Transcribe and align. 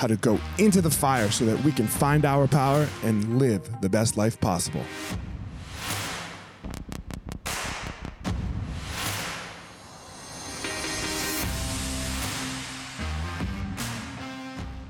how 0.00 0.06
to 0.06 0.16
go 0.16 0.40
into 0.56 0.80
the 0.80 0.90
fire 0.90 1.30
so 1.30 1.44
that 1.44 1.62
we 1.62 1.70
can 1.70 1.86
find 1.86 2.24
our 2.24 2.48
power 2.48 2.88
and 3.02 3.38
live 3.38 3.82
the 3.82 3.88
best 3.88 4.16
life 4.16 4.40
possible. 4.40 4.80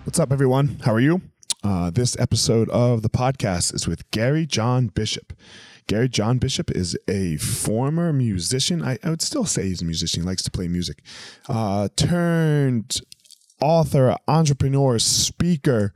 What's 0.04 0.20
up, 0.20 0.30
everyone? 0.30 0.78
How 0.84 0.94
are 0.94 1.00
you? 1.00 1.22
Uh, 1.64 1.90
this 1.90 2.16
episode 2.20 2.70
of 2.70 3.02
the 3.02 3.10
podcast 3.10 3.74
is 3.74 3.88
with 3.88 4.08
Gary 4.12 4.46
John 4.46 4.86
Bishop. 4.86 5.32
Gary 5.88 6.08
John 6.08 6.38
Bishop 6.38 6.70
is 6.70 6.96
a 7.08 7.36
former 7.38 8.12
musician. 8.12 8.80
I, 8.80 8.96
I 9.02 9.10
would 9.10 9.22
still 9.22 9.44
say 9.44 9.64
he's 9.64 9.82
a 9.82 9.84
musician. 9.84 10.22
He 10.22 10.26
likes 10.26 10.42
to 10.44 10.52
play 10.52 10.68
music. 10.68 11.02
Uh, 11.48 11.88
turned 11.96 13.00
author, 13.60 14.16
entrepreneur, 14.28 14.98
speaker. 14.98 15.92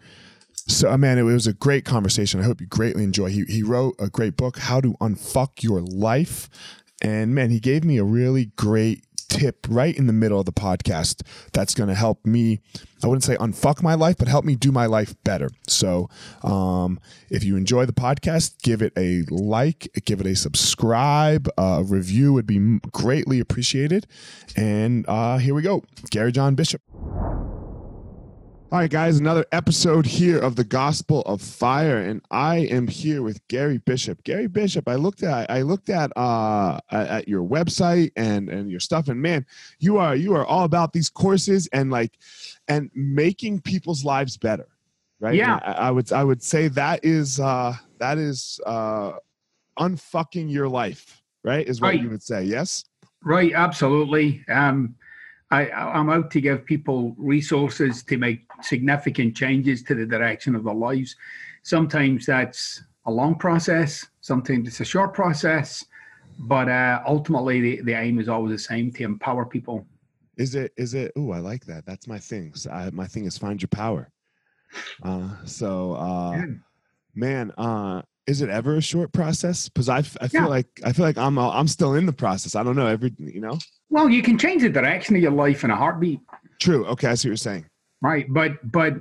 So, 0.66 0.91
uh, 0.91 0.97
man, 0.97 1.19
it 1.19 1.22
was 1.22 1.47
a 1.47 1.52
great 1.52 1.84
conversation. 1.84 2.41
I 2.41 2.44
hope 2.44 2.60
you 2.60 2.66
greatly 2.66 3.04
enjoy. 3.04 3.28
He 3.28 3.44
he 3.44 3.62
wrote 3.62 3.94
a 3.98 4.08
great 4.08 4.36
book, 4.36 4.58
How 4.58 4.80
to 4.80 4.94
Unfuck 4.94 5.62
Your 5.62 5.80
Life, 5.80 6.48
and 7.03 7.34
man, 7.34 7.50
he 7.50 7.60
gave 7.60 7.84
me 7.84 7.98
a 7.98 8.04
really 8.04 8.47
great 8.56 9.04
tip 9.28 9.66
right 9.69 9.97
in 9.97 10.06
the 10.06 10.12
middle 10.12 10.38
of 10.38 10.47
the 10.47 10.53
podcast 10.53 11.22
that's 11.53 11.74
going 11.74 11.88
to 11.88 11.94
help 11.94 12.24
me 12.24 12.60
i 13.03 13.06
wouldn't 13.06 13.24
say 13.24 13.36
unfuck 13.36 13.82
my 13.82 13.94
life 13.94 14.16
but 14.16 14.28
help 14.28 14.44
me 14.44 14.54
do 14.54 14.70
my 14.70 14.86
life 14.86 15.14
better 15.24 15.48
so 15.66 16.08
um, 16.44 17.00
if 17.30 17.42
you 17.42 17.56
enjoy 17.56 17.84
the 17.84 17.92
podcast 17.92 18.54
give 18.62 18.80
it 18.80 18.92
a 18.97 19.22
like 19.30 19.88
give 20.04 20.20
it 20.20 20.26
a 20.26 20.36
subscribe 20.36 21.48
a 21.58 21.82
review 21.84 22.32
would 22.32 22.47
be 22.47 22.78
greatly 22.92 23.41
appreciated 23.41 24.06
and 24.56 25.04
uh, 25.08 25.38
here 25.38 25.54
we 25.54 25.62
go 25.62 25.82
gary 26.10 26.30
john 26.30 26.54
bishop 26.54 26.80
all 28.74 28.80
right, 28.80 28.90
guys, 28.90 29.20
another 29.20 29.46
episode 29.52 30.04
here 30.04 30.36
of 30.36 30.56
the 30.56 30.64
Gospel 30.64 31.20
of 31.26 31.40
Fire, 31.40 31.98
and 31.98 32.20
I 32.32 32.56
am 32.56 32.88
here 32.88 33.22
with 33.22 33.46
Gary 33.46 33.78
Bishop. 33.78 34.24
Gary 34.24 34.48
Bishop, 34.48 34.88
I 34.88 34.96
looked 34.96 35.22
at 35.22 35.48
I 35.48 35.62
looked 35.62 35.90
at 35.90 36.10
uh 36.16 36.80
at 36.90 37.28
your 37.28 37.44
website 37.44 38.10
and 38.16 38.48
and 38.48 38.68
your 38.68 38.80
stuff, 38.80 39.06
and 39.06 39.22
man, 39.22 39.46
you 39.78 39.98
are 39.98 40.16
you 40.16 40.34
are 40.34 40.44
all 40.44 40.64
about 40.64 40.92
these 40.92 41.08
courses 41.08 41.68
and 41.72 41.92
like 41.92 42.18
and 42.66 42.90
making 42.96 43.60
people's 43.60 44.04
lives 44.04 44.36
better, 44.36 44.66
right? 45.20 45.36
Yeah, 45.36 45.60
I, 45.62 45.72
I, 45.86 45.91
would 45.92 46.12
I 46.12 46.24
would 46.24 46.42
say 46.42 46.66
that 46.66 47.04
is 47.04 47.38
uh 47.38 47.74
that 48.00 48.18
is 48.18 48.58
uh 48.66 49.12
unfucking 49.78 50.50
your 50.50 50.68
life, 50.68 51.22
right? 51.44 51.64
Is 51.64 51.80
what 51.80 51.91
right. 51.91 52.02
you 52.02 52.10
would 52.10 52.24
say, 52.24 52.42
yes? 52.42 52.84
Right, 53.22 53.52
absolutely. 53.54 54.44
Um 54.48 54.96
I, 55.54 55.70
I'm 55.70 56.10
out 56.10 56.31
to 56.32 56.41
give 56.41 56.65
people 56.65 57.15
resources 57.16 58.03
to 58.04 58.16
make 58.16 58.41
significant 58.62 59.37
changes 59.37 59.82
to 59.84 59.94
the 59.94 60.06
direction 60.06 60.54
of 60.54 60.65
their 60.65 60.75
lives. 60.75 61.16
Sometimes 61.62 62.26
that's 62.26 62.82
a 63.06 63.10
long 63.10 63.34
process, 63.37 64.06
sometimes 64.20 64.69
it's 64.69 64.81
a 64.81 64.84
short 64.84 65.15
process, 65.15 65.84
but 66.38 66.69
uh, 66.69 67.00
ultimately 67.06 67.60
the, 67.60 67.82
the 67.82 67.92
aim 67.92 68.19
is 68.19 68.28
always 68.28 68.53
the 68.53 68.59
same 68.59 68.91
to 68.92 69.04
empower 69.04 69.44
people. 69.44 69.87
Is 70.37 70.54
it, 70.54 70.72
is 70.76 70.94
it, 70.94 71.12
oh, 71.16 71.31
I 71.31 71.38
like 71.38 71.65
that. 71.66 71.86
That's 71.86 72.09
my 72.09 72.19
thing. 72.19 72.54
So 72.54 72.71
I, 72.71 72.91
my 72.91 73.06
thing 73.06 73.25
is 73.25 73.38
find 73.38 73.60
your 73.62 73.69
power. 73.69 74.10
Uh, 75.03 75.31
so, 75.44 75.94
uh, 75.94 76.32
yeah. 76.32 76.47
man, 77.15 77.53
uh, 77.56 78.03
is 78.26 78.42
it 78.42 78.48
ever 78.48 78.76
a 78.76 78.82
short 78.82 79.12
process? 79.12 79.69
Because 79.69 79.88
I, 79.88 79.98
I 79.98 80.28
feel 80.28 80.42
yeah. 80.42 80.47
like 80.47 80.81
I 80.82 80.92
feel 80.92 81.04
like 81.04 81.19
I'm 81.19 81.38
I'm 81.38 81.69
still 81.69 81.94
in 81.94 82.06
the 82.06 82.12
process. 82.12 82.54
I 82.54 82.62
don't 82.62 82.75
know 82.75 82.86
every 82.86 83.12
you 83.19 83.41
know. 83.41 83.59
Well, 83.94 84.10
you 84.10 84.22
can 84.22 84.37
change 84.37 84.62
the 84.62 84.69
direction 84.69 85.15
of 85.15 85.22
your 85.22 85.31
life 85.31 85.62
in 85.62 85.71
a 85.71 85.77
heartbeat. 85.77 86.19
True. 86.59 86.84
Okay, 86.87 87.06
I 87.06 87.15
see 87.15 87.28
what 87.28 87.31
you're 87.31 87.37
saying. 87.37 87.66
Right, 88.03 88.27
but 88.28 88.72
but 88.72 88.94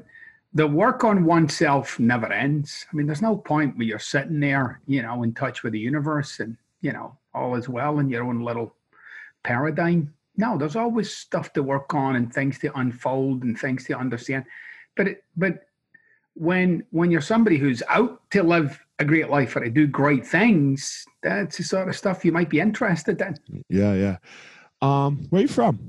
the 0.53 0.67
work 0.67 1.03
on 1.03 1.25
oneself 1.25 1.99
never 1.99 2.31
ends. 2.31 2.85
I 2.93 2.95
mean, 2.95 3.07
there's 3.07 3.19
no 3.19 3.35
point 3.35 3.75
where 3.75 3.87
you're 3.87 3.97
sitting 3.97 4.39
there, 4.39 4.81
you 4.85 5.01
know, 5.01 5.23
in 5.23 5.33
touch 5.33 5.63
with 5.63 5.73
the 5.73 5.79
universe 5.79 6.39
and 6.39 6.55
you 6.81 6.93
know 6.93 7.17
all 7.33 7.55
is 7.55 7.67
well 7.67 7.97
in 7.97 8.07
your 8.07 8.23
own 8.23 8.41
little 8.41 8.75
paradigm. 9.41 10.13
No, 10.37 10.59
there's 10.59 10.75
always 10.75 11.11
stuff 11.11 11.53
to 11.53 11.63
work 11.63 11.95
on 11.95 12.15
and 12.15 12.31
things 12.31 12.59
to 12.59 12.77
unfold 12.77 13.41
and 13.41 13.59
things 13.59 13.85
to 13.85 13.97
understand. 13.97 14.45
But 14.95 15.07
it, 15.07 15.23
but 15.35 15.65
when 16.35 16.83
when 16.91 17.09
you're 17.09 17.19
somebody 17.19 17.57
who's 17.57 17.81
out 17.89 18.21
to 18.29 18.43
live 18.43 18.79
a 18.99 19.05
great 19.05 19.31
life 19.31 19.55
or 19.55 19.61
to 19.61 19.71
do 19.71 19.87
great 19.87 20.23
things, 20.23 21.03
that's 21.23 21.57
the 21.57 21.63
sort 21.63 21.89
of 21.89 21.95
stuff 21.95 22.23
you 22.23 22.31
might 22.31 22.51
be 22.51 22.59
interested 22.59 23.19
in. 23.21 23.35
Yeah, 23.69 23.95
yeah. 23.95 24.17
Um, 24.83 25.27
where 25.29 25.39
are 25.39 25.43
you 25.43 25.47
from? 25.47 25.79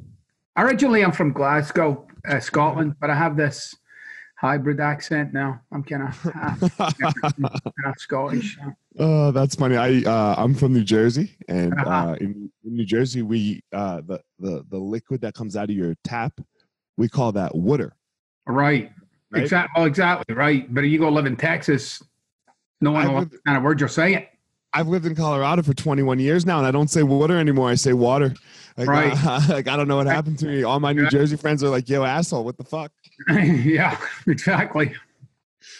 Originally, 0.56 1.02
I'm 1.04 1.10
from 1.10 1.32
Glasgow, 1.32 2.06
uh, 2.28 2.38
Scotland, 2.38 2.94
but 3.00 3.10
I 3.10 3.16
have 3.16 3.36
this 3.36 3.74
hybrid 4.36 4.78
accent 4.78 5.32
now. 5.32 5.60
I'm 5.72 5.82
kind 5.82 6.04
of 6.04 6.22
half, 6.32 6.60
half, 6.78 7.98
Scottish. 7.98 8.56
Oh, 8.96 9.32
that's 9.32 9.56
funny. 9.56 9.76
I 9.76 10.02
uh, 10.08 10.36
I'm 10.38 10.54
from 10.54 10.72
New 10.72 10.84
Jersey, 10.84 11.36
and 11.48 11.74
uh-huh. 11.74 11.90
uh, 11.90 12.14
in, 12.20 12.48
in, 12.64 12.76
New 12.76 12.84
Jersey, 12.84 13.22
we 13.22 13.64
uh, 13.72 14.00
the 14.06 14.20
the 14.38 14.64
the 14.70 14.78
liquid 14.78 15.20
that 15.22 15.34
comes 15.34 15.56
out 15.56 15.70
of 15.70 15.76
your 15.76 15.96
tap, 16.04 16.40
we 16.96 17.08
call 17.08 17.32
that 17.32 17.52
water. 17.52 17.96
Right. 18.46 18.92
Right? 19.32 19.42
Exactly. 19.42 19.72
Well, 19.74 19.86
exactly 19.86 20.36
right. 20.36 20.72
But 20.72 20.82
you 20.82 21.00
go 21.00 21.08
live 21.08 21.26
in 21.26 21.36
Texas, 21.36 22.00
no 22.80 22.92
one 22.92 23.08
will 23.08 23.14
live- 23.14 23.22
understand 23.24 23.56
a 23.56 23.60
word 23.60 23.80
you're 23.80 23.88
saying. 23.88 24.26
I've 24.74 24.88
lived 24.88 25.06
in 25.06 25.14
Colorado 25.14 25.62
for 25.62 25.72
21 25.72 26.18
years 26.18 26.44
now, 26.44 26.58
and 26.58 26.66
I 26.66 26.72
don't 26.72 26.90
say 26.90 27.04
water 27.04 27.38
anymore. 27.38 27.70
I 27.70 27.76
say 27.76 27.92
water. 27.92 28.34
Like, 28.76 28.88
Right. 28.88 29.24
like 29.48 29.68
I 29.68 29.76
don't 29.76 29.86
know 29.86 29.96
what 29.96 30.06
happened 30.06 30.38
to 30.40 30.46
me. 30.46 30.64
All 30.64 30.80
my 30.80 30.92
New 30.92 31.08
Jersey 31.08 31.36
friends 31.36 31.62
are 31.62 31.68
like, 31.68 31.88
"Yo, 31.88 32.02
asshole, 32.02 32.44
what 32.44 32.56
the 32.58 32.64
fuck?" 32.64 32.90
yeah, 33.28 33.96
exactly. 34.26 34.92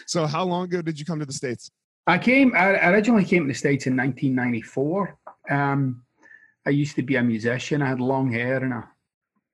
So, 0.07 0.27
how 0.27 0.45
long 0.45 0.65
ago 0.65 0.81
did 0.81 0.99
you 0.99 1.05
come 1.05 1.19
to 1.19 1.27
the 1.27 1.33
states? 1.33 1.71
I 2.07 2.19
came. 2.19 2.55
I 2.55 2.89
originally 2.91 3.25
came 3.25 3.43
to 3.45 3.49
the 3.49 3.59
states 3.59 3.87
in 3.87 3.97
1994. 3.97 5.19
Um, 5.51 6.03
I 6.67 6.71
used 6.71 6.95
to 6.97 7.03
be 7.03 7.17
a 7.17 7.23
musician. 7.23 7.83
I 7.83 7.89
had 7.89 8.01
long 8.01 8.31
hair 8.31 8.63
and 8.63 8.75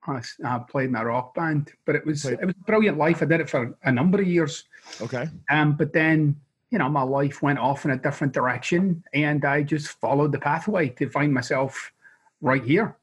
I, 0.07 0.59
played 0.69 0.91
in 0.91 0.97
a 0.97 1.05
rock 1.05 1.35
band. 1.35 1.73
But 1.87 1.97
it 1.97 2.05
was 2.05 2.23
Played- 2.23 2.41
it 2.43 2.47
was 2.47 2.55
a 2.61 2.65
brilliant 2.65 2.99
life. 2.99 3.23
I 3.23 3.25
did 3.25 3.41
it 3.41 3.49
for 3.49 3.75
a 3.85 3.91
number 3.93 4.21
of 4.21 4.27
years. 4.27 4.65
Okay. 5.01 5.29
Um, 5.49 5.77
but 5.77 5.93
then 5.93 6.37
you 6.71 6.79
know 6.79 6.89
my 6.89 7.03
life 7.03 7.43
went 7.43 7.59
off 7.59 7.85
in 7.85 7.91
a 7.91 7.97
different 7.99 8.33
direction, 8.33 9.03
and 9.13 9.45
I 9.45 9.63
just 9.63 9.89
followed 10.01 10.33
the 10.33 10.39
pathway 10.39 10.89
to 10.91 11.09
find 11.11 11.33
myself 11.33 11.93
right 12.41 12.63
here. 12.65 12.97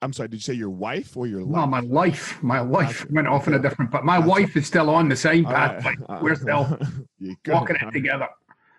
I'm 0.00 0.12
sorry. 0.12 0.28
Did 0.28 0.36
you 0.36 0.42
say 0.42 0.54
your 0.54 0.70
wife 0.70 1.16
or 1.16 1.26
your 1.26 1.42
No, 1.42 1.66
life? 1.66 1.70
my 1.70 1.80
life, 1.80 2.42
my 2.42 2.60
life 2.60 3.00
Gotcha. 3.00 3.12
went 3.12 3.26
off 3.26 3.48
in 3.48 3.54
a 3.54 3.58
different. 3.58 3.90
But 3.90 4.04
my 4.04 4.18
Gotcha. 4.18 4.28
wife 4.28 4.56
is 4.56 4.66
still 4.66 4.90
on 4.90 5.08
the 5.08 5.16
same 5.16 5.44
All 5.46 5.52
right. 5.52 5.82
pathway. 5.82 5.96
We're 6.22 6.34
still 6.36 6.78
walking 7.48 7.76
it 7.76 7.92
together. 7.92 8.28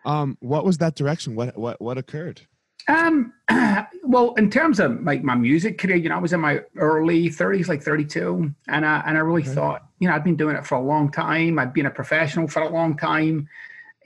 Um, 0.05 0.37
what 0.39 0.63
was 0.63 0.77
that 0.77 0.95
direction? 0.95 1.35
What 1.35 1.57
what 1.57 1.81
what 1.81 1.97
occurred? 1.97 2.41
Um, 2.87 3.33
well, 4.03 4.33
in 4.35 4.49
terms 4.49 4.79
of 4.79 5.03
like 5.03 5.23
my 5.23 5.35
music 5.35 5.77
career, 5.77 5.97
you 5.97 6.09
know, 6.09 6.15
I 6.15 6.19
was 6.19 6.33
in 6.33 6.39
my 6.39 6.61
early 6.77 7.29
30s, 7.29 7.67
like 7.67 7.83
32, 7.83 8.53
and 8.67 8.85
I 8.85 9.03
and 9.05 9.17
I 9.17 9.21
really 9.21 9.41
Okay. 9.43 9.53
thought, 9.53 9.87
you 9.99 10.07
know, 10.07 10.15
I'd 10.15 10.23
been 10.23 10.37
doing 10.37 10.55
it 10.55 10.65
for 10.65 10.75
a 10.75 10.81
long 10.81 11.11
time. 11.11 11.59
I'd 11.59 11.73
been 11.73 11.85
a 11.85 11.91
professional 11.91 12.47
for 12.47 12.61
a 12.61 12.69
long 12.69 12.95
time, 12.97 13.47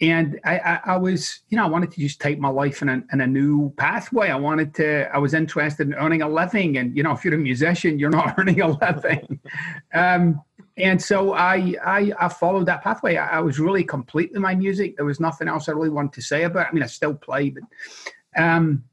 and 0.01 0.39
I, 0.43 0.57
I, 0.57 0.79
I 0.85 0.97
was, 0.97 1.41
you 1.49 1.57
know, 1.57 1.63
I 1.63 1.69
wanted 1.69 1.91
to 1.91 1.99
just 1.99 2.19
take 2.19 2.39
my 2.39 2.49
life 2.49 2.81
in 2.81 2.89
a 2.89 3.03
in 3.13 3.21
a 3.21 3.27
new 3.27 3.71
pathway. 3.77 4.29
I 4.29 4.35
wanted 4.35 4.73
to. 4.75 5.13
I 5.13 5.17
was 5.19 5.33
interested 5.33 5.87
in 5.87 5.93
earning 5.93 6.21
a 6.21 6.29
living, 6.29 6.77
and 6.77 6.95
you 6.95 7.03
know, 7.03 7.11
if 7.11 7.23
you're 7.23 7.35
a 7.35 7.37
musician, 7.37 7.99
you're 7.99 8.09
not 8.09 8.35
earning 8.37 8.61
a 8.61 8.67
living. 8.67 9.39
um, 9.93 10.41
and 10.77 10.99
so 10.99 11.33
I, 11.33 11.75
I 11.85 12.11
I 12.19 12.27
followed 12.29 12.65
that 12.65 12.83
pathway. 12.83 13.17
I, 13.17 13.37
I 13.37 13.39
was 13.41 13.59
really 13.59 13.83
complete 13.83 14.31
with 14.31 14.41
my 14.41 14.55
music. 14.55 14.97
There 14.97 15.05
was 15.05 15.19
nothing 15.19 15.47
else 15.47 15.69
I 15.69 15.73
really 15.73 15.89
wanted 15.89 16.13
to 16.13 16.21
say 16.21 16.43
about. 16.43 16.65
it. 16.65 16.69
I 16.69 16.73
mean, 16.73 16.83
I 16.83 16.87
still 16.87 17.13
play, 17.13 17.51
but 17.51 17.63
um, 18.35 18.83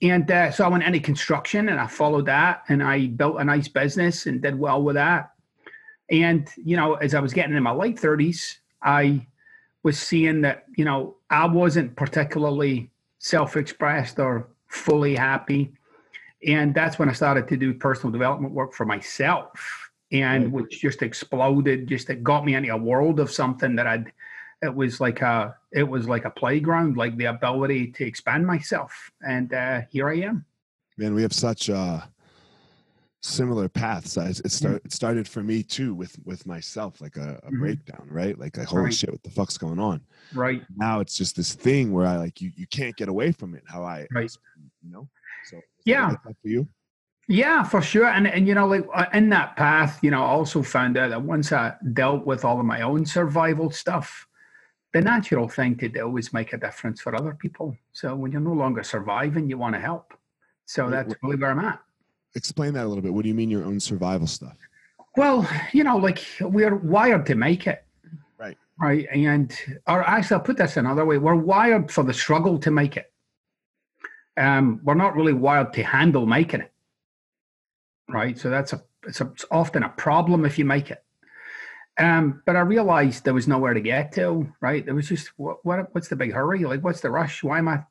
and 0.00 0.30
uh, 0.30 0.50
so 0.50 0.64
I 0.64 0.68
went 0.68 0.84
into 0.84 1.00
construction 1.00 1.68
and 1.68 1.80
I 1.80 1.86
followed 1.86 2.26
that 2.26 2.62
and 2.68 2.82
I 2.82 3.08
built 3.08 3.40
a 3.40 3.44
nice 3.44 3.68
business 3.68 4.26
and 4.26 4.40
did 4.40 4.58
well 4.58 4.82
with 4.82 4.94
that. 4.94 5.30
And, 6.10 6.48
you 6.56 6.76
know, 6.76 6.94
as 6.94 7.14
I 7.14 7.20
was 7.20 7.32
getting 7.32 7.56
in 7.56 7.62
my 7.62 7.72
late 7.72 7.96
30s, 7.96 8.58
I 8.82 9.26
was 9.88 9.98
seeing 9.98 10.42
that, 10.42 10.66
you 10.76 10.84
know, 10.84 11.16
I 11.30 11.46
wasn't 11.46 11.96
particularly 11.96 12.90
self 13.18 13.56
expressed 13.56 14.18
or 14.18 14.48
fully 14.66 15.14
happy. 15.16 15.72
And 16.46 16.74
that's 16.74 16.98
when 16.98 17.08
I 17.08 17.14
started 17.14 17.48
to 17.48 17.56
do 17.56 17.72
personal 17.72 18.12
development 18.12 18.52
work 18.52 18.74
for 18.74 18.84
myself 18.84 19.48
and 20.12 20.44
Right. 20.44 20.52
which 20.52 20.80
just 20.82 21.00
exploded, 21.02 21.88
just 21.88 22.10
it 22.10 22.22
got 22.22 22.44
me 22.44 22.54
into 22.54 22.70
a 22.74 22.76
world 22.76 23.18
of 23.18 23.30
something 23.30 23.74
that 23.76 23.86
I'd 23.86 24.12
it 24.60 24.74
was 24.74 25.00
like 25.00 25.22
a 25.22 25.56
it 25.72 25.86
was 25.94 26.08
like 26.08 26.24
a 26.26 26.30
playground 26.42 26.96
like 26.96 27.16
the 27.16 27.26
ability 27.26 27.82
to 27.96 28.04
expand 28.04 28.44
myself 28.44 28.92
and 29.22 29.54
uh 29.54 29.82
here 29.92 30.08
i 30.08 30.16
am 30.16 30.44
Man, 30.96 31.14
we 31.14 31.22
have 31.22 31.32
such 31.32 31.70
uh 31.70 32.00
similar 33.20 33.68
paths. 33.68 34.16
I, 34.16 34.28
it, 34.28 34.50
start, 34.52 34.82
it 34.84 34.92
started 34.92 35.26
for 35.28 35.42
me 35.42 35.62
too 35.62 35.94
with 35.94 36.16
with 36.24 36.46
myself, 36.46 37.00
like 37.00 37.16
a, 37.16 37.40
a 37.44 37.50
Mhm. 37.50 37.60
breakdown, 37.60 38.06
right? 38.10 38.38
Like, 38.38 38.56
like 38.56 38.66
holy 38.68 38.84
Right. 38.84 38.94
shit, 38.94 39.10
what 39.10 39.22
the 39.22 39.30
fuck's 39.30 39.58
going 39.58 39.78
on? 39.78 40.00
right 40.34 40.62
Now 40.76 41.00
it's 41.00 41.16
just 41.16 41.34
this 41.36 41.54
thing 41.54 41.92
where 41.92 42.06
I 42.06 42.16
like 42.16 42.40
you 42.40 42.52
you 42.54 42.66
can't 42.66 42.96
get 42.96 43.08
away 43.08 43.32
from 43.32 43.54
it. 43.54 43.64
How 43.66 43.82
I 43.82 44.06
Right. 44.10 44.30
you 44.82 44.90
know. 44.90 45.08
So 45.44 45.60
Yeah. 45.84 46.08
like 46.08 46.20
for 46.42 46.48
you. 46.48 46.68
yeah 47.28 47.62
for 47.62 47.82
sure 47.82 48.06
and 48.06 48.26
and 48.26 48.46
you 48.48 48.54
know 48.54 48.66
like 48.66 48.86
uh, 48.94 49.04
in 49.12 49.28
that 49.30 49.54
path 49.56 49.98
you 50.02 50.10
know 50.10 50.22
i 50.22 50.26
also 50.26 50.62
found 50.62 50.96
out 50.96 51.10
that 51.10 51.20
once 51.20 51.52
i 51.52 51.74
dealt 51.92 52.24
with 52.24 52.42
all 52.44 52.58
of 52.58 52.64
my 52.64 52.80
own 52.80 53.04
survival 53.04 53.70
stuff 53.70 54.26
the 54.94 55.00
natural 55.02 55.46
thing 55.46 55.76
to 55.76 55.88
do 55.90 56.16
is 56.16 56.32
make 56.32 56.54
a 56.54 56.56
difference 56.58 57.02
for 57.02 57.14
other 57.14 57.34
people 57.34 57.76
so 57.92 58.14
when 58.16 58.32
you're 58.32 58.40
no 58.40 58.54
longer 58.64 58.82
surviving 58.82 59.48
you 59.50 59.58
want 59.58 59.74
to 59.74 59.80
help 59.80 60.14
so 60.64 60.88
that's 60.88 61.14
really 61.22 61.36
where 61.36 61.50
i'm 61.50 61.58
at 61.58 61.80
Explain 62.34 62.74
that 62.74 62.84
a 62.84 62.88
little 62.88 63.02
bit. 63.02 63.12
What 63.12 63.22
do 63.22 63.28
you 63.28 63.34
mean 63.34 63.50
your 63.50 63.64
own 63.64 63.80
survival 63.80 64.26
stuff? 64.26 64.56
Well, 65.16 65.48
you 65.72 65.84
know, 65.84 65.96
like 65.96 66.24
we're 66.40 66.76
wired 66.76 67.26
to 67.26 67.34
make 67.34 67.66
it. 67.66 67.84
Right. 68.38 68.56
Right. 68.80 69.06
And, 69.12 69.52
or 69.86 70.02
actually, 70.02 70.36
I'll 70.36 70.42
put 70.42 70.56
this 70.56 70.76
another 70.76 71.04
way 71.04 71.18
we're 71.18 71.34
wired 71.34 71.90
for 71.90 72.04
the 72.04 72.14
struggle 72.14 72.58
to 72.58 72.70
make 72.70 72.96
it. 72.96 73.12
Um, 74.36 74.80
we're 74.84 74.94
not 74.94 75.16
really 75.16 75.32
wired 75.32 75.72
to 75.72 75.82
handle 75.82 76.26
making 76.26 76.60
it. 76.60 76.72
Right. 78.08 78.38
So 78.38 78.50
that's 78.50 78.72
a, 78.72 78.82
it's, 79.06 79.20
a, 79.20 79.26
it's 79.26 79.44
often 79.50 79.82
a 79.82 79.88
problem 79.88 80.44
if 80.44 80.58
you 80.58 80.64
make 80.64 80.90
it. 80.90 81.02
Um, 81.98 82.42
but 82.46 82.54
I 82.54 82.60
realized 82.60 83.24
there 83.24 83.34
was 83.34 83.48
nowhere 83.48 83.74
to 83.74 83.80
get 83.80 84.12
to, 84.12 84.52
right? 84.60 84.84
There 84.84 84.94
was 84.94 85.08
just 85.08 85.32
what, 85.36 85.64
what 85.64 85.92
what's 85.92 86.06
the 86.06 86.14
big 86.14 86.32
hurry? 86.32 86.64
Like, 86.64 86.84
what's 86.84 87.00
the 87.00 87.10
rush? 87.10 87.42
Why 87.42 87.58
am 87.58 87.66
I, 87.66 87.82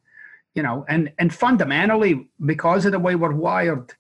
you 0.53 0.63
know, 0.63 0.85
and 0.87 1.11
and 1.19 1.33
fundamentally, 1.33 2.29
because 2.45 2.85
of 2.85 2.93
the 2.93 2.99
way 2.99 3.15
we're 3.15 3.33
wired, 3.33 3.93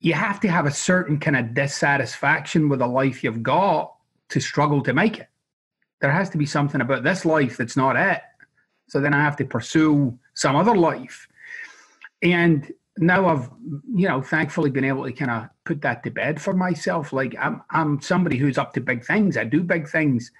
you 0.00 0.14
have 0.14 0.40
to 0.40 0.48
have 0.48 0.66
a 0.66 0.70
certain 0.70 1.18
kind 1.18 1.36
of 1.36 1.54
dissatisfaction 1.54 2.68
with 2.68 2.78
the 2.78 2.86
life 2.86 3.24
you've 3.24 3.42
got 3.42 3.94
to 4.28 4.40
struggle 4.40 4.82
to 4.82 4.92
make 4.92 5.18
it. 5.18 5.28
There 6.00 6.10
has 6.10 6.30
to 6.30 6.38
be 6.38 6.46
something 6.46 6.80
about 6.80 7.02
this 7.02 7.24
life 7.24 7.56
that's 7.56 7.76
not 7.76 7.96
it. 7.96 8.20
So 8.88 9.00
then 9.00 9.12
I 9.12 9.22
have 9.22 9.36
to 9.36 9.44
pursue 9.44 10.18
some 10.34 10.54
other 10.54 10.76
life. 10.76 11.26
And 12.22 12.72
now 12.96 13.26
I've, 13.28 13.50
you 13.94 14.08
know, 14.08 14.22
thankfully 14.22 14.70
been 14.70 14.84
able 14.84 15.04
to 15.04 15.12
kind 15.12 15.30
of 15.30 15.48
put 15.64 15.82
that 15.82 16.02
to 16.04 16.10
bed 16.10 16.40
for 16.40 16.54
myself. 16.54 17.12
Like 17.12 17.34
I'm 17.38 17.62
I'm 17.70 18.00
somebody 18.00 18.36
who's 18.36 18.58
up 18.58 18.72
to 18.74 18.80
big 18.80 19.04
things. 19.04 19.36
I 19.36 19.44
do 19.44 19.62
big 19.62 19.88
things. 19.88 20.30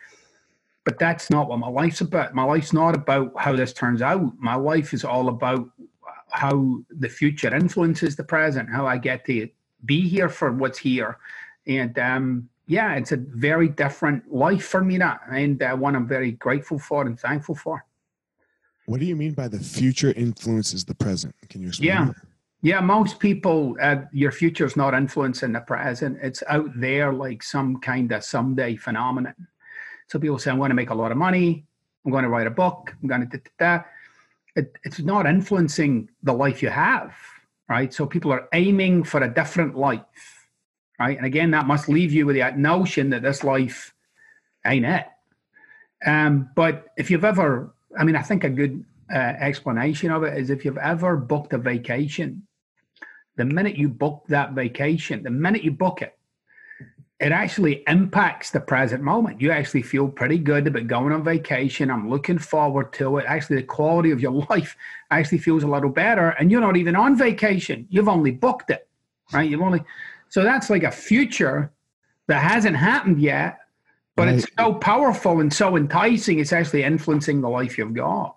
But 0.85 0.99
that's 0.99 1.29
not 1.29 1.49
what 1.49 1.59
my 1.59 1.69
life's 1.69 2.01
about. 2.01 2.35
My 2.35 2.45
life's 2.45 2.73
not 2.73 2.95
about 2.95 3.33
how 3.37 3.55
this 3.55 3.73
turns 3.73 4.01
out. 4.01 4.33
My 4.39 4.55
life 4.55 4.95
is 4.95 5.05
all 5.05 5.29
about 5.29 5.69
how 6.31 6.81
the 6.91 7.09
future 7.09 7.55
influences 7.55 8.17
the 8.17 8.25
present, 8.25 8.69
how 8.71 8.87
I 8.87 8.99
get 8.99 9.25
to 9.27 9.49
be 9.85 10.09
here 10.09 10.29
for 10.29 10.53
what's 10.53 10.79
here. 10.79 11.19
And 11.67 11.99
um, 11.99 12.49
yeah, 12.67 12.95
it's 12.95 13.13
a 13.13 13.17
very 13.17 13.69
different 13.69 14.33
life 14.33 14.65
for 14.67 14.85
me 14.85 14.99
now, 14.99 15.19
and 15.31 15.63
uh, 15.63 15.75
one 15.75 15.97
I'm 15.97 16.07
very 16.07 16.33
grateful 16.33 16.79
for 16.79 17.07
and 17.07 17.19
thankful 17.19 17.55
for. 17.55 17.85
What 18.87 19.01
do 19.01 19.07
you 19.07 19.17
mean 19.17 19.33
by 19.33 19.49
the 19.49 19.59
future 19.59 20.13
influences 20.13 20.85
the 20.85 20.95
present? 20.95 21.35
Can 21.51 21.61
you 21.63 21.69
explain? 21.69 21.89
Yeah. 21.89 22.05
that? 22.07 22.15
Yeah, 22.61 22.81
most 22.81 23.21
people, 23.21 23.77
uh, 23.81 23.99
your 24.13 24.33
future's 24.33 24.77
not 24.77 24.93
influencing 24.93 25.53
the 25.53 25.61
present. 25.61 26.19
It's 26.21 26.43
out 26.49 26.71
there 26.75 27.13
like 27.13 27.43
some 27.43 27.79
kind 27.79 28.11
of 28.11 28.25
someday 28.25 28.75
phenomenon. 28.75 29.35
So 30.09 30.19
people 30.19 30.39
say, 30.39 30.51
I'm 30.51 30.59
going 30.59 30.71
to 30.71 30.75
make 30.75 30.91
a 30.91 30.95
lot 30.95 31.13
of 31.13 31.19
money. 31.19 31.65
I'm 32.05 32.11
going 32.11 32.25
to 32.25 32.31
write 32.31 32.49
a 32.49 32.51
book. 32.51 32.95
I'm 33.01 33.09
going 33.09 33.29
to 33.29 33.39
da, 33.39 33.45
da, 33.59 33.79
da. 33.79 33.85
It, 34.59 34.77
it's 34.85 34.99
not 35.01 35.27
influencing 35.27 36.11
the 36.23 36.33
life 36.33 36.63
you 36.63 36.69
have, 36.69 37.15
right? 37.69 37.93
So 37.95 38.07
people 38.07 38.33
are 38.33 38.49
aiming 38.53 39.05
for 39.05 39.23
a 39.23 39.33
different 39.33 39.77
life, 39.77 40.49
right? 40.99 41.17
And 41.17 41.27
again, 41.27 41.53
that 41.53 41.67
must 41.67 41.89
leave 41.89 42.13
you 42.13 42.27
with 42.27 42.37
that 42.37 42.59
notion 42.59 43.11
that 43.11 43.23
this 43.23 43.45
life 43.45 43.95
ain't 44.67 44.85
it. 44.85 45.07
Um, 46.05 46.51
but 46.57 46.89
if 46.97 47.11
you've 47.11 47.25
ever, 47.25 47.73
I 47.97 48.03
mean, 48.05 48.17
I 48.17 48.23
think 48.23 48.43
a 48.43 48.51
good 48.51 48.85
uh, 49.13 49.17
explanation 49.17 50.11
of 50.11 50.25
it 50.25 50.37
is 50.37 50.51
if 50.51 50.65
you've 50.65 50.79
ever 50.79 51.17
booked 51.17 51.53
a 51.53 51.59
vacation, 51.59 52.47
the 53.37 53.45
minute 53.45 53.77
you 53.77 53.89
book 53.89 54.25
that 54.29 54.53
vacation, 54.53 55.23
the 55.23 55.31
minute 55.31 55.63
you 55.63 55.71
book 55.71 56.03
it, 56.03 56.18
it 57.21 57.33
actually 57.33 57.83
impacts 57.89 58.51
the 58.51 58.61
present 58.61 59.03
moment. 59.03 59.41
You 59.41 59.51
actually 59.51 59.83
feel 59.83 60.09
pretty 60.09 60.39
good 60.39 60.69
about 60.69 60.87
going 60.87 61.13
on 61.13 61.25
vacation. 61.25 61.91
I'm 61.91 62.09
looking 62.09 62.39
forward 62.39 62.93
to 62.95 63.19
it. 63.19 63.25
Actually, 63.27 63.57
the 63.57 63.65
quality 63.65 64.13
of 64.13 64.21
your 64.21 64.47
life 64.51 64.77
actually 65.11 65.39
feels 65.39 65.65
a 65.65 65.67
little 65.67 65.91
better. 65.91 66.31
And 66.31 66.51
you're 66.51 66.61
not 66.61 66.77
even 66.77 66.95
on 66.95 67.17
vacation. 67.17 67.87
You've 67.91 68.09
only 68.09 68.31
booked 68.31 68.71
it, 68.71 68.87
right? 69.33 69.51
You've 69.51 69.63
only, 69.63 69.83
so 70.29 70.45
that's 70.45 70.71
like 70.71 70.85
a 70.85 70.93
future 70.93 71.73
that 72.29 72.41
hasn't 72.41 72.77
happened 72.77 73.21
yet, 73.21 73.59
but 74.15 74.29
it's 74.29 74.47
so 74.59 74.75
powerful 74.75 75.41
and 75.41 75.53
so 75.53 75.77
enticing. 75.77 76.39
It's 76.39 76.53
actually 76.53 76.83
influencing 76.83 77.41
the 77.41 77.49
life 77.49 77.79
you've 77.79 77.95
got. 77.95 78.37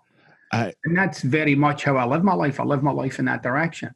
I, 0.52 0.72
And 0.84 0.96
that's 0.96 1.22
very 1.22 1.54
much 1.54 1.84
how 1.84 1.96
I 1.96 2.04
live 2.04 2.24
my 2.24 2.34
life. 2.34 2.58
I 2.58 2.64
live 2.64 2.82
my 2.82 2.92
life 2.92 3.18
in 3.18 3.24
that 3.26 3.42
direction. 3.42 3.94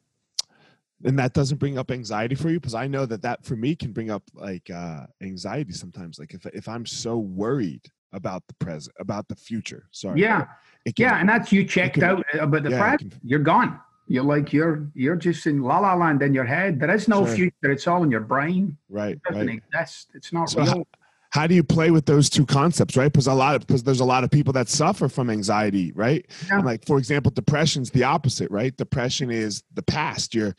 And 1.03 1.17
that 1.19 1.33
doesn't 1.33 1.57
bring 1.57 1.77
up 1.77 1.91
anxiety 1.91 2.35
for 2.35 2.49
you 2.49 2.59
because 2.59 2.73
I 2.73 2.87
know 2.87 3.05
that 3.05 3.21
that 3.21 3.45
for 3.45 3.55
me 3.55 3.75
can 3.75 3.91
bring 3.91 4.09
up 4.09 4.23
like 4.33 4.69
uh, 4.69 5.05
anxiety 5.21 5.73
sometimes. 5.73 6.17
Like 6.19 6.33
if 6.33 6.45
if 6.47 6.67
I'm 6.67 6.85
so 6.85 7.17
worried 7.17 7.85
about 8.13 8.43
the 8.47 8.53
present, 8.55 8.95
about 8.99 9.27
the 9.27 9.35
future. 9.35 9.87
Sorry. 9.91 10.21
Yeah. 10.21 10.45
Can- 10.85 10.93
Yeah. 10.97 11.19
And 11.19 11.27
that's 11.29 11.51
you 11.51 11.63
checked 11.65 11.95
can- 11.95 12.03
out 12.03 12.25
about 12.39 12.63
the 12.63 12.71
yeah, 12.71 12.79
present. 12.95 13.15
You're 13.23 13.39
gone. 13.39 13.79
You're 14.07 14.23
like 14.23 14.53
you're 14.53 14.87
you're 14.95 15.17
just 15.17 15.45
in 15.47 15.61
la 15.61 15.79
la 15.79 15.93
land 15.93 16.21
in 16.21 16.33
your 16.33 16.45
head. 16.45 16.79
There 16.79 16.89
is 16.95 17.07
no 17.07 17.25
Sure. 17.25 17.35
future. 17.35 17.71
It's 17.71 17.85
all 17.87 18.03
in 18.03 18.09
your 18.11 18.21
brain. 18.21 18.77
right. 18.89 19.15
It 19.17 19.23
doesn't 19.23 19.47
Right. 19.47 19.61
exist. 19.73 20.09
It's 20.15 20.31
not 20.31 20.49
So 20.49 20.61
real. 20.61 20.67
how, 20.69 20.83
how 21.31 21.45
do 21.45 21.53
you 21.53 21.63
play 21.63 21.91
with 21.91 22.05
those 22.05 22.29
two 22.29 22.45
concepts 22.45 22.95
right 22.95 23.11
because 23.11 23.27
a 23.27 23.33
lot 23.33 23.53
of 23.55 23.67
because 23.67 23.83
there's 23.83 23.99
a 23.99 24.05
lot 24.05 24.23
of 24.23 24.31
people 24.31 24.53
that 24.53 24.69
suffer 24.69 25.09
from 25.09 25.29
anxiety 25.29 25.91
right 25.93 26.25
Yeah. 26.47 26.55
And 26.59 26.65
like 26.65 26.85
for 26.85 26.97
example 26.97 27.31
depression's 27.31 27.91
the 27.91 28.05
opposite 28.05 28.49
right 28.49 28.75
depression 28.77 29.29
is 29.29 29.61
the 29.73 29.83
past 29.83 30.33
you're 30.33 30.55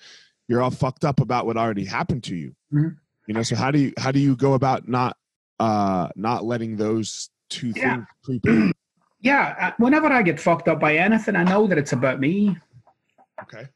you're 0.48 0.62
all 0.62 0.70
fucked 0.70 1.04
up 1.04 1.20
about 1.20 1.46
what 1.46 1.56
already 1.56 1.84
happened 1.84 2.24
to 2.24 2.34
you 2.34 2.54
Mhm. 2.72 2.96
you 3.26 3.34
know 3.34 3.42
so 3.42 3.54
how 3.54 3.70
do 3.70 3.78
you 3.78 3.92
how 3.98 4.10
do 4.10 4.18
you 4.18 4.34
go 4.34 4.54
about 4.54 4.88
not 4.88 5.16
uh 5.60 6.08
not 6.16 6.44
letting 6.44 6.76
those 6.76 7.30
two 7.50 7.72
Yeah. 7.76 7.96
things 7.96 8.06
creep 8.24 8.46
in 8.46 8.72
Yeah, 9.20 9.56
uh, 9.60 9.72
whenever 9.78 10.06
I 10.06 10.22
get 10.22 10.38
fucked 10.38 10.68
up 10.68 10.78
by 10.78 10.94
anything, 10.96 11.34
I 11.34 11.42
know 11.42 11.66
that 11.66 11.76
it's 11.76 11.92
about 11.92 12.20
me, 12.20 12.56
okay 13.42 13.66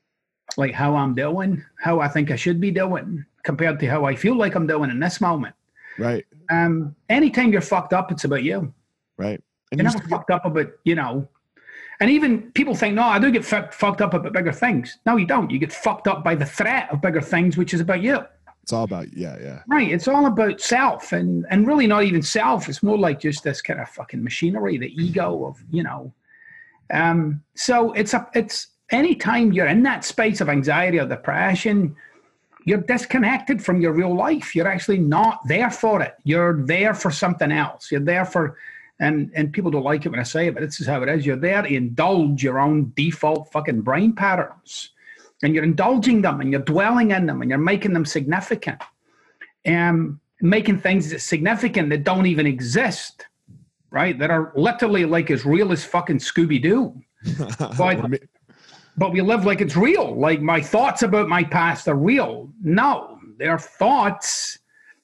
like 0.57 0.73
how 0.73 0.95
I'm 0.95 1.14
doing, 1.14 1.64
how 1.81 1.99
I 1.99 2.07
think 2.09 2.31
I 2.31 2.37
should 2.37 2.61
be 2.61 2.71
doing, 2.71 3.25
compared 3.43 3.81
to 3.81 3.87
how 3.88 4.05
I 4.05 4.14
feel 4.14 4.37
like 4.37 4.55
I'm 4.55 4.67
doing 4.69 4.91
in 4.91 5.00
this 5.00 5.21
moment. 5.21 5.55
right 5.99 6.25
Um, 6.50 6.95
anytime 7.09 7.50
you're 7.52 7.61
fucked 7.62 7.93
up, 7.93 8.12
it's 8.12 8.23
about 8.25 8.45
you. 8.45 8.73
right 9.19 9.43
and 9.73 9.81
You're 9.81 9.91
still 9.91 10.07
fucked 10.09 10.31
up 10.31 10.45
about, 10.45 10.69
you 10.85 10.95
know. 10.95 11.26
And 12.02 12.11
even 12.11 12.50
people 12.50 12.75
think, 12.75 12.97
no, 12.97 13.04
I 13.04 13.21
do 13.21 13.30
get 13.30 13.44
fu- 13.44 13.71
fucked 13.71 14.02
up 14.02 14.12
about 14.12 14.32
bigger 14.32 14.50
things. 14.50 14.99
No, 15.06 15.16
you 15.16 15.25
don't. 15.25 15.52
You 15.52 15.61
get 15.61 15.73
fucked 15.73 16.09
up 16.09 16.25
by 16.25 16.35
the 16.35 16.44
threat 16.44 16.90
of 16.90 17.00
bigger 17.00 17.21
things, 17.21 17.56
which 17.56 17.73
is 17.73 17.80
about 17.80 18.02
you. 18.02 18.18
it's 18.64 18.73
all 18.73 18.82
about 18.82 19.16
yeah 19.16 19.37
yeah 19.40 19.62
Right. 19.68 19.88
It's 19.88 20.09
all 20.09 20.26
about 20.26 20.61
self 20.61 21.12
and, 21.12 21.47
and 21.49 21.64
really 21.64 21.87
not 21.87 22.02
even 22.02 22.21
self. 22.21 22.68
It's 22.68 22.82
more 22.82 22.99
like 22.99 23.21
just 23.21 23.44
this 23.44 23.62
kind 23.62 23.78
of 23.80 23.88
fucking 23.88 24.21
machinery, 24.21 24.78
the 24.78 24.92
ego 25.00 25.47
of, 25.47 25.62
you 25.71 25.85
know. 25.85 26.12
Um, 26.92 27.40
so 27.54 27.92
it's 27.92 28.14
a 28.14 28.28
it's 28.35 28.66
anytime 28.90 29.52
you're 29.52 29.68
in 29.68 29.85
that 29.85 30.04
space 30.04 30.40
of 30.40 30.49
anxiety 30.49 30.99
or 30.99 31.06
depression, 31.06 31.94
you're 32.64 32.78
disconnected 32.78 33.64
from 33.64 33.80
your 33.80 33.92
real 33.92 34.12
life. 34.12 34.56
You're 34.56 34.66
actually 34.66 34.99
not 34.99 35.38
there 35.47 35.71
for 35.71 36.02
it. 36.02 36.16
You're 36.25 36.64
there 36.64 36.94
for 36.94 37.12
something 37.12 37.52
else. 37.52 37.92
You're 37.92 38.00
there 38.00 38.25
for 38.25 38.56
and 39.00 39.30
and 39.34 39.52
people 39.52 39.70
don't 39.70 39.84
like 39.84 40.04
it 40.06 40.11
when 40.11 40.20
I 40.20 40.25
say 40.25 40.46
it, 40.46 40.54
but 40.54 40.62
this 40.62 40.80
is 40.80 40.87
how 40.87 41.02
it 41.02 41.08
is. 41.08 41.26
You're 41.26 41.37
there 41.37 41.62
to 41.62 41.68
indulge 41.68 42.42
your 42.42 42.58
own 42.58 42.92
default 42.96 43.50
fucking 43.52 43.80
brain 43.82 44.12
patterns. 44.14 44.90
And 45.42 45.54
you're 45.54 45.64
indulging 45.64 46.22
them 46.22 46.40
and 46.40 46.52
you're 46.52 46.61
dwelling 46.61 47.11
in 47.11 47.26
them 47.26 47.40
and 47.42 47.50
you're 47.50 47.58
making 47.58 47.92
them 47.94 48.04
significant. 48.04 48.80
and 49.64 50.18
making 50.40 50.78
things 50.80 51.11
that 51.11 51.20
significant 51.20 51.88
that 51.90 52.02
don't 52.04 52.26
even 52.26 52.46
exist. 52.46 53.26
Right? 53.90 54.18
That 54.18 54.30
are 54.30 54.52
literally 54.56 55.04
like 55.04 55.30
as 55.30 55.44
real 55.44 55.70
as 55.72 55.84
fucking 55.84 56.18
Scooby-Doo 56.18 57.00
But- 57.76 58.20
but 58.99 59.11
we 59.12 59.20
live 59.22 59.46
like 59.46 59.61
it's 59.62 59.75
real. 59.76 60.14
Like 60.14 60.42
my 60.42 60.61
thoughts 60.61 61.02
about 61.02 61.26
my 61.28 61.42
past 61.44 61.88
are 61.88 61.94
real. 61.94 62.52
No, 62.62 63.18
they're 63.38 63.58
thoughts. 63.58 64.58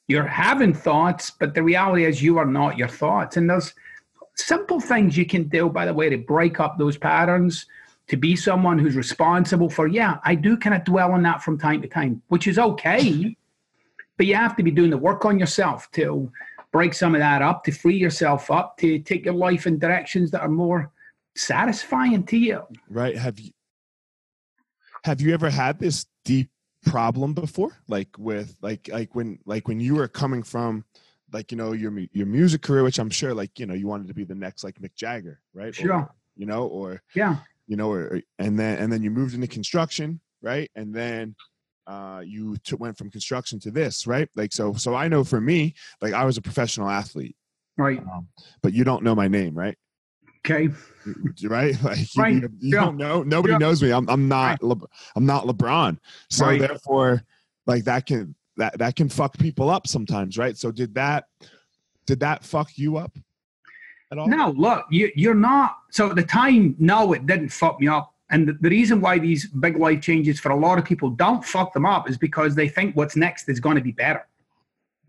You're 0.08 0.26
having 0.26 0.74
thoughts, 0.74 1.30
but 1.30 1.54
the 1.54 1.62
reality 1.62 2.04
is 2.04 2.22
you 2.22 2.38
are 2.38 2.46
not 2.46 2.78
your 2.78 2.88
thoughts. 2.88 3.36
And 3.36 3.48
there's 3.48 3.74
simple 4.34 4.80
things 4.80 5.16
you 5.16 5.26
can 5.26 5.44
do, 5.44 5.68
by 5.68 5.84
the 5.84 5.94
way, 5.94 6.08
to 6.08 6.16
break 6.16 6.60
up 6.60 6.78
those 6.78 6.96
patterns, 6.96 7.66
to 8.08 8.16
be 8.16 8.34
someone 8.34 8.78
who's 8.78 8.96
responsible 8.96 9.68
for, 9.68 9.86
yeah, 9.86 10.18
I 10.24 10.34
do 10.34 10.56
kind 10.56 10.74
of 10.74 10.84
dwell 10.84 11.12
on 11.12 11.22
that 11.24 11.42
from 11.42 11.58
time 11.58 11.82
to 11.82 11.88
time, 11.88 12.22
which 12.28 12.46
is 12.46 12.58
okay. 12.58 13.36
But 14.16 14.26
you 14.26 14.34
have 14.34 14.56
to 14.56 14.62
be 14.62 14.70
doing 14.70 14.90
the 14.90 14.98
work 14.98 15.26
on 15.26 15.38
yourself 15.38 15.90
to 15.92 16.32
break 16.72 16.94
some 16.94 17.14
of 17.14 17.20
that 17.20 17.42
up, 17.42 17.64
to 17.64 17.72
free 17.72 17.96
yourself 17.96 18.50
up, 18.50 18.78
to 18.78 18.98
take 19.00 19.26
your 19.26 19.34
life 19.34 19.66
in 19.66 19.78
directions 19.78 20.30
that 20.30 20.40
are 20.40 20.48
more 20.48 20.90
satisfying 21.36 22.24
to 22.24 22.36
you. 22.36 22.62
right 22.88 23.16
have 23.16 23.38
you 23.38 23.52
have 25.04 25.20
you 25.20 25.32
ever 25.32 25.50
had 25.50 25.78
this 25.78 26.06
deep 26.24 26.50
problem 26.86 27.34
before 27.34 27.72
like 27.88 28.08
with 28.18 28.56
like 28.62 28.88
like 28.92 29.14
when 29.14 29.38
like 29.44 29.66
when 29.68 29.80
you 29.80 29.94
were 29.96 30.08
coming 30.08 30.42
from 30.42 30.84
like 31.32 31.50
you 31.50 31.58
know 31.58 31.72
your 31.72 31.92
your 32.12 32.26
music 32.26 32.62
career 32.62 32.82
which 32.84 32.98
i'm 32.98 33.10
sure 33.10 33.34
like 33.34 33.58
you 33.58 33.66
know 33.66 33.74
you 33.74 33.86
wanted 33.86 34.06
to 34.06 34.14
be 34.14 34.24
the 34.24 34.34
next 34.34 34.62
like 34.64 34.78
mick 34.80 34.94
jagger 34.94 35.40
right 35.54 35.70
Or, 35.70 35.72
Sure. 35.72 36.14
you 36.36 36.46
know 36.46 36.66
or 36.66 37.02
Yeah. 37.14 37.36
you 37.66 37.76
know 37.76 37.90
or, 37.90 38.00
or- 38.14 38.22
and 38.38 38.58
then 38.58 38.78
and 38.78 38.92
then 38.92 39.02
you 39.02 39.10
moved 39.10 39.34
into 39.34 39.48
construction 39.48 40.20
right 40.40 40.70
and 40.76 40.94
then 40.94 41.34
uh 41.88 42.22
you 42.24 42.56
t- 42.64 42.76
went 42.76 42.96
from 42.96 43.10
construction 43.10 43.58
to 43.60 43.70
this 43.72 44.06
right 44.06 44.28
like 44.36 44.52
so 44.52 44.72
so 44.74 44.94
i 44.94 45.08
know 45.08 45.24
for 45.24 45.40
me 45.40 45.74
like 46.00 46.12
i 46.14 46.24
was 46.24 46.36
a 46.36 46.42
professional 46.42 46.88
athlete 46.88 47.34
Right. 47.76 48.02
but 48.62 48.72
you 48.72 48.84
don't 48.84 49.02
know 49.04 49.14
my 49.14 49.28
name 49.28 49.54
right 49.58 49.76
Okay. 50.50 50.68
right? 51.44 51.76
Like 51.82 52.14
you, 52.14 52.22
Right, 52.22 52.34
you, 52.34 52.40
you 52.60 52.74
yeah, 52.74 52.84
don't 52.84 52.96
know. 52.96 53.22
Nobody 53.22 53.52
yeah. 53.52 53.58
knows 53.58 53.82
me. 53.82 53.92
I'm 53.92 54.08
I'm 54.08 54.28
not 54.28 54.62
Le, 54.62 54.76
I'm 55.16 55.26
not 55.26 55.44
LeBron. 55.44 55.98
So 56.30 56.46
Right. 56.46 56.60
therefore, 56.60 57.22
like 57.66 57.84
that 57.84 58.06
can 58.06 58.34
that 58.56 58.78
that 58.78 58.96
can 58.96 59.08
fuck 59.08 59.38
people 59.38 59.70
up 59.70 59.86
sometimes, 59.86 60.38
right? 60.38 60.56
So 60.56 60.70
did 60.70 60.94
that 60.94 61.24
did 62.06 62.20
that 62.20 62.44
fuck 62.44 62.76
you 62.76 62.96
up 62.96 63.16
at 64.10 64.18
all? 64.18 64.28
No, 64.28 64.50
look, 64.56 64.86
you, 64.90 65.10
you're 65.14 65.34
not. 65.34 65.76
So 65.90 66.10
at 66.10 66.16
the 66.16 66.22
time, 66.22 66.74
no, 66.78 67.12
it 67.12 67.26
didn't 67.26 67.50
fuck 67.50 67.80
me 67.80 67.88
up. 67.88 68.14
And 68.30 68.48
the, 68.48 68.52
the 68.60 68.68
reason 68.68 69.00
why 69.00 69.18
these 69.18 69.46
big 69.46 69.76
life 69.78 70.00
changes 70.02 70.38
for 70.38 70.50
a 70.50 70.56
lot 70.56 70.78
of 70.78 70.84
people 70.84 71.10
don't 71.10 71.44
fuck 71.44 71.72
them 71.72 71.86
up 71.86 72.08
is 72.10 72.18
because 72.18 72.54
they 72.54 72.68
think 72.68 72.96
what's 72.96 73.16
next 73.16 73.48
is 73.48 73.60
going 73.60 73.76
to 73.76 73.82
be 73.82 73.92
better. 73.92 74.26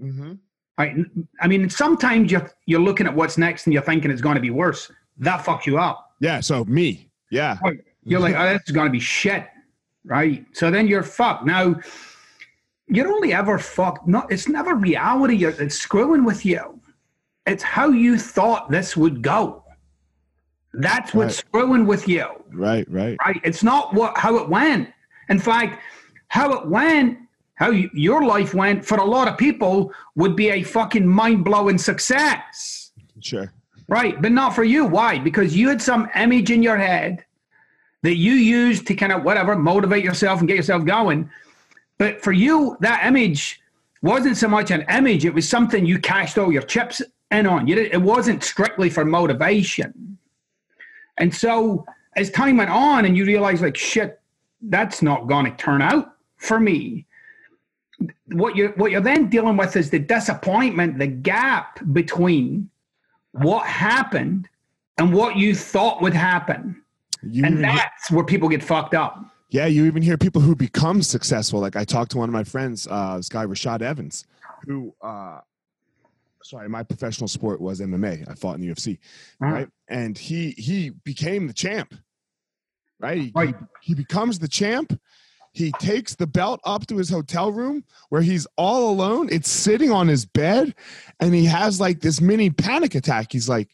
Mm-hmm. 0.01 0.33
Right? 0.77 0.95
I 1.41 1.47
mean, 1.47 1.69
sometimes 1.69 2.31
you're 2.31 2.49
you're 2.65 2.79
looking 2.79 3.05
at 3.07 3.13
what's 3.13 3.37
next 3.37 3.65
and 3.65 3.73
you're 3.73 3.81
thinking 3.81 4.11
it's 4.11 4.21
going 4.21 4.35
to 4.35 4.41
be 4.41 4.49
worse. 4.51 4.89
That 5.19 5.43
fucks 5.45 5.65
you 5.65 5.77
up. 5.77 6.11
Yeah. 6.19 6.39
So 6.39 6.65
me. 6.65 7.09
Yeah. 7.31 7.57
You're 8.03 8.19
like, 8.19 8.35
oh, 8.35 8.53
this 8.53 8.61
is 8.67 8.71
going 8.73 8.87
to 8.87 8.91
be 8.91 8.99
shit, 8.99 9.45
right? 10.05 10.45
So 10.53 10.71
then 10.71 10.87
you're 10.87 11.03
fucked. 11.03 11.45
Now, 11.45 11.75
you're 12.87 13.11
only 13.11 13.33
ever 13.33 13.59
fucked. 13.59 14.07
Not, 14.07 14.31
it's 14.31 14.47
never 14.49 14.73
reality 14.75 15.35
you're- 15.35 15.53
that's 15.53 15.75
screwing 15.75 16.23
with 16.23 16.45
you. 16.45 16.79
It's 17.45 17.61
how 17.63 17.89
you 17.89 18.17
thought 18.17 18.71
this 18.71 18.95
would 18.97 19.21
go. 19.21 19.63
That's 20.73 21.13
what's 21.13 21.37
Right. 21.37 21.45
screwing 21.47 21.85
with 21.87 22.07
you, 22.07 22.27
Right. 22.51 22.85
Right. 22.89 23.17
right? 23.25 23.41
It's 23.43 23.63
not 23.63 23.93
what 23.93 24.17
how 24.17 24.37
it 24.37 24.47
went. 24.49 24.89
In 25.29 25.39
fact, 25.39 25.81
how 26.27 26.51
it 26.53 26.67
went, 26.67 27.17
how 27.55 27.71
you, 27.71 27.89
your 27.93 28.23
life 28.23 28.53
went 28.53 28.85
for 28.85 28.97
a 28.99 29.03
lot 29.03 29.27
of 29.27 29.37
people 29.37 29.91
would 30.15 30.35
be 30.35 30.49
a 30.49 30.63
fucking 30.63 31.07
mind 31.07 31.43
blowing 31.43 31.77
success. 31.79 32.91
Sure. 33.19 33.51
Right, 33.89 34.21
but 34.21 34.31
not 34.31 34.53
for 34.53 34.63
you. 34.63 34.85
Why? 34.85 35.17
Because 35.17 35.57
you 35.57 35.67
had 35.67 35.81
some 35.81 36.09
image 36.15 36.51
in 36.51 36.61
your 36.61 36.77
head 36.77 37.25
that 38.03 38.17
you 38.17 38.33
used 38.33 38.85
to 38.85 38.93
kind 38.93 39.11
of 39.11 39.23
whatever 39.23 39.55
motivate 39.55 40.03
yourself 40.03 40.39
and 40.39 40.47
get 40.47 40.57
yourself 40.57 40.85
going. 40.85 41.27
But 41.97 42.21
for 42.21 42.31
you, 42.31 42.77
that 42.81 43.03
image 43.03 43.59
wasn't 44.03 44.37
so 44.37 44.47
much 44.47 44.69
an 44.69 44.85
image; 44.91 45.25
it 45.25 45.33
was 45.33 45.49
something 45.49 45.87
you 45.87 45.97
cashed 45.97 46.37
all 46.37 46.53
your 46.53 46.61
chips 46.61 47.01
in 47.31 47.47
on. 47.47 47.67
You 47.67 47.77
it 47.77 47.99
wasn't 48.01 48.43
strictly 48.43 48.91
for 48.91 49.03
motivation. 49.03 50.19
And 51.17 51.33
so, 51.33 51.83
as 52.15 52.29
time 52.29 52.57
went 52.57 52.69
on, 52.69 53.05
and 53.05 53.17
you 53.17 53.25
realize, 53.25 53.59
like, 53.59 53.75
shit, 53.75 54.21
that's 54.61 55.01
not 55.01 55.27
going 55.27 55.45
to 55.45 55.57
turn 55.57 55.81
out 55.81 56.13
for 56.37 56.59
me. 56.59 57.07
What 58.27 58.55
you're, 58.55 58.71
what 58.73 58.91
you're 58.91 59.01
then 59.01 59.29
dealing 59.29 59.57
with 59.57 59.75
is 59.75 59.89
the 59.89 59.99
disappointment, 59.99 60.99
the 60.99 61.07
gap 61.07 61.79
between 61.91 62.69
what 63.41 63.65
happened 63.67 64.47
and 64.97 65.13
what 65.13 65.35
you 65.35 65.55
thought 65.55 66.01
would 66.01 66.13
happen. 66.13 66.81
You 67.23 67.45
And 67.45 67.63
that's 67.63 68.11
where 68.11 68.23
people 68.23 68.47
get 68.49 68.63
fucked 68.63 68.93
up. 68.93 69.23
yeah, 69.49 69.65
you 69.65 69.85
even 69.85 70.01
hear 70.01 70.17
people 70.17 70.41
who 70.41 70.55
become 70.55 71.01
successful. 71.01 71.59
Like 71.59 71.75
I 71.75 71.83
talked 71.83 72.11
to 72.11 72.17
one 72.17 72.29
of 72.29 72.33
my 72.33 72.43
friends, 72.43 72.87
uh, 72.89 73.17
this 73.17 73.29
guy 73.29 73.45
Rashad 73.45 73.81
Evans, 73.81 74.25
who 74.65 74.93
uh 75.01 75.39
sorry, 76.43 76.69
my 76.69 76.81
professional 76.83 77.27
sport 77.27 77.59
was 77.61 77.79
MMA. 77.81 78.27
I 78.29 78.33
fought 78.35 78.55
in 78.55 78.61
the 78.61 78.69
UFC. 78.69 78.97
Uh-huh. 79.41 79.51
right? 79.53 79.67
And 79.89 80.17
he 80.17 80.51
he 80.51 80.91
became 81.03 81.47
the 81.47 81.53
champ, 81.53 81.93
right? 82.99 83.17
He, 83.21 83.31
Right. 83.35 83.55
he 83.81 83.93
becomes 83.95 84.39
the 84.39 84.47
champ. 84.47 84.99
He 85.51 85.71
takes 85.73 86.15
the 86.15 86.27
belt 86.27 86.59
up 86.63 86.85
to 86.87 86.97
his 86.97 87.09
hotel 87.09 87.51
room 87.51 87.83
where 88.09 88.21
he's 88.21 88.45
all 88.55 88.89
alone. 88.91 89.29
It's 89.31 89.49
sitting 89.49 89.91
on 89.91 90.07
his 90.07 90.25
bed, 90.25 90.75
and 91.19 91.33
he 91.33 91.45
has 91.45 91.79
like 91.79 92.01
this 92.01 92.21
mini 92.21 92.49
panic 92.49 92.95
attack. 92.95 93.31
He's 93.31 93.49
like, 93.49 93.69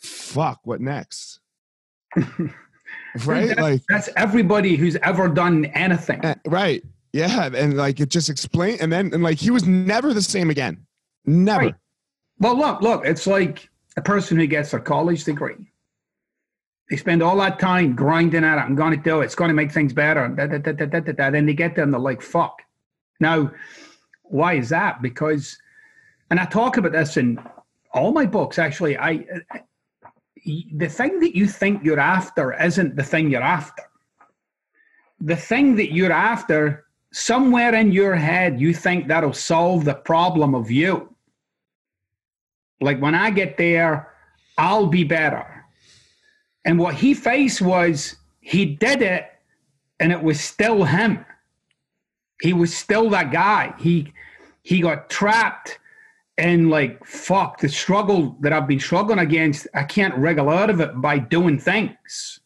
"Fuck, 0.00 0.60
what 0.64 0.80
next?" 0.80 1.40
right? 2.16 3.48
That's- 3.48 3.58
Like, 3.58 3.82
That's 3.88 4.08
everybody 4.16 4.76
who's 4.76 4.96
ever 5.02 5.28
done 5.28 5.66
anything. 5.66 6.24
eh, 6.24 6.34
right? 6.46 6.82
Yeah, 7.12 7.48
and 7.54 7.76
like 7.76 7.98
it 8.00 8.10
just 8.10 8.28
explained, 8.28 8.80
and 8.80 8.92
then 8.92 9.12
and 9.12 9.22
like 9.22 9.38
he 9.38 9.50
was 9.50 9.66
never 9.66 10.12
the 10.12 10.22
same 10.22 10.50
again. 10.50 10.86
Never. 11.24 11.60
Right. 11.66 11.74
Well, 12.38 12.56
look, 12.58 12.82
look, 12.82 13.06
it's 13.06 13.26
like 13.26 13.68
a 13.96 14.02
person 14.02 14.36
who 14.36 14.46
gets 14.46 14.74
a 14.74 14.78
college 14.78 15.24
degree. 15.24 15.72
They 16.90 16.96
spend 16.96 17.22
all 17.22 17.36
that 17.38 17.58
time 17.58 17.96
grinding 17.96 18.44
at 18.44 18.58
it. 18.58 18.62
I'm 18.62 18.76
going 18.76 18.96
to 18.96 19.02
do 19.02 19.20
it. 19.20 19.26
It's 19.26 19.34
going 19.34 19.48
to 19.48 19.54
make 19.54 19.72
things 19.72 19.92
better. 19.92 20.24
And 20.24 20.36
da, 20.36 20.46
da, 20.46 20.58
da, 20.58 20.72
da, 20.72 21.00
da, 21.00 21.12
da. 21.12 21.30
Then 21.30 21.46
they 21.46 21.54
get 21.54 21.74
there 21.74 21.84
and 21.84 21.92
they're 21.92 22.00
like, 22.00 22.22
fuck. 22.22 22.62
Now, 23.20 23.50
why 24.24 24.54
is 24.54 24.68
that? 24.70 25.02
Because, 25.02 25.58
and 26.30 26.40
I 26.40 26.46
talk 26.46 26.76
about 26.76 26.92
this 26.92 27.16
in 27.16 27.40
all 27.92 28.12
my 28.12 28.26
books, 28.26 28.58
actually. 28.58 28.96
I, 28.96 29.26
uh, 29.52 29.58
the 30.74 30.88
thing 30.88 31.20
that 31.20 31.36
you 31.36 31.46
think 31.46 31.84
you're 31.84 32.00
after 32.00 32.52
isn't 32.62 32.96
the 32.96 33.02
thing 33.04 33.30
you're 33.30 33.42
after. 33.42 33.82
The 35.20 35.36
thing 35.36 35.76
that 35.76 35.92
you're 35.92 36.12
after, 36.12 36.86
somewhere 37.12 37.74
in 37.74 37.92
your 37.92 38.14
head, 38.14 38.60
you 38.60 38.74
think 38.74 39.08
that'll 39.08 39.32
solve 39.32 39.84
the 39.84 39.94
problem 39.94 40.54
of 40.54 40.70
you 40.70 41.08
Like 42.80 43.00
when 43.00 43.14
I 43.14 43.30
get 43.30 43.56
there, 43.56 44.12
I'll 44.58 44.86
be 44.86 45.04
better. 45.04 45.55
And 46.66 46.78
what 46.78 46.96
he 46.96 47.14
faced 47.14 47.62
was 47.62 48.16
he 48.40 48.66
did 48.66 49.00
it 49.00 49.30
and 50.00 50.12
it 50.12 50.22
was 50.22 50.40
still 50.40 50.84
him. 50.84 51.24
He 52.42 52.52
was 52.52 52.76
still 52.76 53.08
that 53.10 53.32
guy. 53.32 53.72
He 53.78 54.12
he 54.62 54.80
got 54.80 55.08
trapped 55.08 55.78
and 56.36 56.68
like 56.68 57.02
fuck 57.06 57.60
the 57.60 57.68
struggle 57.68 58.36
that 58.40 58.52
I've 58.52 58.66
been 58.66 58.80
struggling 58.80 59.20
against. 59.20 59.68
I 59.74 59.84
can't 59.84 60.14
wriggle 60.16 60.50
out 60.50 60.68
of 60.68 60.80
it 60.80 61.00
by 61.00 61.18
doing 61.18 61.58
things. 61.58 62.40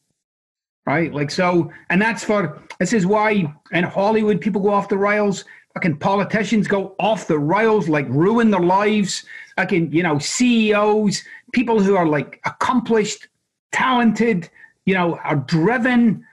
Right? 0.87 1.13
Like 1.13 1.31
so, 1.31 1.73
and 1.89 2.01
that's 2.01 2.23
for 2.23 2.63
this 2.79 2.93
is 2.93 3.07
why 3.07 3.53
in 3.73 3.85
Hollywood 3.85 4.41
people 4.41 4.61
go 4.61 4.71
off 4.71 4.89
the 4.89 4.99
rails. 4.99 5.45
Fucking 5.75 5.99
politicians 5.99 6.67
go 6.67 6.95
off 6.99 7.27
the 7.27 7.39
rails, 7.39 7.89
like 7.89 8.07
ruin 8.09 8.51
their 8.51 8.61
lives. 8.61 9.25
Fucking, 9.57 9.93
you 9.93 10.03
know, 10.03 10.19
CEOs, 10.19 11.23
people 11.53 11.81
who 11.81 11.97
are 11.97 12.07
like 12.07 12.41
accomplished, 12.45 13.29
talented, 13.73 14.49
you 14.85 14.95
know, 14.95 15.17
are 15.25 15.37
driven. 15.37 16.25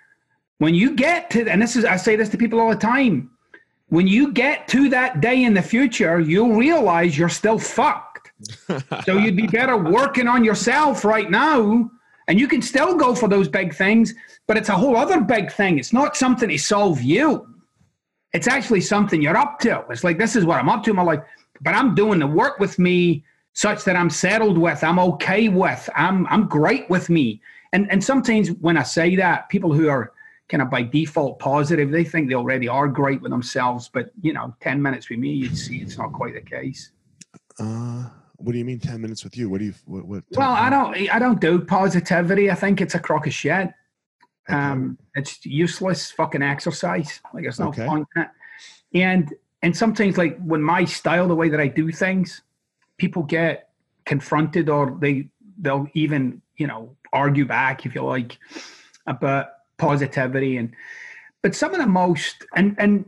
When 0.59 0.73
you 0.73 0.95
get 0.95 1.29
to, 1.31 1.47
and 1.47 1.61
this 1.61 1.75
is, 1.75 1.85
I 1.85 1.97
say 1.97 2.15
this 2.15 2.29
to 2.29 2.37
people 2.37 2.59
all 2.59 2.69
the 2.69 2.75
time, 2.75 3.29
when 3.89 4.07
you 4.07 4.33
get 4.33 4.67
to 4.69 4.89
that 4.89 5.21
day 5.21 5.43
in 5.43 5.53
the 5.53 5.61
future, 5.61 6.19
you'll 6.19 6.55
realize 6.55 7.17
you're 7.17 7.29
still 7.29 7.59
fucked. 7.59 8.31
so 9.05 9.17
you'd 9.17 9.37
be 9.37 9.47
better 9.47 9.77
working 9.77 10.27
on 10.27 10.43
yourself 10.43 11.05
right 11.05 11.29
now. 11.29 11.89
And 12.27 12.39
you 12.39 12.47
can 12.47 12.61
still 12.61 12.95
go 12.95 13.15
for 13.15 13.29
those 13.29 13.47
big 13.47 13.73
things, 13.73 14.13
but 14.47 14.57
it's 14.57 14.67
a 14.69 14.75
whole 14.75 14.97
other 14.97 15.21
big 15.21 15.49
thing. 15.51 15.79
It's 15.79 15.93
not 15.93 16.17
something 16.17 16.49
to 16.49 16.57
solve 16.57 17.01
you. 17.01 17.47
It's 18.33 18.47
actually 18.47 18.81
something 18.81 19.21
you're 19.21 19.37
up 19.37 19.59
to. 19.59 19.85
It's 19.89 20.03
like, 20.03 20.17
this 20.17 20.35
is 20.35 20.43
what 20.43 20.59
I'm 20.59 20.67
up 20.67 20.83
to 20.83 20.89
in 20.89 20.97
my 20.97 21.03
life, 21.03 21.21
but 21.61 21.73
I'm 21.73 21.95
doing 21.95 22.19
the 22.19 22.27
work 22.27 22.59
with 22.59 22.77
me 22.77 23.23
such 23.57 23.85
that 23.85 23.95
I'm 23.95 24.11
settled 24.11 24.55
with, 24.55 24.83
I'm 24.83 24.99
okay 24.99 25.49
with, 25.49 25.89
I'm, 25.95 26.27
I'm 26.27 26.47
great 26.47 26.87
with 26.91 27.09
me. 27.09 27.41
And, 27.73 27.91
and 27.91 28.03
sometimes 28.03 28.51
when 28.51 28.77
I 28.77 28.83
say 28.83 29.15
that, 29.15 29.49
people 29.49 29.73
who 29.73 29.89
are 29.89 30.13
kind 30.47 30.61
of 30.61 30.69
by 30.69 30.83
default 30.83 31.39
positive, 31.39 31.89
they 31.89 32.03
think 32.03 32.29
they 32.29 32.35
already 32.35 32.67
are 32.67 32.87
great 32.87 33.19
with 33.19 33.31
themselves. 33.31 33.89
But, 33.91 34.11
you 34.21 34.31
know, 34.31 34.53
10 34.59 34.79
minutes 34.79 35.09
with 35.09 35.17
me, 35.17 35.31
you'd 35.31 35.57
see 35.57 35.77
it's 35.77 35.97
not 35.97 36.13
quite 36.13 36.35
the 36.35 36.41
case. 36.41 36.91
Uh, 37.59 38.05
what 38.35 38.51
do 38.51 38.59
you 38.59 38.63
mean 38.63 38.79
10 38.79 39.01
minutes 39.01 39.23
with 39.23 39.35
you? 39.35 39.49
What 39.49 39.57
do 39.57 39.65
you, 39.65 39.73
what, 39.85 40.05
what 40.05 40.23
well, 40.33 40.51
I 40.51 40.69
don't, 40.69 40.95
I 41.09 41.17
don't 41.17 41.41
do 41.41 41.59
positivity. 41.59 42.51
I 42.51 42.55
think 42.55 42.79
it's 42.79 42.93
a 42.93 42.99
crock 42.99 43.25
of 43.25 43.33
shit. 43.33 43.71
Um, 44.49 44.99
it's 45.15 45.43
useless 45.43 46.11
fucking 46.11 46.43
exercise. 46.43 47.21
Like 47.33 47.45
it's 47.45 47.57
no 47.57 47.69
okay. 47.69 47.87
fun. 47.87 48.05
And 48.93 49.33
and 49.63 49.75
sometimes 49.75 50.15
like 50.15 50.37
when 50.37 50.61
my 50.61 50.85
style, 50.85 51.27
the 51.27 51.35
way 51.35 51.49
that 51.49 51.59
I 51.59 51.67
do 51.67 51.91
things, 51.91 52.43
people 52.97 53.23
get 53.23 53.69
confronted 54.05 54.69
or 54.69 54.97
they 54.99 55.27
they'll 55.59 55.87
even 55.93 56.41
you 56.57 56.67
know 56.67 56.95
argue 57.13 57.45
back 57.45 57.85
if 57.85 57.95
you 57.95 58.03
like 58.03 58.37
about 59.05 59.47
positivity 59.77 60.57
and 60.57 60.73
but 61.41 61.55
some 61.55 61.73
of 61.73 61.79
the 61.79 61.87
most 61.87 62.45
and 62.55 62.75
and 62.77 63.05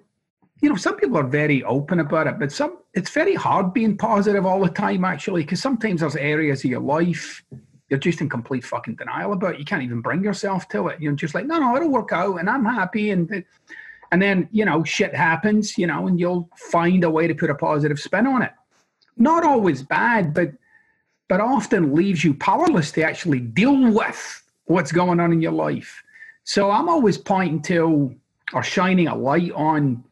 you 0.61 0.69
know 0.69 0.75
some 0.75 0.95
people 0.97 1.17
are 1.17 1.27
very 1.27 1.63
open 1.63 1.99
about 1.99 2.27
it 2.27 2.37
but 2.39 2.51
some 2.51 2.77
it's 2.93 3.09
very 3.09 3.35
hard 3.35 3.73
being 3.73 3.97
positive 3.97 4.45
all 4.45 4.61
the 4.61 4.69
time 4.69 5.05
actually 5.05 5.43
because 5.43 5.61
sometimes 5.61 6.01
there's 6.01 6.15
areas 6.15 6.63
of 6.63 6.71
your 6.71 6.81
life 6.81 7.43
you're 7.89 7.99
just 7.99 8.21
in 8.21 8.29
complete 8.29 8.63
fucking 8.63 8.95
denial 8.95 9.33
about. 9.33 9.55
It. 9.55 9.59
You 9.59 9.65
can't 9.65 9.83
even 9.83 10.01
bring 10.01 10.23
yourself 10.23 10.67
to 10.69 10.87
it. 10.87 11.01
You're 11.01 11.13
just 11.13 11.33
like, 11.33 11.45
no, 11.45 11.59
no, 11.59 11.75
it'll 11.75 11.89
work 11.89 12.11
out, 12.11 12.39
and 12.39 12.49
I'm 12.49 12.63
happy. 12.63 13.09
And 13.09 13.43
and 14.11 14.21
then 14.21 14.47
you 14.51 14.65
know, 14.65 14.83
shit 14.83 15.13
happens, 15.13 15.77
you 15.77 15.87
know, 15.87 16.07
and 16.07 16.19
you'll 16.19 16.49
find 16.55 17.03
a 17.03 17.09
way 17.09 17.27
to 17.27 17.35
put 17.35 17.49
a 17.49 17.55
positive 17.55 17.99
spin 17.99 18.27
on 18.27 18.41
it. 18.43 18.51
Not 19.19 19.43
always 19.43 19.83
bad, 19.83 20.33
but 20.33 20.53
but 21.27 21.41
often 21.41 21.93
leaves 21.93 22.23
you 22.23 22.33
powerless 22.33 22.91
to 22.93 23.03
actually 23.03 23.39
deal 23.39 23.91
with 23.91 24.43
what's 24.65 24.91
going 24.91 25.19
on 25.19 25.31
in 25.31 25.41
your 25.41 25.51
life. 25.51 26.01
So 26.43 26.71
I'm 26.71 26.89
always 26.89 27.17
pointing 27.19 27.61
to 27.63 28.15
or 28.53 28.63
shining 28.63 29.07
a 29.07 29.15
light 29.15 29.51
on 29.51 30.03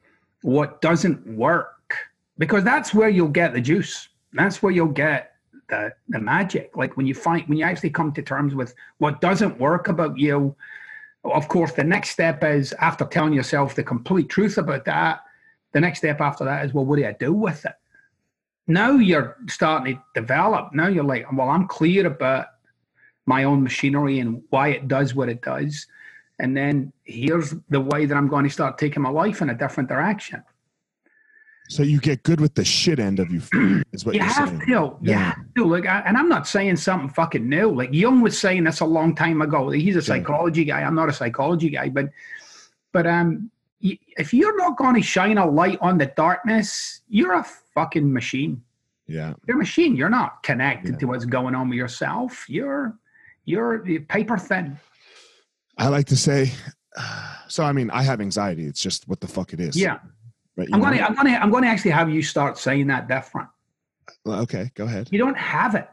what 0.43 0.79
doesn't 0.81 1.25
work 1.25 1.95
because 2.37 2.63
that's 2.63 2.93
where 2.93 3.09
you'll 3.09 3.29
get 3.29 3.53
the 3.53 3.61
juice. 3.61 4.09
That's 4.33 4.61
where 4.61 4.71
you'll 4.71 4.87
get 4.87 5.33
the 5.69 5.93
the 6.09 6.19
magic. 6.19 6.75
Like 6.75 6.97
when 6.97 7.07
you 7.07 7.15
find 7.15 7.47
when 7.47 7.57
you 7.57 7.65
actually 7.65 7.89
come 7.89 8.11
to 8.11 8.21
terms 8.21 8.53
with 8.53 8.75
what 8.99 9.21
doesn't 9.21 9.59
work 9.59 9.87
about 9.87 10.17
you. 10.17 10.55
Of 11.23 11.47
course, 11.47 11.73
the 11.73 11.83
next 11.83 12.11
step 12.11 12.43
is 12.43 12.73
after 12.73 13.05
telling 13.05 13.33
yourself 13.33 13.75
the 13.75 13.83
complete 13.83 14.29
truth 14.29 14.57
about 14.57 14.85
that. 14.85 15.23
The 15.73 15.81
next 15.81 15.99
step 15.99 16.21
after 16.21 16.45
that 16.45 16.65
is 16.65 16.73
well, 16.73 16.85
what 16.85 16.97
do 16.97 17.05
I 17.05 17.13
do 17.13 17.33
with 17.33 17.65
it? 17.65 17.73
Now 18.67 18.91
you're 18.91 19.37
starting 19.47 19.95
to 19.95 20.03
develop. 20.13 20.73
Now 20.73 20.87
you're 20.87 21.03
like, 21.03 21.31
well, 21.31 21.49
I'm 21.49 21.67
clear 21.67 22.05
about 22.05 22.47
my 23.25 23.45
own 23.45 23.63
machinery 23.63 24.19
and 24.19 24.43
why 24.49 24.69
it 24.69 24.87
does 24.87 25.15
what 25.15 25.29
it 25.29 25.41
does. 25.41 25.87
And 26.39 26.55
then 26.55 26.91
here's 27.03 27.53
the 27.69 27.81
way 27.81 28.05
that 28.05 28.15
I'm 28.15 28.27
going 28.27 28.43
to 28.43 28.49
start 28.49 28.77
taking 28.77 29.01
my 29.01 29.09
life 29.09 29.41
in 29.41 29.49
a 29.49 29.55
different 29.55 29.89
direction. 29.89 30.43
So 31.69 31.83
you 31.83 31.99
get 31.99 32.23
good 32.23 32.39
with 32.39 32.55
the 32.55 32.63
shit 32.63 32.99
end 32.99 33.19
of 33.19 33.29
you. 33.29 33.41
Is 33.91 34.05
what 34.05 34.15
you 34.15 34.21
are 34.21 34.25
have 34.25 34.49
saying. 34.49 34.61
to. 34.67 34.97
Yeah. 35.01 35.33
You 35.55 35.65
Like, 35.65 35.85
I, 35.85 35.99
and 36.01 36.15
I'm 36.15 36.29
not 36.29 36.47
saying 36.47 36.77
something 36.77 37.09
fucking 37.09 37.47
new. 37.47 37.73
Like 37.73 37.89
Jung 37.91 38.21
was 38.21 38.39
saying 38.39 38.63
this 38.63 38.79
a 38.79 38.85
long 38.85 39.13
time 39.15 39.41
ago. 39.41 39.69
He's 39.69 39.97
a 39.97 40.01
psychology 40.01 40.63
yeah. 40.63 40.79
guy. 40.79 40.87
I'm 40.87 40.95
not 40.95 41.09
a 41.09 41.13
psychology 41.13 41.69
guy, 41.69 41.89
but 41.89 42.09
but 42.93 43.05
um, 43.05 43.51
if 43.79 44.33
you're 44.33 44.57
not 44.57 44.77
going 44.77 44.95
to 44.95 45.01
shine 45.01 45.37
a 45.37 45.45
light 45.45 45.77
on 45.81 45.97
the 45.97 46.07
darkness, 46.07 47.01
you're 47.07 47.33
a 47.33 47.43
fucking 47.43 48.11
machine. 48.11 48.63
Yeah. 49.07 49.33
You're 49.47 49.57
a 49.57 49.59
machine. 49.59 49.95
You're 49.95 50.09
not 50.09 50.43
connected 50.43 50.93
yeah. 50.93 50.97
to 50.97 51.05
what's 51.07 51.25
going 51.25 51.55
on 51.55 51.69
with 51.69 51.77
yourself. 51.77 52.45
You're 52.49 52.97
you're 53.45 53.79
paper 54.09 54.37
thin. 54.37 54.77
I 55.77 55.87
like 55.87 56.07
to 56.07 56.17
say. 56.17 56.51
So 57.47 57.63
I 57.63 57.71
mean, 57.71 57.89
I 57.91 58.01
have 58.01 58.19
anxiety. 58.19 58.65
It's 58.65 58.81
just 58.81 59.07
what 59.07 59.21
the 59.21 59.27
fuck 59.27 59.53
it 59.53 59.59
is. 59.59 59.77
Yeah. 59.77 59.99
Right, 60.57 60.67
I'm 60.73 60.81
going 60.81 60.97
to 60.97 61.03
I'm 61.05 61.13
going 61.13 61.27
to 61.27 61.41
I'm 61.41 61.51
going 61.51 61.63
to 61.63 61.69
actually 61.69 61.91
have 61.91 62.09
you 62.09 62.23
start 62.23 62.57
saying 62.57 62.87
that 62.87 63.07
different. 63.07 63.47
Well, 64.25 64.41
okay, 64.41 64.71
go 64.73 64.85
ahead. 64.85 65.07
You 65.11 65.19
don't 65.19 65.37
have 65.37 65.75
it. 65.75 65.87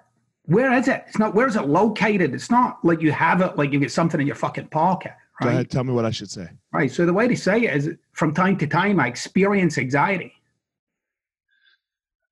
Where 0.47 0.73
is 0.73 0.89
it? 0.89 1.05
It's 1.07 1.19
not. 1.19 1.35
Where 1.35 1.47
is 1.47 1.57
it 1.57 1.69
located? 1.69 2.35
It's 2.35 2.51
not 2.51 2.85
like 2.85 3.01
you 3.01 3.13
have 3.13 3.43
it 3.43 3.57
like 3.57 3.73
you 3.73 3.79
get 3.79 3.93
something 3.93 4.21
in 4.21 4.27
your 4.27 4.37
fucking 4.37 4.69
pocket. 4.69 5.13
Right? 5.41 5.47
Go 5.47 5.51
ahead. 5.51 5.71
Tell 5.71 5.85
me 5.85 5.93
what 5.93 6.05
I 6.05 6.11
should 6.11 6.31
say. 6.31 6.49
Right. 6.73 6.91
So 6.91 7.07
the 7.07 7.13
way 7.13 7.27
to 7.29 7.37
say 7.37 7.63
it 7.63 7.77
is, 7.77 7.91
from 8.13 8.33
time 8.33 8.57
to 8.59 8.67
time, 8.67 9.01
I 9.01 9.09
experience 9.09 9.79
anxiety. 9.79 10.33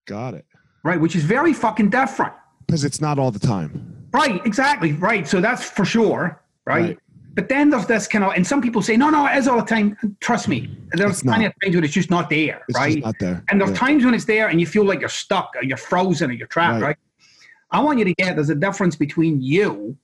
Got 0.07 0.35
it. 0.35 0.47
Right, 0.85 1.01
which 1.01 1.15
is 1.15 1.25
very 1.25 1.53
fucking 1.53 1.91
different. 1.91 2.33
Because 2.67 2.85
it's 2.85 3.01
not 3.01 3.19
all 3.19 3.31
the 3.31 3.38
time. 3.38 4.09
Right. 4.12 4.45
Exactly. 4.45 4.93
Right. 4.93 5.27
So 5.27 5.41
that's 5.41 5.69
for 5.69 5.85
sure. 5.85 6.43
Right. 6.65 6.83
right. 6.83 6.99
But 7.35 7.49
then 7.49 7.71
there's 7.71 7.87
this 7.87 8.07
kind 8.07 8.25
of, 8.25 8.33
and 8.35 8.47
some 8.47 8.61
people 8.61 8.83
say, 8.83 8.97
no, 8.97 9.09
no, 9.09 9.27
it 9.27 9.37
is 9.37 9.49
all 9.49 9.57
the 9.57 9.65
time. 9.65 9.97
Trust 10.21 10.49
me, 10.49 10.71
there's 10.93 11.23
plenty 11.23 11.47
of 11.47 11.55
times 11.62 11.75
when 11.75 11.85
it's 11.85 11.95
just 11.95 12.11
not 12.11 12.29
there, 12.29 12.62
it's 12.69 12.79
right? 12.79 13.03
not 13.03 13.19
there. 13.19 13.43
And 13.49 13.59
there's 13.59 13.71
yeah. 13.71 13.77
times 13.77 14.05
when 14.05 14.12
it's 14.12 14.27
there 14.27 14.49
and 14.49 14.61
you 14.61 14.67
feel 14.67 14.85
like 14.85 15.01
you're 15.01 15.09
stuck 15.09 15.55
or 15.57 15.65
you're 15.65 15.79
frozen 15.79 16.31
or 16.31 16.35
you're 16.35 16.47
trapped, 16.47 16.83
right. 16.83 16.88
right? 16.88 16.97
I 17.71 17.81
want 17.81 17.99
you 17.99 18.05
to 18.05 18.12
get 18.15 18.37
there's 18.37 18.51
a 18.51 18.55
difference 18.55 18.97
between 18.97 19.41
you 19.41 19.97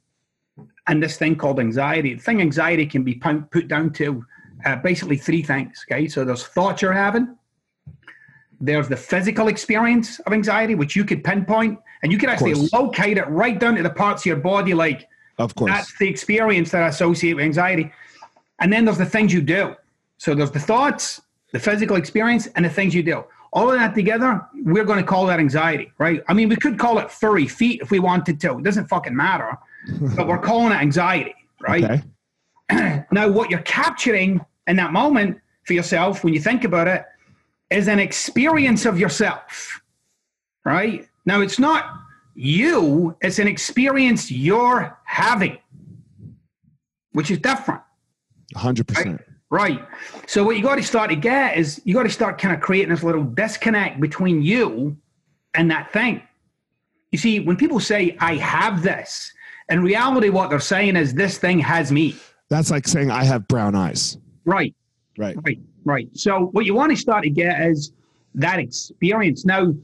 and 0.89 1.03
this 1.03 1.17
thing 1.17 1.37
called 1.37 1.61
anxiety. 1.61 2.15
The 2.15 2.23
thing 2.23 2.41
anxiety 2.41 2.87
can 2.87 3.05
be 3.05 3.15
put 3.15 3.69
down 3.69 3.93
to 3.95 4.25
uh, 4.65 4.77
basically 4.77 5.17
three 5.17 5.43
things, 5.43 5.85
okay? 5.91 6.09
So 6.09 6.25
there's 6.25 6.45
thoughts 6.45 6.83
you're 6.83 6.93
having, 6.93 7.37
there's 8.61 8.89
the 8.89 8.97
physical 8.97 9.49
experience 9.49 10.19
of 10.21 10.33
anxiety, 10.33 10.75
which 10.75 10.97
you 10.97 11.05
could 11.05 11.23
pinpoint, 11.23 11.79
and 12.03 12.11
you 12.11 12.19
could 12.19 12.29
actually 12.29 12.55
locate 12.73 13.19
it 13.19 13.29
right 13.29 13.59
down 13.59 13.77
to 13.77 13.83
the 13.83 13.91
parts 13.91 14.23
of 14.23 14.27
your 14.27 14.37
body, 14.37 14.75
like 14.75 15.09
of 15.39 15.55
course. 15.55 15.71
That's 15.71 15.97
the 15.99 16.09
experience 16.09 16.71
that 16.73 16.83
I 16.83 16.89
associate 16.89 17.35
with 17.35 17.45
anxiety. 17.45 17.93
And 18.59 18.73
then 18.73 18.85
there's 18.85 18.99
the 18.99 19.07
things 19.07 19.33
you 19.33 19.41
do. 19.41 19.77
So 20.17 20.35
there's 20.35 20.51
the 20.51 20.59
thoughts, 20.59 21.21
the 21.53 21.61
physical 21.61 21.97
experience, 21.97 22.49
and 22.57 22.65
the 22.65 22.71
things 22.71 22.95
you 22.95 23.05
do. 23.05 23.25
All 23.53 23.71
of 23.71 23.79
that 23.79 23.95
together, 23.95 24.45
we're 24.65 24.85
going 24.85 24.99
to 24.99 25.07
call 25.07 25.27
that 25.27 25.39
anxiety, 25.39 25.93
right? 25.99 26.23
I 26.29 26.35
mean, 26.35 26.49
we 26.49 26.57
could 26.57 26.79
call 26.79 26.99
it 26.99 27.11
furry 27.11 27.47
feet 27.47 27.81
if 27.81 27.93
we 27.93 28.01
wanted 28.01 28.41
to. 28.41 28.59
It 28.59 28.65
doesn't 28.65 28.89
fucking 28.89 29.15
matter. 29.15 29.57
But 30.17 30.27
we're 30.27 30.39
calling 30.39 30.73
it 30.73 30.77
anxiety, 30.77 31.35
right? 31.61 31.85
Okay. 31.85 33.05
now, 33.13 33.29
what 33.29 33.51
you're 33.51 33.61
capturing 33.61 34.45
in 34.67 34.77
that 34.77 34.93
moment 34.93 35.39
for 35.65 35.73
yourself, 35.73 36.25
when 36.25 36.35
you 36.35 36.41
think 36.41 36.65
about 36.65 36.89
it, 36.89 37.05
is 37.71 37.89
an 37.89 37.99
experience 37.99 38.87
of 38.87 38.99
yourself, 38.99 39.81
right? 40.65 41.07
Now, 41.27 41.41
it's 41.41 41.59
not 41.59 41.95
you, 42.35 43.17
it's 43.21 43.39
an 43.39 43.49
experience 43.49 44.31
you're 44.31 44.99
having, 45.05 45.59
which 47.13 47.31
is 47.31 47.39
different. 47.39 47.83
100%. 48.55 49.05
Right? 49.05 49.21
right. 49.51 49.89
So, 50.27 50.45
what 50.45 50.57
you 50.57 50.63
got 50.63 50.77
to 50.77 50.83
start 50.83 51.11
to 51.11 51.17
get 51.17 51.57
is 51.57 51.81
you 51.85 51.95
got 51.95 52.05
to 52.05 52.11
start 52.11 52.39
kind 52.39 52.55
of 52.55 52.61
creating 52.61 52.91
this 52.91 53.03
little 53.03 53.25
disconnect 53.25 54.01
between 54.01 54.43
you 54.43 54.97
and 55.55 55.71
that 55.71 55.93
thing. 55.93 56.23
You 57.13 57.19
see, 57.19 57.41
when 57.41 57.57
people 57.57 57.81
say, 57.81 58.17
I 58.21 58.37
have 58.37 58.83
this, 58.83 59.33
in 59.69 59.83
reality, 59.83 60.31
what 60.31 60.51
they're 60.51 60.61
saying 60.61 60.97
is, 60.97 61.15
this 61.15 61.39
thing 61.39 61.59
has 61.59 61.93
me. 61.93 62.17
That's 62.49 62.71
like 62.71 62.89
saying, 62.89 63.11
I 63.11 63.25
have 63.25 63.47
brown 63.49 63.75
eyes. 63.75 64.19
Right. 64.45 64.75
Right. 65.19 65.37
Right. 65.45 65.61
Right. 65.85 66.09
So, 66.15 66.47
what 66.53 66.65
you 66.65 66.75
want 66.75 66.91
to 66.91 66.97
start 66.97 67.25
to 67.25 67.31
get 67.31 67.61
is 67.61 67.93
that 68.35 68.59
experience. 68.59 69.45
Now, 69.45 69.75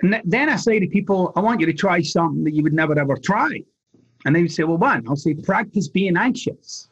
then 0.00 0.48
I 0.48 0.56
say 0.56 0.78
to 0.78 0.86
people, 0.86 1.32
I 1.36 1.40
want 1.40 1.60
you 1.60 1.66
to 1.66 1.72
try 1.72 2.00
something 2.02 2.44
that 2.44 2.54
you 2.54 2.62
would 2.62 2.72
never 2.72 2.98
ever 2.98 3.16
try. 3.16 3.62
And 4.24 4.34
they 4.34 4.42
would 4.42 4.52
say, 4.52 4.64
Well, 4.64 4.78
what? 4.78 5.02
I'll 5.08 5.16
say, 5.16 5.34
practice 5.34 5.88
being 5.88 6.16
anxious. 6.16 6.88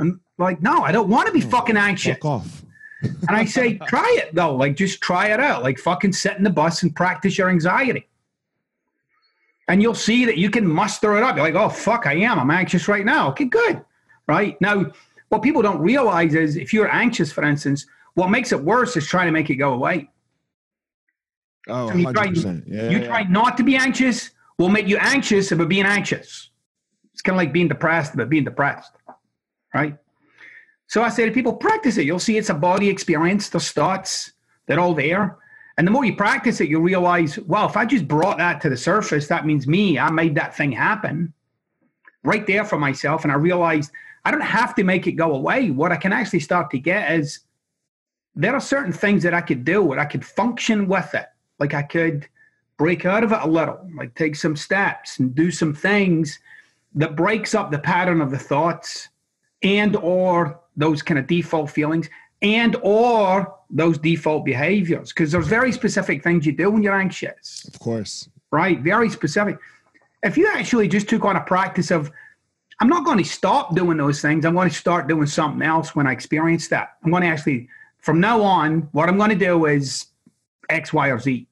I'm 0.00 0.20
like, 0.38 0.60
No, 0.60 0.82
I 0.82 0.92
don't 0.92 1.08
want 1.08 1.26
to 1.26 1.32
be 1.32 1.44
oh, 1.44 1.48
fucking 1.48 1.76
anxious. 1.76 2.16
Fuck 2.16 2.24
off. 2.24 2.64
And 3.02 3.30
I 3.30 3.44
say, 3.44 3.78
try 3.86 4.16
it 4.18 4.34
though. 4.34 4.54
Like, 4.54 4.76
just 4.76 5.00
try 5.00 5.28
it 5.28 5.40
out. 5.40 5.62
Like, 5.62 5.78
fucking 5.78 6.12
sit 6.12 6.36
in 6.36 6.42
the 6.42 6.50
bus 6.50 6.82
and 6.82 6.94
practice 6.94 7.38
your 7.38 7.48
anxiety. 7.48 8.08
And 9.68 9.82
you'll 9.82 9.94
see 9.94 10.24
that 10.24 10.38
you 10.38 10.50
can 10.50 10.66
muster 10.66 11.16
it 11.16 11.22
up. 11.22 11.36
You're 11.36 11.44
like, 11.44 11.54
oh, 11.54 11.68
fuck, 11.68 12.06
I 12.06 12.14
am. 12.14 12.38
I'm 12.38 12.50
anxious 12.50 12.88
right 12.88 13.04
now. 13.04 13.28
Okay, 13.30 13.44
good. 13.44 13.84
Right. 14.26 14.58
Now, 14.60 14.86
what 15.28 15.42
people 15.42 15.62
don't 15.62 15.80
realize 15.80 16.34
is 16.34 16.56
if 16.56 16.72
you're 16.72 16.90
anxious, 16.90 17.30
for 17.30 17.44
instance, 17.44 17.86
what 18.14 18.30
makes 18.30 18.50
it 18.52 18.62
worse 18.62 18.96
is 18.96 19.06
trying 19.06 19.26
to 19.26 19.32
make 19.32 19.50
it 19.50 19.56
go 19.56 19.74
away. 19.74 20.10
Oh, 21.68 21.88
So 21.90 21.94
you 21.94 22.12
try, 22.12 22.28
100%. 22.28 22.64
Yeah, 22.66 22.88
you 22.88 22.98
yeah. 22.98 23.06
try 23.06 23.22
not 23.24 23.56
to 23.58 23.62
be 23.62 23.76
anxious, 23.76 24.30
will 24.58 24.70
make 24.70 24.88
you 24.88 24.96
anxious 24.96 25.52
about 25.52 25.68
being 25.68 25.84
anxious. 25.84 26.50
It's 27.12 27.20
kind 27.22 27.34
of 27.34 27.38
like 27.38 27.52
being 27.52 27.68
depressed 27.68 28.14
about 28.14 28.30
being 28.30 28.44
depressed. 28.44 28.92
Right. 29.74 29.98
So 30.86 31.02
I 31.02 31.10
say 31.10 31.26
to 31.26 31.30
people, 31.30 31.52
practice 31.52 31.98
it. 31.98 32.06
You'll 32.06 32.18
see 32.18 32.38
it's 32.38 32.48
a 32.48 32.54
body 32.54 32.88
experience. 32.88 33.50
There's 33.50 33.70
thoughts, 33.70 34.32
they're 34.66 34.80
all 34.80 34.94
there. 34.94 35.36
And 35.78 35.86
the 35.86 35.92
more 35.92 36.04
you 36.04 36.16
practice 36.16 36.60
it, 36.60 36.68
you'll 36.68 36.82
realize, 36.82 37.38
well, 37.38 37.66
if 37.66 37.76
I 37.76 37.86
just 37.86 38.08
brought 38.08 38.38
that 38.38 38.60
to 38.62 38.68
the 38.68 38.76
surface, 38.76 39.28
that 39.28 39.46
means 39.46 39.68
me. 39.68 39.96
I 39.96 40.10
made 40.10 40.34
that 40.34 40.56
thing 40.56 40.72
happen 40.72 41.32
right 42.24 42.44
there 42.48 42.64
for 42.64 42.78
myself. 42.78 43.22
And 43.22 43.30
I 43.30 43.36
realized 43.36 43.92
I 44.24 44.32
don't 44.32 44.40
have 44.40 44.74
to 44.74 44.82
make 44.82 45.06
it 45.06 45.12
go 45.12 45.34
away. 45.34 45.70
What 45.70 45.92
I 45.92 45.96
can 45.96 46.12
actually 46.12 46.40
start 46.40 46.70
to 46.72 46.80
get 46.80 47.12
is 47.12 47.40
there 48.34 48.54
are 48.54 48.60
certain 48.60 48.92
things 48.92 49.22
that 49.22 49.34
I 49.34 49.40
could 49.40 49.64
do 49.64 49.80
where 49.80 50.00
I 50.00 50.04
could 50.04 50.24
function 50.24 50.88
with 50.88 51.14
it. 51.14 51.26
Like 51.60 51.74
I 51.74 51.82
could 51.82 52.26
break 52.76 53.06
out 53.06 53.22
of 53.22 53.30
it 53.30 53.38
a 53.40 53.48
little, 53.48 53.88
like 53.94 54.16
take 54.16 54.34
some 54.34 54.56
steps 54.56 55.20
and 55.20 55.32
do 55.32 55.52
some 55.52 55.72
things 55.72 56.40
that 56.96 57.14
breaks 57.14 57.54
up 57.54 57.70
the 57.70 57.78
pattern 57.78 58.20
of 58.20 58.32
the 58.32 58.38
thoughts 58.38 59.10
and 59.62 59.94
or 59.94 60.58
those 60.76 61.02
kind 61.02 61.20
of 61.20 61.28
default 61.28 61.70
feelings 61.70 62.08
and 62.42 62.76
or 62.82 63.54
those 63.70 63.98
default 63.98 64.44
behaviors 64.44 65.12
because 65.12 65.32
there's 65.32 65.46
very 65.46 65.72
specific 65.72 66.22
things 66.22 66.46
you 66.46 66.52
do 66.52 66.70
when 66.70 66.82
you're 66.82 66.98
anxious. 66.98 67.68
Of 67.72 67.78
course. 67.80 68.28
right? 68.50 68.80
Very 68.80 69.10
specific. 69.10 69.58
If 70.22 70.36
you 70.36 70.48
actually 70.52 70.88
just 70.88 71.08
took 71.08 71.24
on 71.24 71.36
a 71.36 71.40
practice 71.40 71.90
of 71.90 72.10
i'm 72.80 72.88
not 72.88 73.04
going 73.04 73.18
to 73.18 73.24
stop 73.24 73.74
doing 73.74 73.98
those 73.98 74.22
things 74.22 74.44
i'm 74.44 74.54
going 74.54 74.68
to 74.68 74.74
start 74.74 75.08
doing 75.08 75.26
something 75.26 75.62
else 75.62 75.96
when 75.96 76.06
i 76.06 76.12
experience 76.12 76.68
that. 76.68 76.94
I'm 77.04 77.10
going 77.10 77.22
to 77.22 77.28
actually 77.28 77.68
from 77.98 78.20
now 78.20 78.40
on 78.40 78.88
what 78.92 79.08
i'm 79.08 79.16
going 79.16 79.30
to 79.30 79.36
do 79.36 79.66
is 79.66 80.06
x 80.70 80.92
y 80.92 81.08
or 81.08 81.18
z. 81.18 81.46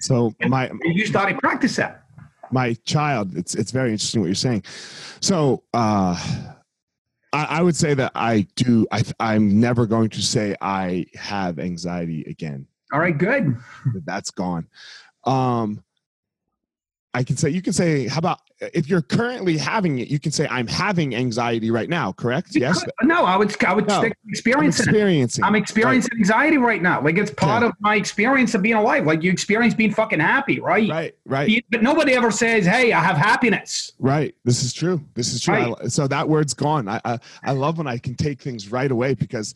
So 0.00 0.34
my 0.46 0.66
and 0.66 0.80
you 0.84 1.06
started 1.06 1.38
practice 1.38 1.76
that. 1.76 2.04
my 2.50 2.74
child, 2.84 3.36
it's 3.36 3.54
it's 3.54 3.70
very 3.70 3.90
interesting 3.90 4.20
what 4.20 4.26
you're 4.26 4.34
saying. 4.34 4.64
So 5.20 5.62
uh 5.74 6.16
I, 7.32 7.44
I 7.44 7.62
would 7.62 7.76
say 7.76 7.94
that 7.94 8.12
I 8.14 8.46
do 8.56 8.86
I 8.92 9.02
I'm 9.20 9.60
never 9.60 9.86
going 9.86 10.10
to 10.10 10.22
say 10.22 10.54
I 10.60 11.06
have 11.14 11.58
anxiety 11.58 12.24
again. 12.28 12.66
all 12.92 13.00
right 13.00 13.16
good 13.16 13.56
That's 14.04 14.30
gone. 14.30 14.66
Um 15.24 15.82
I 17.14 17.22
can 17.22 17.36
say 17.36 17.50
you 17.50 17.60
can 17.60 17.74
say 17.74 18.06
how 18.08 18.18
about 18.18 18.40
if 18.72 18.88
you're 18.88 19.02
currently 19.02 19.58
having 19.58 19.98
it, 19.98 20.08
you 20.08 20.18
can 20.18 20.32
say 20.32 20.46
I'm 20.50 20.66
having 20.66 21.14
anxiety 21.14 21.70
right 21.70 21.88
now, 21.88 22.12
correct? 22.12 22.54
Yes. 22.56 22.82
no 23.02 23.24
i 23.26 23.36
would 23.36 23.54
i 23.64 23.74
would 23.74 23.86
No. 23.86 23.98
stick 23.98 24.14
I'm 24.24 24.30
experiencing 24.30 24.94
it. 24.94 25.40
I'm 25.44 25.54
experiencing 25.54 26.10
anxiety 26.16 26.56
right 26.56 26.80
now. 26.80 27.02
Like 27.02 27.18
it's 27.18 27.30
part 27.30 27.62
Okay. 27.62 27.68
of 27.68 27.74
my 27.80 27.96
experience 27.96 28.54
of 28.54 28.62
being 28.62 28.76
alive. 28.76 29.04
Like 29.04 29.22
you 29.22 29.30
experience 29.30 29.74
being 29.74 29.92
fucking 29.92 30.20
happy, 30.20 30.58
right? 30.60 30.88
Right, 30.88 31.14
right. 31.26 31.64
But 31.70 31.82
nobody 31.82 32.14
ever 32.14 32.30
says, 32.30 32.64
"Hey, 32.64 32.92
I 32.92 33.00
have 33.00 33.16
happiness." 33.16 33.92
Right. 33.98 34.34
This 34.44 34.62
is 34.62 34.72
true. 34.72 35.02
This 35.14 35.34
is 35.34 35.42
true. 35.42 35.54
Right. 35.54 35.74
I, 35.84 35.88
so 35.88 36.08
that 36.08 36.28
word's 36.28 36.54
gone. 36.54 36.88
I, 36.88 37.00
I 37.04 37.18
I 37.42 37.52
love 37.52 37.76
when 37.78 37.86
I 37.86 37.98
can 37.98 38.14
take 38.14 38.40
things 38.40 38.70
right 38.72 38.90
away 38.90 39.12
because 39.14 39.54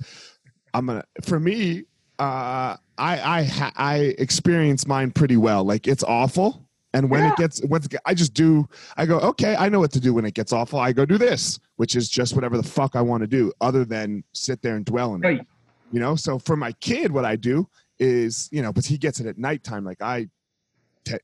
I'm 0.75 0.87
gonna. 0.87 1.05
For 1.23 1.40
me, 1.40 1.85
uh, 2.19 2.77
I 2.77 2.79
I 2.99 3.73
I 3.77 3.97
experience 4.19 4.87
mine 4.87 5.11
pretty 5.11 5.37
well. 5.38 5.64
Like 5.64 5.87
it's 5.87 6.03
awful, 6.05 6.65
and 6.96 7.11
when 7.11 7.22
Yeah. 7.22 7.32
it 7.32 7.37
gets, 7.37 7.62
when 7.66 7.82
I 8.06 8.14
just 8.14 8.32
do, 8.32 8.66
I 8.96 9.04
go, 9.04 9.18
okay, 9.20 9.54
I 9.54 9.68
know 9.68 9.80
what 9.80 9.92
to 9.92 10.00
do 10.00 10.14
when 10.14 10.24
it 10.24 10.35
gets 10.35 10.52
awful. 10.52 10.78
I 10.78 10.92
go 10.92 11.04
do 11.04 11.18
this, 11.18 11.59
which 11.76 11.94
is 11.94 12.09
just 12.09 12.35
whatever 12.35 12.56
the 12.56 12.62
fuck 12.62 12.96
I 12.96 13.02
want 13.02 13.20
to 13.20 13.26
do, 13.26 13.52
other 13.61 13.85
than 13.85 14.24
sit 14.32 14.62
there 14.62 14.76
and 14.76 14.85
dwell 14.85 15.14
in 15.14 15.24
it. 15.24 15.46
You 15.92 16.00
know. 16.00 16.16
So 16.16 16.38
for 16.38 16.56
my 16.56 16.72
kid, 16.72 17.12
what 17.12 17.24
I 17.24 17.37
do 17.37 17.68
is, 17.98 18.48
you 18.50 18.62
know, 18.62 18.72
but 18.72 18.85
he 18.87 18.96
gets 18.98 19.20
it 19.20 19.26
at 19.26 19.37
nighttime, 19.37 19.85
like 19.85 20.00
I, 20.00 20.28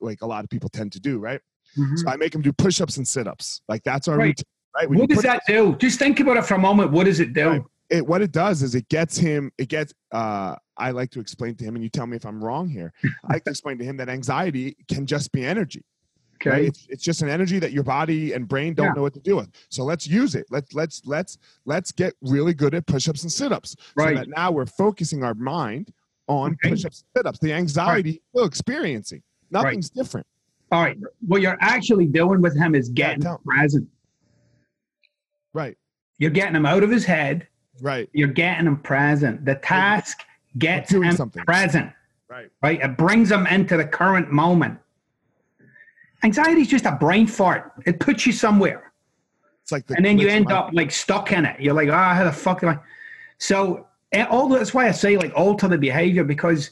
like 0.00 0.22
a 0.22 0.26
lot 0.26 0.44
of 0.44 0.50
people 0.50 0.68
tend 0.68 0.92
to 0.92 1.00
do, 1.00 1.18
right? 1.18 1.40
So 1.74 1.82
mm-hmm. 1.82 2.08
I 2.08 2.16
make 2.16 2.35
him 2.35 2.42
do 2.42 2.52
push-ups 2.52 2.98
and 2.98 3.08
sit-ups. 3.08 3.62
Like 3.66 3.82
that's 3.82 4.06
our 4.08 4.18
Right. 4.18 4.26
routine, 4.26 4.44
right? 4.76 4.90
What 4.90 5.08
does 5.08 5.22
that 5.22 5.42
do? 5.46 5.74
Just 5.76 5.98
think 5.98 6.20
about 6.20 6.37
it 6.37 6.44
for 6.44 6.54
a 6.54 6.58
moment. 6.58 6.92
What 6.92 7.04
does 7.04 7.18
it 7.18 7.32
do? 7.32 7.48
Right. 7.48 7.62
It 7.92 8.07
what 8.07 8.22
it 8.22 8.33
does 8.33 8.62
is 8.62 8.74
it 8.74 8.88
gets 8.88 9.16
him. 9.18 9.52
It 9.59 9.68
gets. 9.68 9.92
Uh, 10.11 10.57
I 10.78 10.90
like 10.92 11.11
to 11.11 11.20
explain 11.20 11.55
to 11.57 11.64
him, 11.64 11.74
and 11.76 11.85
you 11.85 11.90
tell 11.90 12.07
me 12.07 12.16
if 12.16 12.24
I'm 12.24 12.42
wrong 12.42 12.68
here. 12.68 12.92
I 13.28 13.35
like 13.35 13.44
to 13.44 13.50
explain 13.57 13.76
to 13.78 13.85
him 13.85 13.96
that 13.98 14.09
anxiety 14.09 14.76
can 14.88 15.05
just 15.07 15.31
be 15.31 15.44
energy. 15.44 15.85
Okay. 16.37 16.50
Right? 16.50 16.64
It's, 16.64 16.87
it's 16.88 17.02
just 17.05 17.22
an 17.22 17.28
energy 17.28 17.59
that 17.61 17.70
your 17.70 17.85
body 17.85 18.33
and 18.33 18.48
brain 18.48 18.74
don't 18.74 18.87
Yeah. 18.87 18.92
know 18.94 19.02
what 19.02 19.12
to 19.14 19.20
do 19.20 19.37
with. 19.37 19.50
So 19.68 19.85
let's 19.85 20.07
use 20.09 20.35
it. 20.35 20.46
Let's 20.50 20.72
let's 20.72 21.02
let's 21.05 21.37
let's 21.66 21.92
get 21.92 22.14
really 22.22 22.55
good 22.55 22.74
at 22.74 22.87
push-ups 22.87 23.22
and 23.22 23.31
sit-ups. 23.31 23.76
Right. 23.94 24.16
So 24.16 24.20
that 24.20 24.28
now 24.28 24.50
we're 24.50 24.66
focusing 24.66 25.22
our 25.22 25.35
mind 25.35 25.92
on 26.28 26.52
Okay. 26.52 26.70
push-ups 26.70 27.05
and 27.14 27.20
sit-ups. 27.20 27.38
The 27.40 27.52
anxiety 27.52 28.22
we're 28.33 28.46
experiencing. 28.46 29.22
Nothing's 29.50 29.90
different. 29.90 30.26
All 30.72 30.81
right. 30.83 30.96
What 31.26 31.42
you're 31.42 31.59
actually 31.61 32.07
doing 32.07 32.40
with 32.40 32.57
him 32.57 32.74
is 32.74 32.88
getting 32.88 33.20
tell- 33.20 33.42
present. 33.44 33.87
Right. 35.52 35.76
You're 36.18 36.31
getting 36.31 36.57
him 36.57 36.64
out 36.66 36.83
of 36.83 36.90
his 36.90 37.05
head. 37.05 37.46
Right. 37.83 38.09
You're 38.12 38.29
getting 38.29 38.66
them 38.66 38.79
present. 38.79 39.45
The 39.45 39.57
task 39.57 40.23
gets 40.57 40.92
him 40.92 41.11
something. 41.12 41.45
present. 41.45 41.92
Right. 42.29 42.49
Right. 42.62 42.81
It 42.81 42.97
brings 42.97 43.29
them 43.29 43.47
into 43.49 43.77
the 43.77 43.85
current 43.85 44.31
moment. 44.31 44.79
Anxiety 46.23 46.61
is 46.61 46.68
just 46.68 46.87
a 46.87 46.92
brain 46.92 47.27
fart. 47.27 47.73
It 47.85 47.99
puts 47.99 48.25
you 48.25 48.33
somewhere. 48.33 48.92
It's 49.62 49.73
like 49.73 49.87
the 49.88 49.97
and 49.97 50.05
then 50.05 50.16
you 50.16 50.29
end 50.29 50.53
up 50.53 50.71
like 50.73 50.92
stuck 50.92 51.33
in 51.33 51.45
it. 51.45 51.61
You're 51.61 51.75
like, 51.75 51.88
ah, 51.90 52.14
how 52.14 52.25
the 52.25 52.33
fuck 52.33 52.62
am 52.62 52.68
I? 52.71 52.79
So 53.38 53.88
and 54.12 54.29
all 54.29 54.49
that's 54.49 54.73
why 54.73 54.87
I 54.87 54.92
say 54.92 55.16
like 55.16 55.33
alter 55.35 55.66
the 55.66 55.77
behavior 55.77 56.23
because 56.23 56.71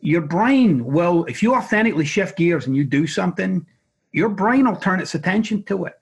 your 0.00 0.22
brain 0.22 0.84
will, 0.84 1.24
if 1.26 1.42
you 1.42 1.54
authentically 1.54 2.06
shift 2.06 2.38
gears 2.38 2.66
and 2.66 2.74
you 2.74 2.84
do 2.84 3.06
something, 3.06 3.66
your 4.12 4.30
brain 4.30 4.66
will 4.66 4.76
turn 4.76 5.00
its 5.00 5.14
attention 5.14 5.62
to 5.64 5.84
it. 5.84 6.00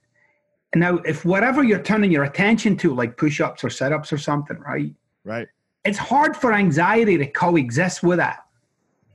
Now, 0.74 0.96
if 0.98 1.24
whatever 1.24 1.62
you're 1.62 1.82
turning 1.82 2.10
your 2.10 2.24
attention 2.24 2.76
to, 2.78 2.94
like 2.94 3.16
push-ups 3.16 3.62
or 3.64 3.70
sit-ups 3.70 4.12
or 4.12 4.18
something, 4.18 4.58
right? 4.58 4.92
Right. 5.24 5.48
It's 5.84 5.98
hard 5.98 6.36
for 6.36 6.52
anxiety 6.52 7.16
to 7.18 7.26
coexist 7.26 8.02
with 8.02 8.18
that. 8.18 8.44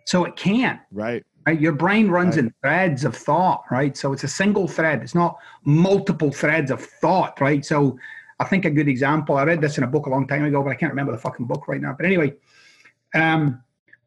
So 0.06 0.26
it 0.26 0.36
can't. 0.36 0.80
Right. 0.92 1.24
Right? 1.46 1.60
Your 1.60 1.72
brain 1.74 2.10
runs 2.10 2.36
Right. 2.36 2.46
in 2.46 2.54
threads 2.62 3.06
of 3.06 3.16
thought, 3.16 3.64
right? 3.72 3.96
So 3.98 4.14
it's 4.14 4.24
a 4.24 4.28
single 4.28 4.68
thread. 4.68 5.02
It's 5.02 5.16
not 5.16 5.38
multiple 5.64 6.32
threads 6.32 6.72
of 6.72 6.82
thought, 6.82 7.40
right? 7.42 7.66
So 7.66 7.98
I 8.40 8.46
think 8.46 8.66
a 8.66 8.70
good 8.70 8.88
example. 8.88 9.36
I 9.36 9.44
read 9.44 9.62
this 9.62 9.78
in 9.78 9.84
a 9.84 9.88
book 9.88 10.06
a 10.06 10.10
long 10.10 10.28
time 10.28 10.46
ago, 10.46 10.64
but 10.64 10.70
I 10.70 10.76
can't 10.76 10.92
remember 10.92 11.12
the 11.12 11.18
fucking 11.18 11.46
book 11.46 11.68
right 11.68 11.82
now. 11.82 11.94
But 11.94 12.06
anyway, 12.06 12.34
um, 13.14 13.62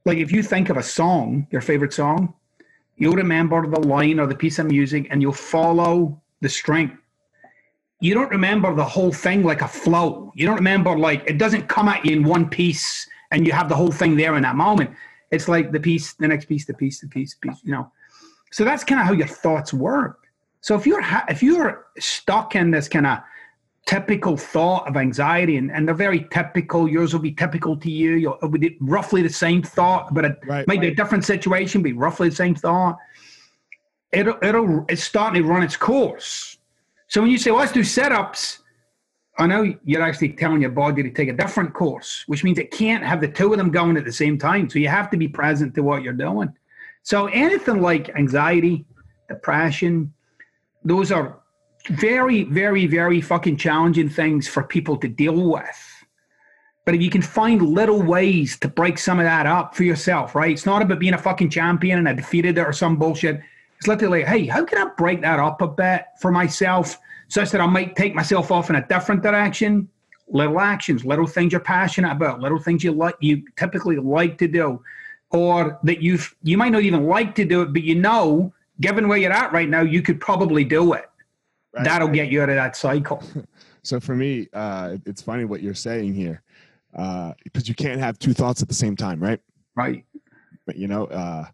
like 0.05 0.19
if 0.19 0.33
you 0.33 0.43
think 0.43 0.71
of 0.71 0.77
a 0.77 0.83
song, 0.83 1.47
your 1.51 1.61
favorite 1.61 1.93
song, 1.93 2.35
you'll 2.97 3.15
remember 3.15 3.67
the 3.67 3.81
line 3.81 4.19
or 4.21 4.27
the 4.27 4.35
piece 4.35 4.59
of 4.59 4.67
music, 4.67 5.07
and 5.11 5.21
you'll 5.21 5.33
follow 5.33 6.21
the 6.41 6.49
string. 6.49 6.97
You 8.03 8.15
don't 8.15 8.31
remember 8.31 8.75
the 8.75 8.85
whole 8.85 9.13
thing 9.13 9.45
like 9.45 9.63
a 9.63 9.69
flow. 9.69 10.33
You 10.35 10.45
don't 10.45 10.57
remember 10.57 10.99
like 10.99 11.23
it 11.25 11.39
doesn't 11.39 11.69
come 11.69 11.87
at 11.89 12.05
you 12.05 12.17
in 12.17 12.25
one 12.25 12.49
piece, 12.51 13.09
and 13.31 13.47
you 13.47 13.53
have 13.53 13.69
the 13.69 13.77
whole 13.77 13.93
thing 13.93 14.17
there 14.17 14.35
in 14.35 14.43
that 14.43 14.57
moment. 14.57 14.91
It's 15.31 15.47
like 15.47 15.71
the 15.71 15.79
piece, 15.79 16.15
the 16.15 16.27
next 16.27 16.47
piece, 16.47 16.67
the 16.67 16.75
piece, 16.75 16.99
the 17.01 17.07
piece, 17.07 17.35
piece. 17.35 17.61
You 17.63 17.71
know. 17.71 17.93
So 18.51 18.65
that's 18.65 18.83
kind 18.83 19.01
of 19.01 19.07
how 19.07 19.13
your 19.13 19.29
thoughts 19.29 19.73
work. 19.73 20.27
So 20.63 20.75
if 20.75 20.85
you're 20.85 21.01
ha- 21.01 21.25
if 21.29 21.45
you're 21.45 21.87
stuck 22.01 22.57
in 22.57 22.73
this 22.73 22.89
kind 22.89 23.07
of 23.07 23.19
typical 23.87 24.37
thought 24.37 24.89
of 24.89 24.97
anxiety, 24.97 25.57
and, 25.57 25.71
and 25.71 25.87
they're 25.87 25.95
very 25.95 26.27
typical, 26.33 26.89
yours 26.89 27.13
will 27.13 27.21
be 27.21 27.33
typical 27.33 27.77
to 27.77 27.89
you. 27.91 28.15
You'll 28.17 28.49
be 28.49 28.79
roughly 28.81 29.23
the 29.23 29.29
same 29.29 29.63
thought, 29.63 30.13
but 30.13 30.25
it 30.25 30.39
Right. 30.45 30.67
might 30.67 30.81
be 30.81 30.89
a 30.89 30.95
different 30.95 31.25
situation, 31.25 31.83
be 31.83 31.93
roughly 31.93 32.31
the 32.31 32.35
same 32.35 32.57
thought. 32.57 32.99
It'll 34.11 34.39
it'll 34.43 34.87
it's 34.89 35.05
starting 35.05 35.41
to 35.41 35.49
run 35.49 35.63
its 35.63 35.77
course. 35.77 36.59
So 37.13 37.21
when 37.21 37.31
you 37.31 37.37
say, 37.37 37.51
well, 37.51 37.61
let's 37.61 37.73
do 37.73 37.85
sit-ups, 37.85 38.61
I 39.39 39.47
know 39.47 39.77
you're 39.85 40.01
actually 40.01 40.31
telling 40.31 40.63
your 40.63 40.71
body 40.71 41.03
to 41.03 41.11
take 41.11 41.29
a 41.29 41.35
different 41.35 41.75
course, 41.75 42.25
which 42.27 42.43
means 42.43 42.59
it 42.59 42.71
can't 42.71 43.05
have 43.05 43.21
the 43.21 43.29
two 43.29 43.53
of 43.53 43.59
them 43.59 43.71
going 43.71 43.99
at 43.99 44.07
the 44.07 44.13
same 44.13 44.39
time. 44.39 44.71
So 44.71 44.79
you 44.79 44.89
have 44.89 45.11
to 45.11 45.19
be 45.19 45.29
present 45.29 45.75
to 45.75 45.83
what 45.83 46.03
you're 46.03 46.15
doing. 46.15 46.55
So 47.03 47.27
anything 47.27 47.83
like 47.83 48.09
anxiety, 48.17 48.87
depression, 49.29 50.15
those 50.85 51.13
are 51.13 51.41
very, 51.91 52.45
very, 52.45 52.87
very 52.87 53.21
fucking 53.21 53.59
challenging 53.59 54.09
things 54.09 54.49
for 54.49 54.63
people 54.63 54.97
to 54.97 55.07
deal 55.07 55.51
with. 55.51 56.05
But 56.87 56.95
if 56.95 57.03
you 57.03 57.11
can 57.11 57.21
find 57.21 57.61
little 57.61 58.01
ways 58.01 58.59
to 58.61 58.69
break 58.69 58.97
some 58.97 59.19
of 59.19 59.27
that 59.27 59.45
up 59.45 59.75
for 59.75 59.85
yourself, 59.85 60.35
right? 60.35 60.51
It's 60.51 60.65
not 60.65 60.81
about 60.81 60.99
being 60.99 61.13
a 61.13 61.19
fucking 61.19 61.51
champion 61.51 61.99
and 61.99 62.09
I 62.09 62.15
defeated 62.15 62.57
it 62.57 62.63
or 62.63 62.73
some 62.73 62.97
bullshit. 62.97 63.43
It's 63.83 63.89
literally, 63.89 64.23
hey, 64.23 64.47
how 64.47 64.65
can 64.65 64.79
I 64.79 64.93
break 64.97 65.23
that 65.23 65.41
up 65.41 65.61
a 65.61 65.67
bit 65.67 66.05
for 66.21 66.31
myself 66.31 67.01
such 67.27 67.51
that 67.51 67.61
I 67.61 67.67
might 67.67 67.97
take 67.97 68.15
myself 68.15 68.53
off 68.53 68.71
in 68.71 68.77
a 68.77 68.87
different 68.87 69.25
direction? 69.25 69.89
Little 70.29 70.61
actions, 70.61 71.05
little 71.05 71.27
things 71.27 71.51
you're 71.51 71.61
passionate 71.61 72.13
about, 72.13 72.39
little 72.39 72.61
things 72.61 72.85
you 72.85 72.93
like 72.93 73.17
you 73.19 73.43
typically 73.57 73.97
like 73.97 74.39
to 74.39 74.47
do, 74.47 74.81
or 75.31 75.81
that 75.83 76.01
you 76.01 76.21
you 76.45 76.57
might 76.57 76.71
not 76.71 76.83
even 76.83 77.09
like 77.09 77.35
to 77.35 77.45
do 77.45 77.63
it, 77.63 77.73
but 77.73 77.83
you 77.83 77.97
know, 77.97 78.55
given 78.81 79.09
where 79.09 79.19
you're 79.19 79.33
at 79.33 79.53
right 79.53 79.69
now, 79.69 79.81
you 79.81 80.01
could 80.01 80.21
probably 80.21 80.63
do 80.63 80.93
it. 80.93 81.11
Right. 81.75 81.83
That'll 81.83 82.07
get 82.07 82.31
you 82.31 82.41
out 82.41 82.51
of 82.51 82.55
that 82.55 82.77
cycle. 82.77 83.21
so 83.83 83.99
for 83.99 84.15
me, 84.15 84.47
uh, 84.53 84.99
it's 85.07 85.23
funny 85.23 85.45
what 85.45 85.61
you're 85.61 85.75
saying 85.75 86.15
here 86.15 86.41
uh, 86.95 87.33
because 87.43 87.69
you 87.69 87.75
can't 87.75 87.99
have 87.99 88.17
two 88.21 88.33
thoughts 88.33 88.63
at 88.63 88.69
the 88.69 88.75
same 88.75 88.95
time, 88.95 89.19
right? 89.19 89.41
Right. 89.75 90.05
But 90.67 90.77
you 90.77 90.87
know, 90.87 91.07
uh, 91.07 91.47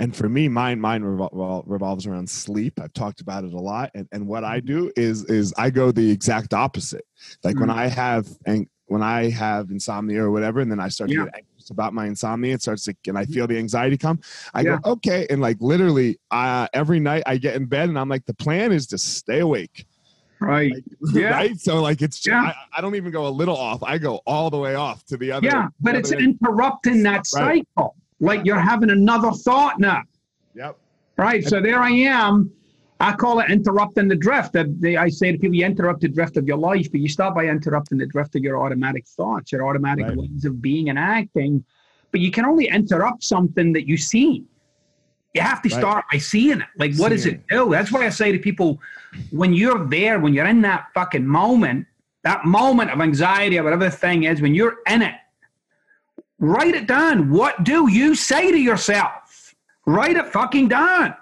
and 0.00 0.16
for 0.16 0.30
me, 0.30 0.48
mine 0.48 0.80
mine 0.80 1.02
revol- 1.02 1.62
revolves 1.66 2.06
around 2.06 2.28
sleep. 2.28 2.80
I've 2.80 2.94
talked 2.94 3.20
about 3.20 3.44
it 3.44 3.52
a 3.52 3.60
lot, 3.60 3.90
and 3.94 4.08
and 4.12 4.26
what 4.26 4.44
I 4.44 4.58
do 4.58 4.90
is 4.96 5.24
is 5.26 5.52
I 5.58 5.68
go 5.68 5.92
the 5.92 6.10
exact 6.10 6.54
opposite. 6.54 7.04
Like 7.44 7.54
mm-hmm. 7.54 7.68
when 7.68 7.70
I 7.70 7.86
have 7.86 8.26
and 8.46 8.66
when 8.86 9.02
I 9.02 9.28
have 9.28 9.70
insomnia 9.70 10.24
or 10.24 10.30
whatever, 10.30 10.60
and 10.60 10.70
then 10.70 10.80
I 10.80 10.88
start 10.88 11.10
yeah. 11.10 11.18
to 11.18 11.24
get 11.26 11.34
anxious 11.34 11.70
about 11.70 11.92
my 11.92 12.06
insomnia, 12.06 12.54
it 12.54 12.62
starts 12.62 12.84
to 12.84 12.96
and 13.08 13.18
I 13.18 13.26
feel 13.26 13.46
the 13.46 13.58
anxiety 13.58 13.98
come. 13.98 14.20
I 14.54 14.62
yeah. 14.62 14.78
go 14.82 14.92
okay, 14.92 15.26
and 15.28 15.42
like 15.42 15.58
literally, 15.60 16.18
uh, 16.30 16.66
every 16.72 16.98
night 16.98 17.22
I 17.26 17.36
get 17.36 17.56
in 17.56 17.66
bed 17.66 17.90
and 17.90 17.98
I'm 17.98 18.08
like, 18.08 18.24
the 18.24 18.34
plan 18.34 18.72
is 18.72 18.86
to 18.88 18.98
stay 18.98 19.40
awake. 19.40 19.84
Right. 20.40 20.72
Like, 20.72 20.84
yeah. 21.14 21.30
Right. 21.30 21.60
So 21.60 21.82
like 21.82 22.00
it's 22.00 22.26
yeah. 22.26 22.40
I, 22.40 22.78
I, 22.78 22.80
don't 22.80 22.94
even 22.94 23.12
go 23.12 23.26
a 23.26 23.28
little 23.28 23.56
off. 23.56 23.82
I 23.82 23.98
go 23.98 24.22
all 24.26 24.48
the 24.48 24.56
way 24.56 24.76
off 24.76 25.04
to 25.06 25.18
the 25.18 25.30
other. 25.30 25.46
Yeah, 25.46 25.68
but 25.78 25.94
it's 25.94 26.10
interrupting 26.10 27.02
that 27.02 27.26
right. 27.34 27.66
cycle. 27.76 27.96
Like 28.20 28.44
you're 28.44 28.60
having 28.60 28.90
another 28.90 29.32
thought 29.32 29.80
now. 29.80 30.02
Yep. 30.54 30.76
Right. 31.16 31.46
So 31.46 31.60
there 31.60 31.80
I 31.80 31.90
am. 31.90 32.52
I 33.02 33.14
call 33.14 33.40
it 33.40 33.50
interrupting 33.50 34.08
the 34.08 34.16
drift. 34.16 34.56
I 34.56 35.08
say 35.08 35.32
to 35.32 35.38
people, 35.38 35.54
you 35.54 35.64
interrupt 35.64 36.02
the 36.02 36.08
drift 36.08 36.36
of 36.36 36.46
your 36.46 36.58
life, 36.58 36.90
but 36.90 37.00
you 37.00 37.08
start 37.08 37.34
by 37.34 37.46
interrupting 37.46 37.96
the 37.96 38.06
drift 38.06 38.36
of 38.36 38.42
your 38.42 38.62
automatic 38.62 39.06
thoughts, 39.06 39.52
your 39.52 39.66
automatic 39.66 40.06
right. 40.06 40.16
ways 40.16 40.44
of 40.44 40.60
being 40.60 40.90
and 40.90 40.98
acting. 40.98 41.64
But 42.10 42.20
you 42.20 42.30
can 42.30 42.44
only 42.44 42.68
interrupt 42.68 43.24
something 43.24 43.72
that 43.72 43.88
you 43.88 43.96
see. 43.96 44.44
You 45.32 45.40
have 45.40 45.62
to 45.62 45.68
right. 45.70 45.78
start 45.78 46.04
by 46.12 46.18
seeing 46.18 46.60
it. 46.60 46.66
Like, 46.76 46.94
what 46.96 47.08
does 47.10 47.24
it 47.24 47.46
do? 47.48 47.70
That's 47.70 47.90
why 47.90 48.04
I 48.04 48.10
say 48.10 48.32
to 48.32 48.38
people, 48.38 48.78
when 49.30 49.54
you're 49.54 49.86
there, 49.86 50.18
when 50.18 50.34
you're 50.34 50.46
in 50.46 50.60
that 50.62 50.88
fucking 50.92 51.26
moment, 51.26 51.86
that 52.24 52.44
moment 52.44 52.90
of 52.90 53.00
anxiety 53.00 53.58
or 53.58 53.62
whatever 53.62 53.84
the 53.84 53.90
thing 53.90 54.24
is, 54.24 54.42
when 54.42 54.54
you're 54.54 54.76
in 54.86 55.00
it, 55.00 55.14
write 56.40 56.74
it 56.74 56.86
down. 56.86 57.30
What 57.30 57.62
do 57.62 57.90
you 57.90 58.14
say 58.14 58.50
to 58.50 58.58
yourself? 58.58 59.54
Write 59.86 60.16
it 60.16 60.26
fucking 60.26 60.68
down. 60.68 61.14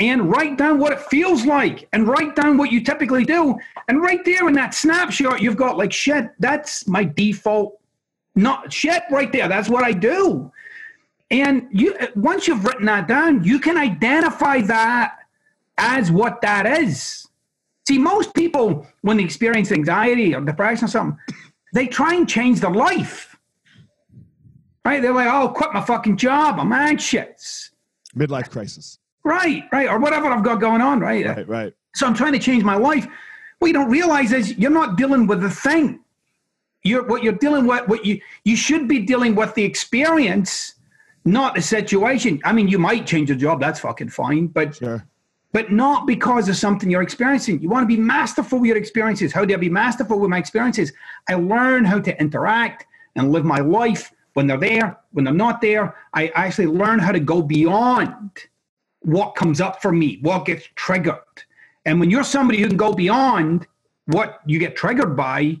And 0.00 0.28
write 0.28 0.58
down 0.58 0.80
what 0.80 0.92
it 0.92 1.00
feels 1.02 1.46
like 1.46 1.88
and 1.92 2.08
write 2.08 2.34
down 2.34 2.56
what 2.56 2.72
you 2.72 2.82
typically 2.82 3.24
do. 3.24 3.56
And 3.86 4.02
right 4.02 4.24
there 4.24 4.48
in 4.48 4.54
that 4.54 4.74
snapshot, 4.74 5.40
you've 5.40 5.56
got 5.56 5.76
like, 5.76 5.92
shit, 5.92 6.30
that's 6.40 6.88
my 6.88 7.04
default. 7.04 7.78
Not 8.34 8.72
shit 8.72 9.04
right 9.10 9.30
there. 9.30 9.46
That's 9.46 9.68
what 9.68 9.84
I 9.84 9.92
do. 9.92 10.50
And 11.30 11.68
you 11.70 11.96
once 12.16 12.48
you've 12.48 12.64
written 12.64 12.86
that 12.86 13.06
down, 13.06 13.44
you 13.44 13.60
can 13.60 13.76
identify 13.76 14.60
that 14.62 15.18
as 15.78 16.10
what 16.10 16.40
that 16.42 16.66
is. 16.66 17.28
See, 17.86 17.98
most 17.98 18.34
people, 18.34 18.86
when 19.02 19.18
they 19.18 19.24
experience 19.24 19.70
anxiety 19.70 20.34
or 20.34 20.40
depression 20.40 20.86
or 20.86 20.88
something, 20.88 21.18
they 21.72 21.86
try 21.86 22.14
and 22.14 22.28
change 22.28 22.60
their 22.60 22.70
life. 22.70 23.33
Right? 24.84 25.00
They're 25.00 25.14
like, 25.14 25.28
oh, 25.28 25.48
quit 25.48 25.72
my 25.72 25.80
fucking 25.80 26.16
job. 26.16 26.58
I'm 26.58 26.72
anxious. 26.72 27.70
Midlife 28.16 28.50
crisis. 28.50 28.98
Right, 29.24 29.64
right. 29.72 29.88
Or 29.88 29.98
whatever 29.98 30.26
I've 30.26 30.44
got 30.44 30.60
going 30.60 30.82
on, 30.82 31.00
right? 31.00 31.24
Right, 31.24 31.48
right. 31.48 31.72
So 31.94 32.06
I'm 32.06 32.14
trying 32.14 32.32
to 32.32 32.38
change 32.38 32.62
my 32.62 32.76
life. 32.76 33.06
What 33.58 33.68
you 33.68 33.74
don't 33.74 33.90
realize 33.90 34.32
is 34.32 34.56
you're 34.58 34.70
not 34.70 34.96
dealing 34.96 35.26
with 35.26 35.40
the 35.40 35.50
thing. 35.50 36.00
You're 36.82 37.06
what 37.06 37.22
you're 37.22 37.32
dealing 37.32 37.66
with, 37.66 37.88
what 37.88 38.04
you 38.04 38.20
you 38.44 38.56
should 38.56 38.86
be 38.86 38.98
dealing 38.98 39.34
with 39.34 39.54
the 39.54 39.64
experience, 39.64 40.74
not 41.24 41.54
the 41.54 41.62
situation. 41.62 42.42
I 42.44 42.52
mean, 42.52 42.68
you 42.68 42.78
might 42.78 43.06
change 43.06 43.30
your 43.30 43.38
job, 43.38 43.58
that's 43.58 43.80
fucking 43.80 44.10
fine. 44.10 44.48
But 44.48 44.76
sure 44.76 45.06
but 45.54 45.70
not 45.70 46.04
because 46.04 46.48
of 46.48 46.56
something 46.56 46.90
you're 46.90 47.00
experiencing. 47.00 47.62
You 47.62 47.68
want 47.68 47.84
to 47.84 47.96
be 47.96 47.96
masterful 47.96 48.58
with 48.58 48.66
your 48.66 48.76
experiences. 48.76 49.32
How 49.32 49.44
do 49.44 49.54
I 49.54 49.56
be 49.56 49.70
masterful 49.70 50.18
with 50.18 50.28
my 50.28 50.36
experiences? 50.36 50.92
I 51.28 51.34
learn 51.34 51.84
how 51.84 52.00
to 52.00 52.20
interact 52.20 52.86
and 53.14 53.30
live 53.30 53.44
my 53.44 53.60
life 53.60 54.12
when 54.34 54.46
they're 54.46 54.58
there, 54.58 54.98
when 55.12 55.24
they're 55.24 55.34
not 55.34 55.60
there. 55.60 55.96
I 56.12 56.28
actually 56.34 56.66
learn 56.66 56.98
how 56.98 57.12
to 57.12 57.20
go 57.20 57.40
beyond 57.42 58.30
what 59.00 59.34
comes 59.34 59.60
up 59.60 59.80
for 59.80 59.92
me, 59.92 60.18
what 60.22 60.44
gets 60.44 60.68
triggered. 60.74 61.18
And 61.86 61.98
when 62.00 62.10
you're 62.10 62.24
somebody 62.24 62.60
who 62.60 62.68
can 62.68 62.76
go 62.76 62.92
beyond 62.92 63.66
what 64.06 64.40
you 64.46 64.58
get 64.58 64.76
triggered 64.76 65.16
by, 65.16 65.58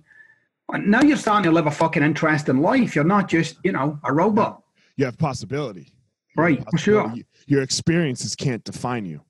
now 0.72 1.02
you're 1.02 1.16
starting 1.16 1.44
to 1.44 1.52
live 1.52 1.66
a 1.66 1.70
fucking 1.70 2.02
interesting 2.02 2.60
life. 2.60 2.94
You're 2.94 3.04
not 3.04 3.28
just, 3.28 3.56
you 3.64 3.72
know, 3.72 3.98
a 4.04 4.12
robot. 4.12 4.62
You 4.96 5.04
have 5.04 5.18
possibility. 5.18 5.92
Right, 6.36 6.64
possibility. 6.64 7.18
sure. 7.18 7.24
Your 7.46 7.62
experiences 7.62 8.34
can't 8.34 8.64
define 8.64 9.04
you. 9.04 9.20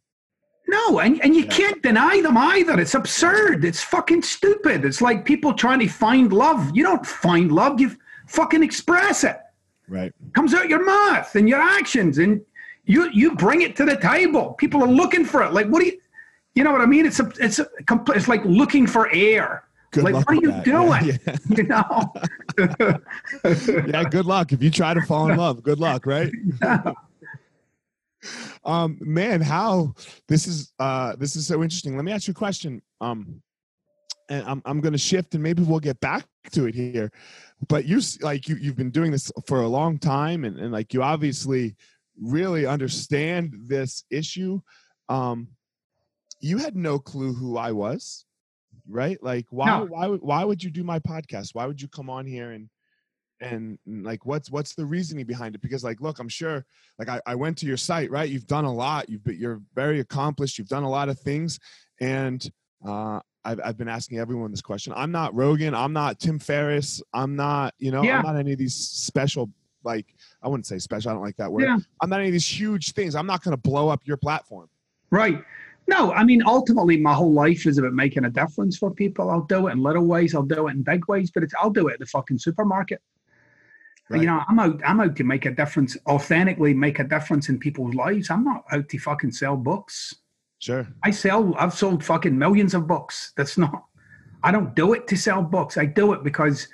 No, 0.69 1.01
and, 1.01 1.23
and 1.23 1.35
you 1.35 1.43
yeah. 1.43 1.51
can't 1.51 1.83
deny 1.83 2.23
them 2.23 2.39
either. 2.39 2.81
It's 2.81 2.95
absurd. 2.95 3.65
It's 3.65 3.83
fucking 3.83 4.23
stupid. 4.23 4.85
It's 4.85 5.03
like 5.03 5.25
people 5.25 5.53
trying 5.53 5.81
to 5.81 5.89
find 5.89 6.33
love. 6.33 6.71
You 6.75 6.85
don't 6.85 7.05
find 7.05 7.53
love, 7.53 7.81
you 7.81 7.97
fucking 8.27 8.63
express 8.63 9.25
it. 9.25 9.39
Right. 9.89 10.13
Comes 10.35 10.55
out 10.55 10.69
your 10.69 10.85
mouth 10.85 11.35
and 11.35 11.49
your 11.49 11.61
actions 11.61 12.19
and 12.19 12.41
you 12.85 13.11
you 13.13 13.35
bring 13.37 13.63
it 13.63 13.77
to 13.77 13.85
the 13.85 13.97
table. 13.97 14.53
People 14.55 14.83
are 14.83 14.89
looking 14.89 15.25
for 15.25 15.43
it. 15.43 15.53
Like 15.53 15.67
what 15.67 15.81
do 15.81 15.87
you 15.87 16.01
you 16.55 16.65
know 16.65 16.73
what 16.73 16.81
I 16.81 16.87
mean? 16.87 17.07
It's 17.07 17.21
a 17.21 17.31
it's 17.39 17.59
a 17.59 17.67
it's 18.09 18.29
like 18.29 18.45
looking 18.45 18.87
for 18.87 19.13
air. 19.13 19.65
Good 19.91 20.05
like, 20.05 20.15
what 20.15 20.29
are 20.29 20.35
you 20.35 20.51
that. 20.51 20.65
doing? 20.65 21.05
Yeah, 21.05 21.17
yeah. 21.27 21.57
You 21.57 21.63
know? 22.83 23.85
yeah, 23.87 24.05
good 24.05 24.27
luck. 24.27 24.53
If 24.53 24.61
you 24.63 24.71
try 24.71 24.93
to 24.93 25.03
fall 25.03 25.31
in 25.31 25.37
love, 25.37 25.63
good 25.63 25.79
luck, 25.79 26.05
right? 26.07 26.33
Yeah 26.61 26.93
um 28.65 28.99
man 29.01 29.41
how 29.41 29.95
this 30.29 30.47
is 30.47 30.73
uh 30.79 31.15
this 31.17 31.37
is 31.37 31.47
so 31.47 31.63
interesting 31.63 31.97
let 31.97 32.05
me 32.05 32.13
ask 32.13 32.27
you 32.27 32.33
a 32.33 32.35
question 32.35 32.81
um 33.01 33.43
and 34.29 34.45
i'm, 34.47 34.63
I'm 34.65 34.81
going 34.81 34.93
to 34.93 34.99
shift 34.99 35.35
and 35.35 35.43
maybe 35.43 35.63
we'll 35.63 35.81
get 35.81 36.01
back 36.01 36.27
to 36.53 36.67
it 36.67 36.75
here 36.75 37.11
but 37.69 37.85
you 37.85 38.01
like 38.21 38.49
you 38.49 38.57
you've 38.57 38.77
been 38.77 38.91
doing 38.91 39.11
this 39.11 39.31
for 39.47 39.63
a 39.63 39.69
long 39.69 39.99
time 39.99 40.45
and, 40.45 40.59
and 40.59 40.73
like 40.73 40.95
you 40.95 41.03
obviously 41.03 41.77
really 42.21 42.67
understand 42.67 43.55
this 43.67 44.05
issue. 44.11 44.61
Um 45.09 45.49
you 46.41 46.59
had 46.59 46.77
no 46.77 46.99
clue 46.99 47.33
who 47.33 47.57
i 47.57 47.73
was 47.73 48.27
right? 48.89 49.23
Like 49.23 49.47
why 49.51 49.67
no. 49.67 49.85
why 49.87 50.07
why 50.09 50.45
would 50.45 50.63
you 50.63 50.71
do 50.71 50.85
my 50.85 50.99
podcast? 50.99 51.51
Why 51.53 51.67
would 51.67 51.81
you 51.81 51.89
come 51.89 52.11
on 52.11 52.27
here 52.27 52.53
and 52.53 52.69
and 53.41 53.79
like 53.87 54.25
what's 54.25 54.51
what's 54.51 54.75
the 54.75 54.87
reasoning 54.87 55.27
behind 55.27 55.55
it? 55.55 55.61
Because 55.61 55.85
like 55.85 56.01
look 56.01 56.19
i'm 56.19 56.29
sure 56.29 56.65
like 56.99 57.09
i, 57.09 57.21
I 57.27 57.35
went 57.35 57.59
to 57.59 57.67
your 57.67 57.77
site 57.77 58.11
right? 58.11 58.29
You've 58.29 58.47
done 58.47 58.65
a 58.65 58.73
lot. 58.73 59.09
You've 59.09 59.25
been 59.25 59.39
you're 59.39 59.61
very 59.75 60.01
accomplished. 60.01 60.59
You've 60.59 60.69
done 60.69 60.83
a 60.83 60.91
lot 60.91 61.09
of 61.09 61.19
things. 61.19 61.59
And 62.01 62.49
uh 62.87 63.21
I've, 63.45 63.61
I've 63.65 63.77
been 63.77 63.89
asking 63.89 64.19
everyone 64.19 64.51
this 64.51 64.63
question 64.63 64.93
i'm 64.97 65.11
not 65.11 65.35
rogan 65.35 65.75
i'm 65.75 65.93
not 65.93 66.19
tim 66.19 66.39
ferriss 66.39 67.03
i'm 67.13 67.37
not 67.37 67.75
you 67.79 67.91
know 67.91 68.03
yeah. 68.03 68.19
i'm 68.19 68.25
not 68.25 68.37
any 68.37 68.53
of 68.53 68.59
these 68.59 68.75
special 68.75 69.51
like 69.85 70.15
i 70.43 70.49
wouldn't 70.49 70.67
say 70.67 70.79
special 70.79 71.11
i 71.11 71.15
don't 71.15 71.23
like 71.23 71.37
that 71.37 71.51
word 71.51 71.63
yeah. 71.63 71.79
i'm 72.01 72.11
not 72.11 72.21
any 72.21 72.29
of 72.29 72.33
these 72.33 72.47
huge 72.47 72.93
things 72.93 73.15
i'm 73.15 73.27
not 73.27 73.43
going 73.43 73.53
to 73.53 73.61
blow 73.61 73.89
up 73.89 74.01
your 74.05 74.17
platform 74.17 74.69
right 75.11 75.43
no, 75.87 76.13
I 76.13 76.25
mean, 76.25 76.43
ultimately, 76.47 76.97
my 76.97 77.13
whole 77.13 77.33
life 77.33 77.67
is 77.67 77.79
about 77.79 77.93
making 77.93 78.25
a 78.25 78.31
difference 78.31 78.79
for 78.79 78.91
people. 78.91 79.31
I'll 79.31 79.43
do 79.43 79.67
it 79.67 79.73
in 79.73 79.83
little 79.83 80.07
ways, 80.07 80.35
I'll 80.35 80.43
do 80.43 80.69
it 80.69 80.73
in 80.73 80.83
big 80.83 81.07
ways, 81.09 81.31
but 81.31 81.43
it's 81.43 81.53
I'll 81.61 81.71
do 81.71 81.89
it 81.89 81.95
at 81.95 81.99
the 81.99 82.07
fucking 82.07 82.39
supermarket. 82.39 83.03
Right. 84.09 84.23
You 84.23 84.27
know, 84.27 84.43
I'm 84.49 84.59
out. 84.59 84.81
I'm 84.85 85.01
out 85.01 85.17
to 85.17 85.25
make 85.25 85.47
a 85.47 85.51
difference, 85.51 85.97
authentically 86.07 86.75
make 86.75 86.99
a 86.99 87.05
difference 87.05 87.49
in 87.49 87.59
people's 87.59 87.95
lives. 87.95 88.31
I'm 88.31 88.45
not 88.45 88.65
out 88.71 88.89
to 88.89 88.99
fucking 88.99 89.33
sell 89.33 89.57
books. 89.57 90.15
Sure. 90.59 90.87
I 91.03 91.11
sell. 91.11 91.55
I've 91.59 91.75
sold 91.75 92.05
fucking 92.05 92.37
millions 92.37 92.75
of 92.75 92.87
books. 92.87 93.33
That's 93.37 93.59
not. 93.59 93.85
I 94.43 94.51
don't 94.51 94.75
do 94.75 94.93
it 94.93 95.07
to 95.09 95.17
sell 95.17 95.43
books. 95.43 95.79
I 95.79 95.87
do 95.87 96.13
it 96.13 96.23
because 96.23 96.69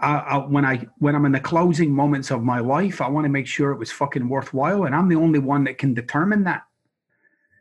uh, 0.00 0.22
I, 0.26 0.36
when 0.38 0.64
I 0.64 0.86
when 0.98 1.14
I'm 1.14 1.26
in 1.26 1.32
the 1.32 1.40
closing 1.40 1.92
moments 1.92 2.30
of 2.30 2.42
my 2.42 2.60
life, 2.60 3.00
I 3.00 3.08
want 3.08 3.24
to 3.24 3.28
make 3.28 3.46
sure 3.46 3.72
it 3.72 3.78
was 3.78 3.92
fucking 3.92 4.28
worthwhile, 4.28 4.84
and 4.84 4.94
I'm 4.94 5.08
the 5.08 5.16
only 5.16 5.38
one 5.38 5.64
that 5.64 5.78
can 5.78 5.92
determine 5.92 6.44
that. 6.44 6.62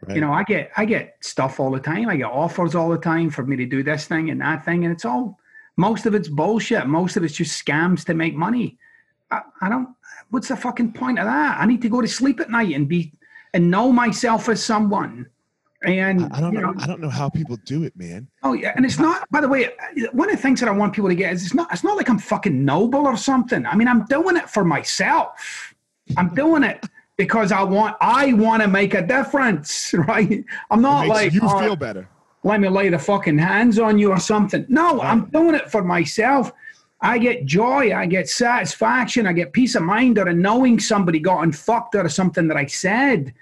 Right. 0.02 0.16
You 0.16 0.22
know, 0.22 0.32
I 0.32 0.44
get 0.44 0.72
I 0.78 0.86
get 0.86 1.18
stuff 1.22 1.60
all 1.60 1.72
the 1.72 1.80
time. 1.80 2.08
I 2.08 2.16
get 2.16 2.32
offers 2.32 2.76
all 2.76 2.90
the 2.90 2.98
time 2.98 3.30
for 3.30 3.46
me 3.46 3.58
to 3.58 3.66
do 3.66 3.84
this 3.84 4.06
thing 4.06 4.30
and 4.30 4.40
that 4.42 4.64
thing, 4.64 4.86
and 4.86 4.94
it's 4.94 5.06
all 5.06 5.38
most 5.76 6.06
of 6.06 6.16
it's 6.16 6.30
bullshit. 6.30 6.88
Most 6.88 7.18
of 7.18 7.24
it's 7.24 7.36
just 7.36 7.66
scams 7.66 8.06
to 8.06 8.14
make 8.14 8.36
money. 8.36 8.78
I, 9.32 9.42
I 9.62 9.70
don't. 9.70 9.90
What's 10.30 10.48
the 10.48 10.56
fucking 10.56 10.94
point 10.94 11.20
of 11.20 11.26
that? 11.26 11.60
I 11.60 11.66
need 11.66 11.82
to 11.82 11.90
go 11.90 12.02
to 12.02 12.08
sleep 12.08 12.40
at 12.40 12.50
night 12.50 12.74
and 12.76 12.88
be 12.88 13.14
and 13.54 13.70
know 13.70 13.92
myself 13.92 14.48
as 14.48 14.64
someone 14.64 15.28
And 15.84 16.26
I, 16.26 16.38
I 16.38 16.42
don't 16.42 16.54
you 16.54 16.60
know, 16.62 16.74
I 16.78 16.86
don't 16.88 17.00
know 17.00 17.10
how 17.10 17.30
people 17.30 17.56
do 17.66 17.84
it, 17.84 17.96
man. 17.96 18.28
Oh 18.44 18.54
yeah, 18.54 18.74
and 18.76 18.86
it's 18.86 19.00
not. 19.00 19.30
By 19.32 19.40
the 19.42 19.48
way, 19.48 19.70
one 20.12 20.30
of 20.30 20.36
the 20.36 20.42
things 20.42 20.60
that 20.60 20.68
I 20.68 20.74
want 20.74 20.94
people 20.94 21.10
to 21.10 21.16
get 21.16 21.32
is 21.34 21.46
it's 21.46 21.54
not. 21.54 21.72
It's 21.72 21.84
not 21.86 21.96
like 21.96 22.10
I'm 22.10 22.20
fucking 22.20 22.66
noble 22.66 23.08
or 23.08 23.16
something. 23.16 23.66
I 23.66 23.76
mean, 23.76 23.88
I'm 23.88 24.06
doing 24.06 24.36
it 24.36 24.50
for 24.50 24.66
myself. 24.66 25.74
I'm 26.18 26.34
doing 26.36 26.64
it 26.64 26.86
because 27.18 27.54
I 27.54 27.64
want. 27.64 27.96
I 28.02 28.34
want 28.34 28.62
to 28.62 28.68
make 28.68 28.94
a 28.94 29.02
difference, 29.02 29.94
right? 30.08 30.44
I'm 30.70 30.82
not 30.82 31.08
like 31.08 31.32
you 31.34 31.40
"Oh, 31.44 31.60
feel 31.60 31.76
better. 31.78 32.10
let 32.44 32.60
me 32.60 32.68
lay 32.68 32.90
the 32.90 33.00
fucking 33.00 33.38
hands 33.38 33.80
on 33.80 33.98
you 33.98 34.12
or 34.12 34.20
something. 34.20 34.66
No, 34.68 34.98
Right. 34.98 35.10
I'm 35.10 35.30
doing 35.30 35.56
it 35.56 35.72
for 35.72 35.82
myself. 35.84 36.52
I 37.02 37.18
get 37.18 37.46
joy, 37.46 37.96
I 37.96 38.06
get 38.08 38.28
satisfaction, 38.28 39.26
I 39.26 39.32
get 39.32 39.54
peace 39.54 39.76
of 39.76 39.84
mind 39.84 40.20
out 40.20 40.28
of 40.28 40.36
knowing 40.36 40.78
somebody 40.82 41.20
got 41.20 41.56
fucked 41.56 41.96
out 41.96 42.06
of 42.06 42.12
something 42.12 42.50
that 42.50 42.58
I 42.58 42.66
said. 42.66 43.34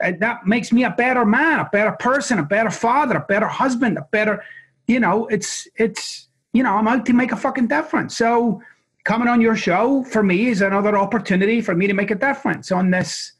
And 0.00 0.20
that 0.20 0.46
makes 0.46 0.72
me 0.72 0.84
a 0.84 0.90
better 0.90 1.24
man, 1.24 1.60
a 1.60 1.68
better 1.72 1.92
person, 1.92 2.38
a 2.38 2.42
better 2.42 2.70
father, 2.70 3.16
a 3.16 3.24
better 3.26 3.48
husband, 3.48 3.96
a 3.96 4.06
better, 4.10 4.42
you 4.86 5.00
know, 5.00 5.26
it's 5.28 5.66
it's 5.76 6.28
you 6.52 6.62
know, 6.62 6.74
I'm 6.74 6.88
out 6.88 7.04
to 7.06 7.12
make 7.12 7.32
a 7.32 7.36
fucking 7.36 7.68
difference. 7.68 8.16
So 8.16 8.62
coming 9.04 9.28
on 9.28 9.40
your 9.40 9.56
show 9.56 10.02
for 10.04 10.22
me 10.22 10.46
is 10.46 10.62
another 10.62 10.96
opportunity 10.96 11.60
for 11.60 11.74
me 11.74 11.86
to 11.86 11.92
make 11.92 12.10
a 12.10 12.14
difference 12.14 12.72
on 12.72 12.90
this 12.90 13.32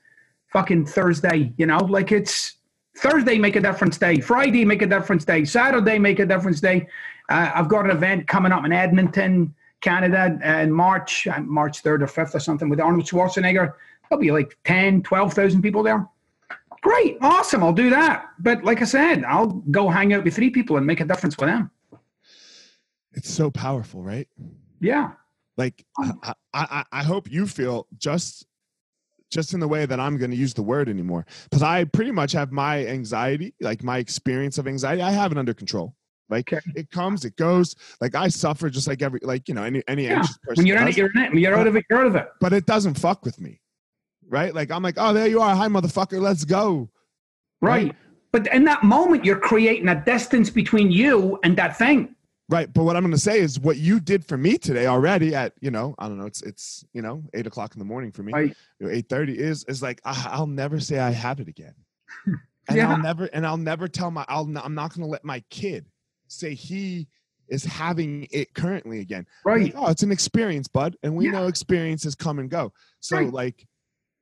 fucking 0.52 0.86
Thursday, 0.86 1.52
you 1.56 1.66
know, 1.66 1.78
like 1.78 2.12
it's 2.12 2.56
Thursday 2.98 3.38
make 3.38 3.56
a 3.56 3.60
difference 3.60 3.98
day, 3.98 4.20
Friday 4.20 4.64
make 4.64 4.82
a 4.82 4.86
difference 4.86 5.24
day, 5.24 5.44
Saturday 5.44 5.98
make 5.98 6.18
a 6.18 6.26
difference 6.26 6.60
day. 6.60 6.86
Uh, 7.28 7.50
I've 7.54 7.68
got 7.68 7.84
an 7.84 7.90
event 7.90 8.28
coming 8.28 8.52
up 8.52 8.64
in 8.64 8.72
Edmonton, 8.72 9.54
Canada, 9.80 10.38
uh, 10.44 10.60
in 10.60 10.72
March, 10.72 11.26
uh, 11.26 11.40
March 11.40 11.82
3rd 11.82 12.02
or 12.02 12.06
5th 12.06 12.34
or 12.34 12.40
something 12.40 12.68
with 12.68 12.80
Arnold 12.80 13.04
Schwarzenegger. 13.04 13.72
There'll 14.08 14.22
be 14.22 14.30
like 14.30 14.56
10, 14.64 15.02
12,000 15.02 15.62
people 15.62 15.82
there. 15.82 16.06
Great, 16.86 17.18
awesome, 17.20 17.64
I'll 17.64 17.72
do 17.72 17.90
that. 17.90 18.26
But 18.38 18.62
like 18.62 18.80
I 18.80 18.84
said, 18.84 19.24
I'll 19.24 19.48
go 19.72 19.88
hang 19.88 20.12
out 20.14 20.22
with 20.22 20.34
three 20.36 20.50
people 20.50 20.76
and 20.76 20.86
make 20.86 21.00
a 21.00 21.04
difference 21.04 21.36
with 21.36 21.48
them. 21.48 21.70
It's 23.12 23.28
so 23.28 23.50
powerful, 23.50 24.02
right? 24.02 24.28
Yeah. 24.80 25.12
Like 25.56 25.84
um, 26.00 26.20
I, 26.22 26.32
I, 26.54 26.66
I 26.70 26.84
I 27.00 27.02
hope 27.02 27.28
you 27.30 27.46
feel 27.46 27.88
just 27.98 28.46
just 29.32 29.52
in 29.54 29.58
the 29.58 29.66
way 29.66 29.84
that 29.84 29.98
I'm 29.98 30.16
going 30.16 30.30
to 30.30 30.36
use 30.36 30.54
the 30.54 30.62
word 30.62 30.88
anymore 30.88 31.26
because 31.50 31.62
I 31.62 31.82
pretty 31.84 32.12
much 32.12 32.30
have 32.32 32.52
my 32.52 32.86
anxiety, 32.86 33.52
like 33.60 33.82
my 33.82 33.98
experience 33.98 34.56
of 34.58 34.68
anxiety, 34.68 35.02
I 35.02 35.10
have 35.10 35.32
it 35.32 35.38
under 35.38 35.54
control. 35.54 35.94
Like 36.28 36.52
Okay. 36.52 36.62
it 36.76 36.90
comes, 36.92 37.24
it 37.24 37.34
goes. 37.36 37.74
Like 38.00 38.14
I 38.14 38.28
suffer 38.28 38.70
just 38.70 38.86
like 38.86 39.02
every 39.02 39.18
like 39.22 39.48
you 39.48 39.54
know 39.54 39.64
any 39.64 39.82
any 39.88 40.04
Yeah. 40.04 40.18
anxious 40.18 40.38
person. 40.38 40.60
When 40.62 40.66
you're 40.68 40.78
in 40.82 40.88
it, 40.88 40.96
you're 40.96 41.10
in 41.10 41.18
it. 41.18 41.30
When 41.32 41.38
you're 41.42 41.56
out 41.58 41.66
of 41.66 41.74
it, 41.74 41.84
you're 41.90 41.98
out 42.00 42.06
of 42.06 42.14
it. 42.14 42.28
but 42.40 42.52
it 42.52 42.66
doesn't 42.66 42.94
fuck 42.98 43.24
with 43.24 43.40
me, 43.40 43.60
right? 44.28 44.54
Like 44.54 44.70
I'm 44.70 44.82
like, 44.82 44.94
oh, 44.98 45.12
there 45.12 45.26
you 45.26 45.40
are, 45.40 45.54
hi 45.54 45.68
motherfucker, 45.68 46.20
let's 46.20 46.44
go. 46.44 46.88
Right. 47.60 47.86
Right. 47.86 47.96
But 48.32 48.52
in 48.52 48.64
that 48.64 48.82
moment, 48.82 49.24
you're 49.24 49.38
creating 49.38 49.88
a 49.88 50.04
distance 50.04 50.50
between 50.50 50.90
you 50.90 51.38
and 51.42 51.56
that 51.56 51.78
thing. 51.78 52.14
Right. 52.48 52.70
But 52.72 52.84
what 52.84 52.94
I'm 52.96 53.02
going 53.02 53.12
to 53.14 53.18
say 53.18 53.40
is 53.40 53.58
what 53.58 53.76
you 53.78 53.98
did 53.98 54.24
for 54.24 54.36
me 54.36 54.58
today 54.58 54.86
already 54.86 55.34
at, 55.34 55.54
you 55.60 55.70
know, 55.70 55.94
I 55.98 56.06
don't 56.06 56.18
know, 56.18 56.26
it's, 56.26 56.42
it's, 56.42 56.84
you 56.92 57.02
know, 57.02 57.24
eight 57.34 57.46
o'clock 57.46 57.74
in 57.74 57.78
the 57.78 57.84
morning 57.84 58.12
for 58.12 58.22
me, 58.22 58.32
Right. 58.32 58.56
eight 58.82 59.08
thirty 59.08 59.38
is, 59.38 59.64
is 59.64 59.82
like, 59.82 60.00
I, 60.04 60.28
I'll 60.30 60.46
never 60.46 60.78
say 60.78 60.98
I 60.98 61.10
have 61.10 61.40
it 61.40 61.48
again. 61.48 61.74
And 62.68 62.78
Yeah. 62.78 62.90
I'll 62.90 62.98
never, 62.98 63.24
and 63.26 63.46
I'll 63.46 63.56
never 63.56 63.86
tell 63.86 64.10
my, 64.10 64.24
I'll, 64.28 64.42
I'm 64.62 64.74
not 64.74 64.92
going 64.92 65.02
to 65.02 65.10
let 65.10 65.24
my 65.24 65.40
kid 65.50 65.86
say 66.26 66.52
he 66.52 67.06
is 67.48 67.64
having 67.64 68.26
it 68.32 68.52
currently 68.54 68.98
again. 68.98 69.24
Right. 69.44 69.62
like, 69.62 69.74
oh, 69.76 69.88
it's 69.88 70.02
an 70.02 70.10
experience, 70.10 70.66
bud. 70.66 70.96
And 71.04 71.14
we 71.14 71.26
Yeah. 71.26 71.30
know 71.30 71.46
experiences 71.46 72.16
come 72.16 72.40
and 72.40 72.50
go. 72.50 72.72
So 72.98 73.16
Right. 73.18 73.32
like 73.32 73.66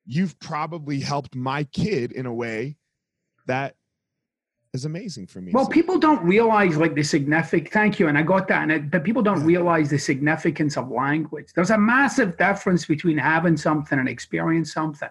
you've 0.06 0.38
probably 0.38 1.00
helped 1.00 1.34
my 1.34 1.64
kid 1.64 2.12
in 2.12 2.26
a 2.26 2.32
way 2.34 2.76
that 3.46 3.74
is 4.72 4.84
amazing 4.84 5.26
for 5.26 5.40
me. 5.40 5.52
Well, 5.52 5.64
So- 5.66 5.70
people 5.70 5.98
don't 5.98 6.22
realize 6.24 6.76
like 6.76 6.94
the 6.94 7.02
significant. 7.02 7.70
Thank 7.72 7.98
you, 8.00 8.08
and 8.08 8.18
I 8.18 8.22
got 8.22 8.48
that. 8.48 8.62
And 8.62 8.72
it, 8.72 8.90
but 8.90 9.04
people 9.04 9.22
don't 9.22 9.44
realize 9.44 9.88
the 9.90 9.98
significance 9.98 10.76
of 10.76 10.90
language. 10.90 11.48
There's 11.54 11.70
a 11.70 11.78
massive 11.78 12.36
difference 12.36 12.84
between 12.84 13.16
having 13.16 13.56
something 13.56 13.98
and 13.98 14.08
experience 14.08 14.72
something. 14.72 15.08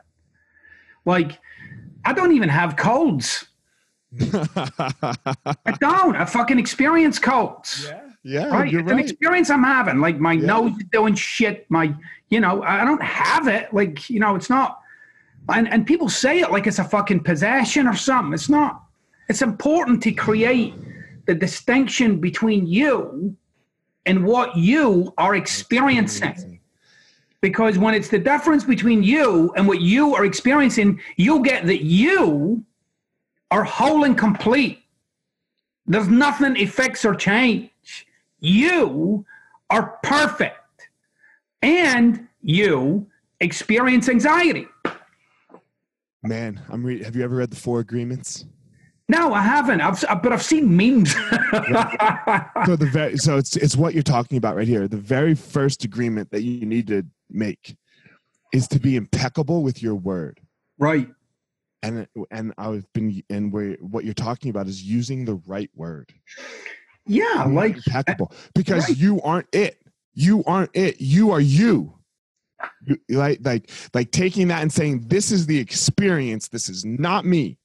Like, 1.06 1.40
I 2.06 2.14
don't 2.14 2.34
even 2.34 2.50
have 2.50 2.76
colds. 2.76 3.46
I 4.22 5.76
don't. 5.80 6.16
I 6.16 6.26
fucking 6.26 6.60
experience 6.60 7.18
colds. 7.20 7.88
yeah, 7.90 8.02
yeah, 8.24 8.48
Right. 8.50 8.72
you're 8.72 8.82
It's 8.82 8.92
an 8.92 9.00
experience 9.00 9.50
I'm 9.50 9.64
having. 9.64 10.00
Like 10.00 10.20
my 10.20 10.34
Yeah. 10.34 10.46
nose 10.48 10.72
is 10.78 10.86
doing 10.92 11.16
shit. 11.16 11.66
My, 11.70 11.94
you 12.30 12.40
know, 12.40 12.62
I 12.64 12.84
don't 12.86 13.02
have 13.02 13.48
it. 13.48 13.74
Like, 13.74 14.10
you 14.10 14.20
know, 14.20 14.36
it's 14.36 14.50
not. 14.50 14.80
And 15.50 15.68
and 15.72 15.86
people 15.86 16.10
say 16.10 16.40
it 16.40 16.52
like 16.52 16.68
it's 16.68 16.80
a 16.80 16.84
fucking 16.84 17.22
possession 17.22 17.88
or 17.88 17.96
something. 17.96 18.34
It's 18.34 18.50
not. 18.50 18.84
It's 19.30 19.42
important 19.42 20.02
to 20.04 20.12
create 20.12 20.74
the 21.26 21.36
distinction 21.36 22.20
between 22.20 22.68
you 22.68 23.36
and 24.06 24.26
what 24.26 24.56
you 24.56 25.14
are 25.18 25.36
experiencing. 25.36 26.60
Because 27.42 27.78
when 27.78 27.94
it's 27.94 28.10
the 28.10 28.20
difference 28.20 28.64
between 28.64 29.04
you 29.04 29.54
and 29.56 29.68
what 29.68 29.82
you 29.82 30.16
are 30.16 30.26
experiencing, 30.26 31.00
you'll 31.18 31.40
get 31.40 31.66
that 31.66 31.84
you 31.84 32.64
are 33.52 33.64
whole 33.64 34.06
and 34.06 34.18
complete. 34.18 34.84
There's 35.86 36.08
nothing 36.08 36.56
to 36.56 36.66
fix 36.66 37.04
or 37.04 37.16
change. 37.16 37.70
You 38.40 39.26
are 39.70 40.00
perfect. 40.04 40.58
And 41.62 42.28
you 42.42 43.08
experience 43.40 44.08
anxiety. 44.08 44.68
Man, 46.24 46.62
I'm 46.70 46.86
reading. 46.86 47.04
Have 47.04 47.16
you 47.16 47.24
ever 47.24 47.36
read 47.36 47.52
the 47.52 47.58
Four 47.58 47.82
Agreements? 47.82 48.46
No, 49.10 49.34
I 49.34 49.42
haven't. 49.42 49.82
I've, 49.82 50.02
but 50.24 50.32
I've 50.32 50.44
seen 50.44 50.76
memes. 50.76 51.14
So 52.66 52.78
the 52.78 52.90
very 52.92 53.18
so 53.18 53.38
it's 53.38 53.58
it's 53.58 53.76
what 53.76 53.94
you're 53.94 54.04
talking 54.04 54.38
about 54.38 54.56
right 54.56 54.68
here. 54.68 54.88
The 54.88 54.96
very 54.98 55.36
first 55.36 55.84
agreement 55.84 56.32
that 56.32 56.42
you 56.42 56.66
need 56.66 56.88
to 56.88 57.04
make 57.30 57.76
is 58.54 58.68
to 58.70 58.80
be 58.80 58.96
impeccable 58.96 59.64
with 59.64 59.84
your 59.84 59.96
word. 59.96 60.40
right. 60.78 61.10
And 61.82 62.08
and 62.32 62.54
I've 62.58 62.86
been 62.94 63.22
and 63.30 63.52
where 63.52 63.74
what 63.82 64.06
you're 64.06 64.14
talking 64.14 64.50
about 64.50 64.68
is 64.68 64.82
using 64.82 65.26
the 65.26 65.36
right 65.46 65.70
word. 65.76 66.14
Yeah, 67.06 67.44
like 67.50 67.76
impeccable 67.76 68.32
because 68.56 68.88
right. 68.88 68.98
you 68.98 69.22
aren't 69.22 69.54
it. 69.54 69.78
You 70.14 70.46
aren't 70.46 70.72
it. 70.74 71.02
You 71.02 71.32
are 71.32 71.42
you. 71.42 71.94
Like 73.10 73.39
like 73.43 73.69
like 73.93 74.12
taking 74.12 74.47
that 74.49 74.62
and 74.62 74.71
saying 74.71 75.06
this 75.08 75.32
is 75.32 75.45
the 75.45 75.58
experience. 75.58 76.47
This 76.47 76.69
is 76.69 76.86
not 76.86 77.26
me. 77.26 77.58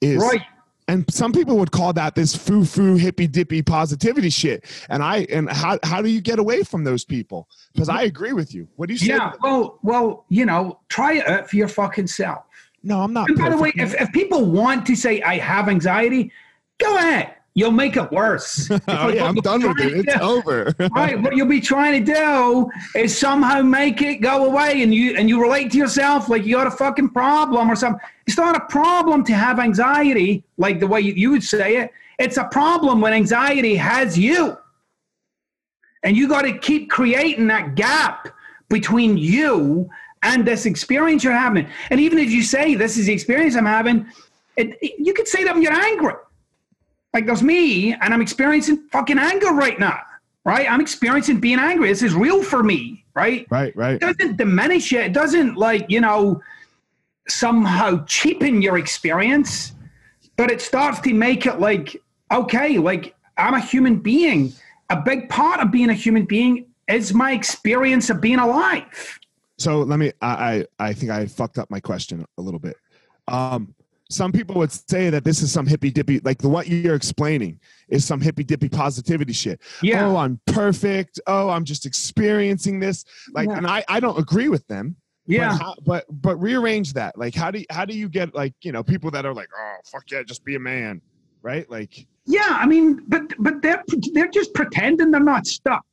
Is 0.00 0.22
right. 0.22 0.42
and 0.88 1.04
some 1.12 1.32
people 1.32 1.56
would 1.58 1.70
call 1.70 1.92
that 1.94 2.14
this 2.14 2.34
foo 2.34 2.64
foo 2.64 2.96
hippy 2.96 3.26
dippy 3.26 3.62
positivity 3.62 4.30
shit. 4.30 4.64
And 4.88 5.02
I 5.02 5.26
and 5.30 5.48
how 5.50 5.78
how 5.82 6.02
do 6.02 6.08
you 6.08 6.20
get 6.20 6.38
away 6.38 6.62
from 6.62 6.84
those 6.84 7.04
people? 7.04 7.48
Because 7.72 7.88
I 7.88 8.02
agree 8.02 8.32
with 8.32 8.54
you. 8.54 8.68
What 8.76 8.88
do 8.88 8.94
you 8.94 8.98
say? 8.98 9.06
Yeah. 9.06 9.32
Well, 9.42 9.78
well, 9.82 10.24
you 10.28 10.44
know, 10.44 10.80
try 10.88 11.14
it 11.14 11.48
for 11.48 11.56
your 11.56 11.68
fucking 11.68 12.08
self. 12.08 12.44
No, 12.82 13.00
I'm 13.00 13.12
not. 13.12 13.30
And 13.30 13.38
by 13.38 13.48
the 13.48 13.56
way, 13.56 13.72
if, 13.76 13.98
if 13.98 14.12
people 14.12 14.44
want 14.44 14.84
to 14.86 14.94
say 14.94 15.22
I 15.22 15.38
have 15.38 15.70
anxiety, 15.70 16.30
go 16.78 16.96
ahead. 16.98 17.34
You'll 17.56 17.70
make 17.70 17.96
it 17.96 18.10
worse. 18.10 18.68
oh 18.88 19.08
yeah, 19.08 19.26
I'm 19.26 19.36
done 19.36 19.62
with 19.66 19.78
it. 19.80 20.06
It's 20.08 20.16
over. 20.16 20.74
right. 20.94 21.20
What 21.20 21.36
you'll 21.36 21.46
be 21.46 21.60
trying 21.60 22.04
to 22.04 22.12
do 22.12 22.68
is 22.98 23.16
somehow 23.16 23.62
make 23.62 24.02
it 24.02 24.16
go 24.16 24.46
away, 24.46 24.82
and 24.82 24.92
you 24.92 25.16
and 25.16 25.28
you 25.28 25.40
relate 25.40 25.70
to 25.72 25.78
yourself 25.78 26.28
like 26.28 26.44
you 26.44 26.56
got 26.56 26.66
a 26.66 26.70
fucking 26.70 27.10
problem 27.10 27.70
or 27.70 27.76
something. 27.76 28.00
It's 28.26 28.36
not 28.36 28.56
a 28.56 28.60
problem 28.66 29.24
to 29.26 29.34
have 29.34 29.60
anxiety, 29.60 30.42
like 30.58 30.80
the 30.80 30.86
way 30.88 31.00
you, 31.00 31.12
you 31.12 31.30
would 31.30 31.44
say 31.44 31.76
it. 31.76 31.92
It's 32.18 32.36
a 32.38 32.44
problem 32.44 33.00
when 33.00 33.12
anxiety 33.12 33.76
has 33.76 34.18
you, 34.18 34.56
and 36.02 36.16
you 36.16 36.28
got 36.28 36.42
to 36.42 36.58
keep 36.58 36.90
creating 36.90 37.46
that 37.48 37.76
gap 37.76 38.28
between 38.68 39.16
you 39.16 39.88
and 40.24 40.44
this 40.44 40.66
experience 40.66 41.22
you're 41.22 41.32
having. 41.34 41.68
And 41.90 42.00
even 42.00 42.18
if 42.18 42.30
you 42.30 42.42
say 42.42 42.74
this 42.74 42.96
is 42.96 43.06
the 43.06 43.12
experience 43.12 43.54
I'm 43.54 43.66
having, 43.66 44.06
it, 44.56 44.76
it- 44.82 44.98
you 44.98 45.14
could 45.14 45.28
say 45.28 45.44
that 45.44 45.54
when 45.54 45.62
you're 45.62 45.72
angry. 45.72 46.14
Like 47.14 47.26
there's 47.26 47.44
me, 47.44 47.94
and 47.94 48.12
I'm 48.12 48.20
experiencing 48.20 48.88
fucking 48.90 49.18
anger 49.18 49.52
right 49.52 49.78
now, 49.78 50.00
right? 50.44 50.70
I'm 50.70 50.80
experiencing 50.80 51.38
being 51.38 51.60
angry. 51.60 51.88
This 51.88 52.02
is 52.02 52.12
real 52.12 52.42
for 52.42 52.64
me, 52.64 53.04
right? 53.14 53.46
right, 53.50 53.74
right. 53.76 53.94
It 53.94 54.00
doesn't 54.00 54.36
diminish 54.36 54.92
it. 54.92 55.06
It 55.06 55.12
doesn't 55.12 55.56
like 55.56 55.86
you 55.88 56.00
know 56.00 56.42
somehow 57.28 58.04
cheapen 58.06 58.60
your 58.60 58.78
experience, 58.78 59.72
but 60.36 60.50
it 60.50 60.60
starts 60.60 60.98
to 61.00 61.14
make 61.14 61.46
it 61.46 61.60
like 61.60 62.02
okay, 62.32 62.78
like 62.78 63.14
I'm 63.38 63.54
a 63.54 63.60
human 63.60 63.96
being. 63.96 64.52
A 64.90 65.00
big 65.00 65.28
part 65.28 65.60
of 65.60 65.70
being 65.70 65.90
a 65.90 65.94
human 65.94 66.24
being 66.24 66.66
is 66.88 67.14
my 67.14 67.32
experience 67.32 68.10
of 68.10 68.20
being 68.20 68.40
alive. 68.40 69.20
So 69.58 69.78
let 69.82 70.00
me. 70.00 70.10
I 70.20 70.66
I, 70.80 70.88
I 70.88 70.92
think 70.92 71.12
I 71.12 71.26
fucked 71.26 71.58
up 71.58 71.70
my 71.70 71.78
question 71.78 72.26
a 72.38 72.42
little 72.42 72.58
bit. 72.58 72.76
Um, 73.28 73.72
some 74.10 74.32
people 74.32 74.54
would 74.56 74.70
say 74.70 75.08
that 75.10 75.24
this 75.24 75.40
is 75.42 75.50
some 75.50 75.66
hippy 75.66 75.90
dippy, 75.90 76.20
like 76.20 76.38
the 76.38 76.48
what 76.48 76.68
you're 76.68 76.94
explaining 76.94 77.58
is 77.88 78.04
some 78.04 78.20
hippy 78.20 78.44
dippy 78.44 78.68
positivity 78.68 79.32
shit. 79.32 79.60
Yeah. 79.82 80.06
Oh, 80.06 80.16
I'm 80.16 80.38
perfect. 80.46 81.20
Oh, 81.26 81.48
I'm 81.48 81.64
just 81.64 81.86
experiencing 81.86 82.80
this. 82.80 83.04
Like, 83.32 83.48
Yeah. 83.48 83.56
and 83.58 83.66
I 83.66 83.84
I 83.88 84.00
don't 84.00 84.18
agree 84.18 84.48
with 84.48 84.66
them. 84.66 84.96
Yeah. 85.26 85.50
But, 85.52 85.58
how, 85.62 85.74
but 85.86 86.04
but 86.10 86.36
rearrange 86.36 86.92
that. 86.94 87.16
Like, 87.18 87.34
how 87.34 87.50
do 87.50 87.60
you, 87.60 87.64
how 87.70 87.84
do 87.86 87.94
you 87.96 88.08
get 88.10 88.34
like 88.34 88.54
you 88.62 88.72
know 88.72 88.82
people 88.82 89.10
that 89.12 89.24
are 89.24 89.32
like, 89.34 89.48
oh 89.56 89.76
fuck 89.86 90.04
yeah, 90.10 90.22
just 90.22 90.44
be 90.44 90.54
a 90.54 90.60
man. 90.60 91.00
right? 91.42 91.68
Like, 91.70 92.06
yeah, 92.26 92.48
I 92.50 92.66
mean, 92.66 93.00
but 93.08 93.22
but 93.38 93.62
they're 93.62 93.82
they're 94.12 94.28
just 94.28 94.52
pretending 94.54 95.10
they're 95.12 95.20
not 95.20 95.46
stuck, 95.46 95.86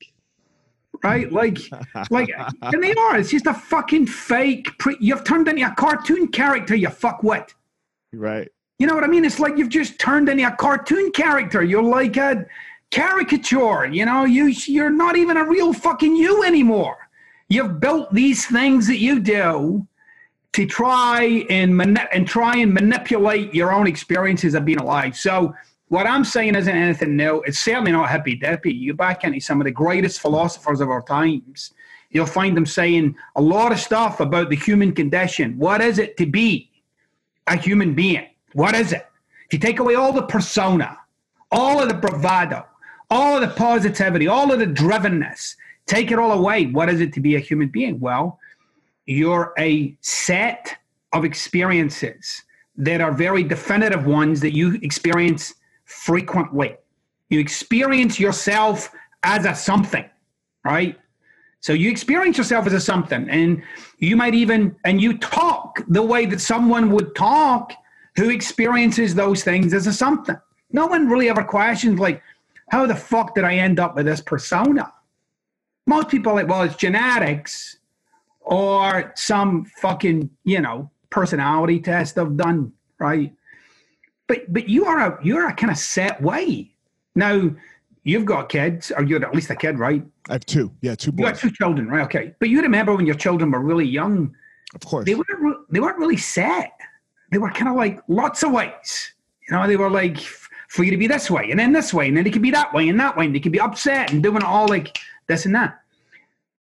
right? 1.04 1.32
Like, 1.32 1.58
like, 2.10 2.30
and 2.62 2.84
they 2.84 2.94
are. 2.94 3.18
It's 3.18 3.32
just 3.32 3.46
a 3.48 3.54
fucking 3.54 4.08
fake. 4.08 4.78
Pre- 4.80 4.98
you've 5.00 5.24
turned 5.24 5.48
into 5.48 5.66
a 5.66 5.74
cartoon 5.76 6.28
character. 6.28 6.76
You 6.76 6.90
fuck 6.90 7.24
what? 7.24 7.54
Right. 8.14 8.50
You 8.80 8.88
know 8.88 8.96
what 8.96 9.04
I 9.04 9.08
mean? 9.08 9.26
It's 9.26 9.40
like 9.40 9.58
you've 9.58 9.70
just 9.70 10.00
turned 10.00 10.28
into 10.28 10.48
a 10.48 10.56
cartoon 10.56 11.12
character. 11.12 11.62
You're 11.62 11.84
like 11.84 12.18
a 12.18 12.46
caricature. 12.90 13.86
You 13.86 14.06
know, 14.06 14.26
you 14.26 14.48
you're 14.66 14.90
not 14.90 15.16
even 15.16 15.38
a 15.38 15.46
real 15.46 15.74
fucking 15.74 16.16
you 16.16 16.44
anymore. 16.44 16.98
You've 17.48 17.80
built 17.80 18.14
these 18.14 18.46
things 18.46 18.88
that 18.88 19.00
you 19.00 19.20
do 19.20 19.86
to 20.54 20.66
try 20.66 21.46
and 21.50 21.76
mani- 21.76 22.08
and 22.12 22.28
try 22.28 22.58
and 22.58 22.74
manipulate 22.74 23.54
your 23.54 23.72
own 23.72 23.88
experiences 23.88 24.54
of 24.54 24.66
being 24.66 24.80
alive. 24.80 25.16
So 25.16 25.54
what 25.88 26.08
I'm 26.08 26.24
saying 26.24 26.56
isn't 26.56 26.76
anything 26.76 27.16
new. 27.16 27.42
It's 27.46 27.60
certainly 27.60 27.92
not 27.92 28.10
hippy 28.10 28.36
dippy. 28.36 28.74
You 28.74 28.94
back 28.94 29.24
into 29.24 29.40
some 29.40 29.62
of 29.62 29.66
the 29.66 29.72
greatest 29.72 30.22
philosophers 30.22 30.82
of 30.82 30.90
our 30.90 31.02
times. 31.02 31.74
You'll 32.10 32.26
find 32.26 32.58
them 32.58 32.66
saying 32.66 33.16
a 33.36 33.42
lot 33.42 33.72
of 33.72 33.80
stuff 33.80 34.20
about 34.20 34.50
the 34.50 34.56
human 34.56 34.94
condition. 34.94 35.58
What 35.58 35.82
is 35.82 36.00
it 36.00 36.18
to 36.18 36.26
be 36.26 36.71
a 37.48 37.56
human 37.56 37.94
being? 37.94 38.28
What 38.54 38.76
is 38.76 38.94
it? 38.94 39.06
If 39.48 39.54
you 39.54 39.60
take 39.60 39.80
away 39.80 39.96
all 39.96 40.14
the 40.14 40.24
persona, 40.24 40.98
all 41.52 41.82
of 41.82 41.90
the 41.90 41.94
bravado, 41.94 42.66
all 43.10 43.36
of 43.36 43.42
the 43.42 43.56
positivity, 43.56 44.28
all 44.28 44.52
of 44.52 44.60
the 44.60 44.66
drivenness, 44.66 45.56
take 45.86 46.12
it 46.12 46.20
all 46.20 46.32
away. 46.32 46.68
What 46.68 46.90
is 46.90 47.02
it 47.02 47.14
to 47.14 47.20
be 47.20 47.36
a 47.36 47.40
human 47.40 47.68
being? 47.68 48.00
Well, 48.00 48.40
you're 49.06 49.54
a 49.58 49.96
set 50.02 50.78
of 51.12 51.26
experiences 51.26 52.44
that 52.78 53.02
are 53.02 53.12
very 53.12 53.44
definitive 53.44 54.06
ones 54.06 54.40
that 54.42 54.56
you 54.56 54.80
experience 54.82 55.54
frequently. 55.86 56.78
You 57.30 57.40
experience 57.40 58.20
yourself 58.20 58.90
as 59.24 59.46
a 59.46 59.54
something, 59.54 60.06
right? 60.64 60.98
So 61.62 61.74
you 61.74 61.90
experience 61.90 62.38
yourself 62.38 62.66
as 62.68 62.74
a 62.74 62.80
something, 62.80 63.30
and 63.30 63.62
you 64.00 64.16
might 64.16 64.34
even, 64.34 64.76
and 64.84 65.00
you 65.00 65.18
talk 65.20 65.82
the 65.88 66.02
way 66.02 66.26
that 66.26 66.42
someone 66.42 66.92
would 66.92 67.16
talk 67.16 67.72
who 68.16 68.30
experiences 68.30 69.16
those 69.16 69.44
things 69.44 69.74
as 69.74 69.88
a 69.88 69.94
something. 69.94 70.36
No 70.72 70.88
one 70.88 71.08
really 71.08 71.30
ever 71.30 71.44
questions, 71.44 72.00
like, 72.00 72.22
how 72.72 72.86
the 72.86 72.96
fuck 72.96 73.36
did 73.36 73.44
I 73.44 73.56
end 73.56 73.80
up 73.80 73.96
with 73.96 74.06
this 74.06 74.22
persona? 74.22 74.92
Most 75.86 76.10
people 76.10 76.32
are 76.32 76.36
like, 76.36 76.48
well, 76.48 76.64
it's 76.64 76.76
genetics 76.76 77.78
or 78.40 79.12
some 79.16 79.66
fucking, 79.66 80.30
you 80.44 80.62
know, 80.62 80.90
personality 81.10 81.80
test 81.80 82.18
I've 82.18 82.38
done, 82.38 82.74
right? 82.98 83.34
But 84.28 84.52
but 84.52 84.70
you 84.70 84.86
are 84.86 85.00
a 85.00 85.20
you're 85.24 85.48
a 85.48 85.54
kind 85.54 85.72
of 85.72 85.78
set 85.78 86.22
way. 86.22 86.72
Now 87.16 87.52
you've 88.04 88.26
got 88.26 88.50
kids, 88.50 88.92
or 88.96 89.04
you're 89.04 89.24
at 89.24 89.34
least 89.34 89.50
a 89.50 89.56
kid, 89.56 89.78
right? 89.80 90.04
I 90.30 90.34
have 90.34 90.46
two. 90.46 90.72
Yeah, 90.82 90.96
two 90.96 91.12
boys. 91.12 91.20
You 91.20 91.32
got 91.32 91.40
two 91.40 91.52
children, 91.52 91.88
right? 91.88 92.04
Okay. 92.04 92.34
But 92.40 92.50
you 92.50 92.62
remember 92.62 92.96
when 92.96 93.06
your 93.06 93.16
children 93.16 93.52
were 93.52 93.60
really 93.62 93.86
young, 93.88 94.36
Of 94.76 94.82
course. 94.82 95.06
they 95.06 95.16
weren't 95.16 95.40
re- 95.40 95.56
they 95.70 95.80
weren't 95.80 95.98
really 95.98 96.18
set. 96.18 96.72
They 97.32 97.38
were 97.38 97.50
kind 97.52 97.70
of 97.70 97.76
like 97.76 98.00
lots 98.08 98.44
of 98.44 98.52
ways. 98.52 99.14
You 99.48 99.56
know, 99.56 99.68
they 99.68 99.78
were 99.78 99.90
like 99.90 100.18
for 100.68 100.84
you 100.84 100.92
to 100.92 100.98
be 100.98 101.08
this 101.08 101.30
way 101.30 101.50
and 101.52 101.60
then 101.60 101.74
this 101.74 101.94
way, 101.94 102.08
and 102.08 102.16
then 102.18 102.24
they 102.24 102.32
could 102.32 102.42
be 102.42 102.52
that 102.52 102.74
way 102.74 102.90
and 102.90 103.00
that 103.00 103.16
way, 103.18 103.26
and 103.26 103.36
they 103.36 103.40
could 103.40 103.52
be 103.52 103.60
upset 103.60 104.12
and 104.12 104.24
doing 104.24 104.38
it 104.38 104.44
all 104.44 104.68
like 104.68 104.98
this 105.28 105.46
and 105.46 105.54
that. 105.56 105.80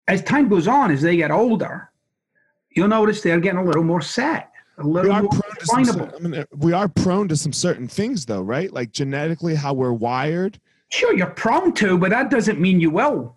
As 0.08 0.24
time 0.24 0.50
goes 0.50 0.68
on, 0.68 0.90
as 0.92 1.02
they 1.02 1.16
get 1.18 1.30
older, 1.30 1.90
you'll 2.72 2.88
notice 2.88 3.22
they're 3.22 3.40
getting 3.40 3.60
a 3.60 3.64
little 3.64 3.84
more 3.84 4.02
set, 4.02 4.52
a 4.80 4.86
we 4.86 4.94
little 4.94 5.12
are 5.12 5.22
more 5.22 5.30
prone 5.32 5.56
to 5.56 5.66
some, 5.66 5.84
definable. 5.84 6.16
I 6.16 6.28
mean, 6.28 6.46
we 6.58 6.74
are 6.74 6.88
prone 6.88 7.28
to 7.28 7.36
some 7.36 7.54
certain 7.54 7.88
things 7.88 8.26
though, 8.26 8.42
right? 8.42 8.74
Like 8.74 8.92
genetically 8.92 9.54
how 9.56 9.74
we're 9.74 9.94
wired. 9.94 10.60
Sure, 10.90 11.16
you're 11.16 11.28
prone 11.28 11.74
to, 11.74 11.98
but 11.98 12.10
that 12.10 12.30
doesn't 12.30 12.60
mean 12.60 12.80
you 12.80 12.90
will. 12.90 13.36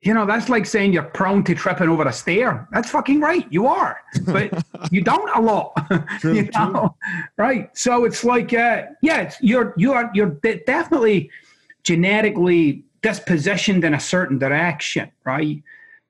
You 0.00 0.14
know, 0.14 0.26
that's 0.26 0.48
like 0.48 0.64
saying 0.64 0.92
you're 0.92 1.02
prone 1.02 1.42
to 1.44 1.56
tripping 1.56 1.88
over 1.88 2.06
a 2.06 2.12
stair. 2.12 2.68
That's 2.70 2.88
fucking 2.88 3.20
right. 3.20 3.46
You 3.50 3.66
are, 3.66 4.00
but 4.26 4.64
you 4.92 5.02
don't 5.02 5.28
a 5.36 5.40
lot. 5.40 5.72
True, 6.20 6.34
you 6.34 6.48
know, 6.54 6.94
right? 7.36 7.76
So 7.76 8.04
it's 8.04 8.22
like, 8.22 8.54
uh, 8.54 8.84
yeah, 9.02 9.22
it's, 9.22 9.36
you're 9.40 9.74
you 9.76 9.92
are 9.92 10.08
you're 10.14 10.30
de- 10.30 10.62
definitely 10.64 11.30
genetically 11.82 12.84
dispositioned 13.02 13.82
in 13.82 13.94
a 13.94 14.00
certain 14.00 14.38
direction, 14.38 15.10
right? 15.24 15.62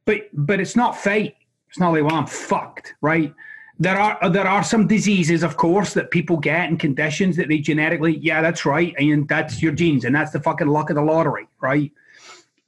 But 0.05 0.29
but 0.35 0.61
it's 0.61 0.77
not 0.77 0.95
fate. 0.95 1.37
It's 1.71 1.79
not 1.79 1.93
like, 1.93 2.03
well, 2.03 2.15
I'm 2.15 2.27
fucked, 2.27 2.95
right? 3.01 3.35
There 3.81 3.97
are 3.97 4.31
there 4.31 4.47
are 4.47 4.65
some 4.65 4.89
diseases, 4.89 5.45
of 5.45 5.57
course, 5.57 5.95
that 5.95 6.11
people 6.11 6.37
get 6.37 6.69
and 6.69 6.81
conditions 6.81 7.37
that 7.37 7.49
they 7.49 7.59
genetically, 7.59 8.19
yeah, 8.19 8.43
that's 8.43 8.67
right, 8.67 8.93
and 8.99 9.29
that's 9.29 9.63
your 9.63 9.73
genes, 9.73 10.05
and 10.05 10.15
that's 10.15 10.33
the 10.33 10.41
fucking 10.41 10.67
luck 10.67 10.91
of 10.91 10.97
the 10.97 11.03
lottery, 11.03 11.47
right? 11.61 11.93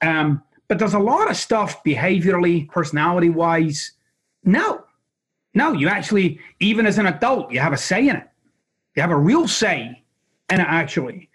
Um, 0.02 0.42
but 0.68 0.78
there's 0.78 0.94
a 0.94 1.00
lot 1.00 1.28
of 1.28 1.36
stuff 1.36 1.82
behaviorally, 1.82 2.68
personality 2.70 3.28
wise. 3.28 3.92
No, 4.44 4.84
no, 5.52 5.72
you 5.72 5.88
actually, 5.88 6.38
even 6.60 6.86
as 6.86 6.98
an 6.98 7.06
adult, 7.06 7.50
you 7.50 7.58
have 7.58 7.72
a 7.72 7.76
say 7.76 8.08
in 8.08 8.16
it. 8.16 8.28
You 8.94 9.02
have 9.02 9.10
a 9.10 9.16
real 9.16 9.48
say 9.48 10.02
in 10.48 10.60
it, 10.60 10.66
actually. 10.68 11.28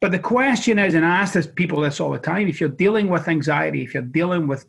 But 0.00 0.12
the 0.12 0.18
question 0.18 0.78
is, 0.78 0.92
and 0.94 1.06
I 1.06 1.20
ask 1.20 1.32
this 1.32 1.46
people 1.46 1.80
this 1.80 2.00
all 2.00 2.10
the 2.10 2.18
time: 2.18 2.48
if 2.48 2.60
you're 2.60 2.68
dealing 2.68 3.08
with 3.08 3.28
anxiety, 3.28 3.82
if 3.82 3.94
you're 3.94 4.02
dealing 4.02 4.46
with 4.46 4.66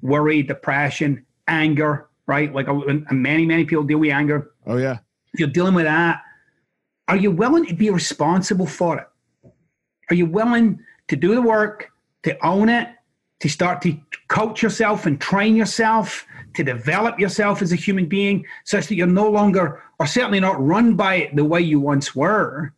worry, 0.00 0.42
depression, 0.42 1.26
anger, 1.48 2.08
right? 2.30 2.54
Like 2.54 2.68
and 2.68 3.04
many, 3.10 3.44
many 3.44 3.64
people 3.64 3.82
deal 3.82 3.98
with 3.98 4.12
anger. 4.12 4.52
Oh 4.66 4.76
yeah. 4.76 4.98
If 5.34 5.40
you're 5.40 5.48
dealing 5.48 5.74
with 5.74 5.84
that, 5.84 6.22
are 7.08 7.16
you 7.16 7.32
willing 7.32 7.66
to 7.66 7.74
be 7.74 7.90
responsible 7.90 8.66
for 8.66 8.98
it? 8.98 9.50
Are 10.10 10.14
you 10.14 10.26
willing 10.26 10.78
to 11.08 11.16
do 11.16 11.34
the 11.34 11.42
work, 11.42 11.90
to 12.22 12.32
own 12.46 12.68
it, 12.68 12.88
to 13.40 13.48
start 13.48 13.82
to 13.82 13.98
coach 14.28 14.62
yourself 14.62 15.06
and 15.06 15.20
train 15.20 15.56
yourself, 15.56 16.24
to 16.54 16.62
develop 16.62 17.18
yourself 17.18 17.62
as 17.62 17.72
a 17.72 17.76
human 17.76 18.06
being, 18.06 18.46
such 18.64 18.86
that 18.86 18.94
you're 18.94 19.08
no 19.08 19.28
longer, 19.28 19.82
or 19.98 20.06
certainly 20.06 20.38
not 20.38 20.64
run 20.64 20.94
by 20.94 21.16
it 21.16 21.34
the 21.34 21.44
way 21.44 21.60
you 21.60 21.80
once 21.80 22.14
were? 22.14 22.72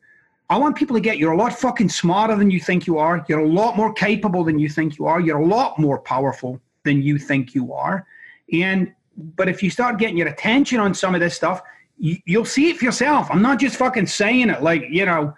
I 0.49 0.57
want 0.57 0.77
people 0.77 0.97
to 0.97 1.01
get 1.01 1.19
you're 1.19 1.33
a 1.33 1.37
lot 1.37 1.53
fucking 1.59 1.91
smarter 1.91 2.37
than 2.37 2.51
you 2.51 2.61
think 2.61 2.87
you 2.87 2.97
are. 2.99 3.25
You're 3.29 3.41
a 3.41 3.49
lot 3.49 3.77
more 3.77 3.93
capable 3.93 4.45
than 4.45 4.59
you 4.59 4.71
think 4.71 4.99
you 4.99 5.07
are. 5.07 5.21
You're 5.21 5.41
a 5.41 5.47
lot 5.47 5.79
more 5.79 5.99
powerful 5.99 6.59
than 6.85 7.03
you 7.03 7.19
think 7.19 7.55
you 7.55 7.75
are. 7.75 8.07
And 8.53 8.95
but 9.17 9.49
if 9.49 9.63
you 9.63 9.71
start 9.71 9.99
getting 9.99 10.17
your 10.17 10.29
attention 10.29 10.81
on 10.81 10.95
some 10.95 11.15
of 11.15 11.21
this 11.21 11.35
stuff, 11.35 11.63
you, 11.99 12.17
you'll 12.25 12.45
see 12.45 12.71
it 12.71 12.79
for 12.79 12.85
yourself. 12.85 13.29
I'm 13.31 13.43
not 13.43 13.61
just 13.61 13.77
fucking 13.77 14.07
saying 14.07 14.51
it 14.51 14.63
like 14.63 14.85
you 14.91 15.07
know. 15.07 15.35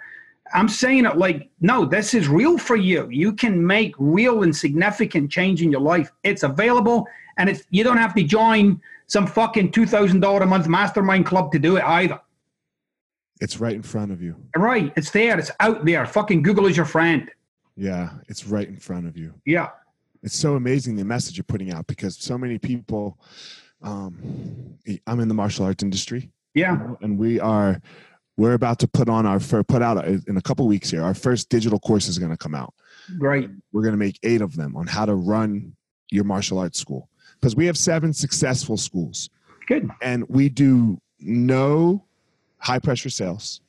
I'm 0.53 0.69
saying 0.69 1.07
it 1.07 1.17
like, 1.17 1.51
no, 1.61 1.85
this 1.85 2.15
is 2.15 2.29
real 2.29 2.59
for 2.59 2.77
you. 2.77 3.09
You 3.11 3.33
can 3.33 3.67
make 3.67 3.95
real 3.99 4.43
and 4.45 4.55
significant 4.55 5.33
change 5.33 5.63
in 5.63 5.73
your 5.73 5.81
life. 5.81 6.13
It's 6.23 6.43
available, 6.43 7.07
and 7.39 7.49
it's 7.49 7.65
you 7.71 7.83
don't 7.83 7.97
have 7.97 8.15
to 8.15 8.23
join 8.23 8.81
some 9.07 9.27
fucking 9.27 9.73
two 9.73 9.87
thousand 9.87 10.21
dollar 10.21 10.43
a 10.43 10.47
month 10.47 10.69
mastermind 10.69 11.27
club 11.27 11.51
to 11.53 11.59
do 11.59 11.77
it 11.77 11.85
either. 11.85 12.21
It's 13.41 13.59
right 13.59 13.75
in 13.75 13.83
front 13.83 14.13
of 14.13 14.23
you. 14.23 14.37
Right? 14.57 14.93
It's 14.97 15.11
there. 15.11 15.39
It's 15.39 15.51
out 15.61 15.85
there. 15.85 16.07
Fucking 16.07 16.43
Google 16.43 16.67
is 16.67 16.77
your 16.77 16.87
friend. 16.87 17.31
Yeah, 17.77 18.11
it's 18.29 18.47
right 18.47 18.69
in 18.69 18.77
front 18.77 19.07
of 19.07 19.17
you. 19.17 19.35
Yeah. 19.45 19.71
It's 20.23 20.37
so 20.37 20.55
amazing 20.55 20.97
the 20.97 21.05
message 21.05 21.37
you're 21.37 21.45
putting 21.45 21.73
out 21.73 21.87
because 21.87 22.17
so 22.17 22.39
many 22.39 22.59
people 22.59 23.19
um 23.85 24.79
I'm 25.07 25.21
in 25.21 25.29
the 25.29 25.35
martial 25.35 25.65
arts 25.65 25.83
industry 25.83 26.31
Yeah. 26.55 26.95
and 27.01 27.19
we 27.19 27.39
are 27.41 27.81
we're 28.37 28.55
about 28.55 28.79
to 28.81 28.89
put 28.89 29.09
on 29.09 29.27
our 29.27 29.39
fir- 29.39 29.63
put 29.63 29.81
out 29.83 30.05
in 30.07 30.37
a 30.37 30.43
couple 30.43 30.67
weeks 30.67 30.91
here. 30.91 31.03
Our 31.05 31.15
first 31.15 31.49
digital 31.51 31.79
course 31.79 32.09
is 32.09 32.19
going 32.19 32.33
to 32.33 32.37
come 32.37 32.53
out. 32.53 32.75
Great. 33.17 33.49
We're 33.73 33.83
going 33.83 33.93
to 33.93 33.97
make 33.99 34.19
8 34.25 34.41
of 34.41 34.57
them 34.57 34.75
on 34.77 34.89
how 34.89 35.05
to 35.07 35.15
run 35.15 35.77
your 36.11 36.25
martial 36.25 36.59
arts 36.59 36.81
school 36.81 37.09
because 37.41 37.55
we 37.55 37.67
have 37.67 37.79
7 37.79 38.13
successful 38.13 38.77
schools. 38.77 39.31
Good. 39.69 39.89
and 40.03 40.25
we 40.29 40.49
do 40.51 41.01
no 41.21 42.05
high 42.59 42.79
pressure 42.81 43.09
sales 43.11 43.61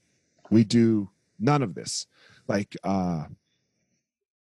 we 0.50 0.64
do 0.66 1.10
none 1.40 1.62
of 1.64 1.74
this 1.76 2.06
like 2.50 2.76
uh 2.84 3.26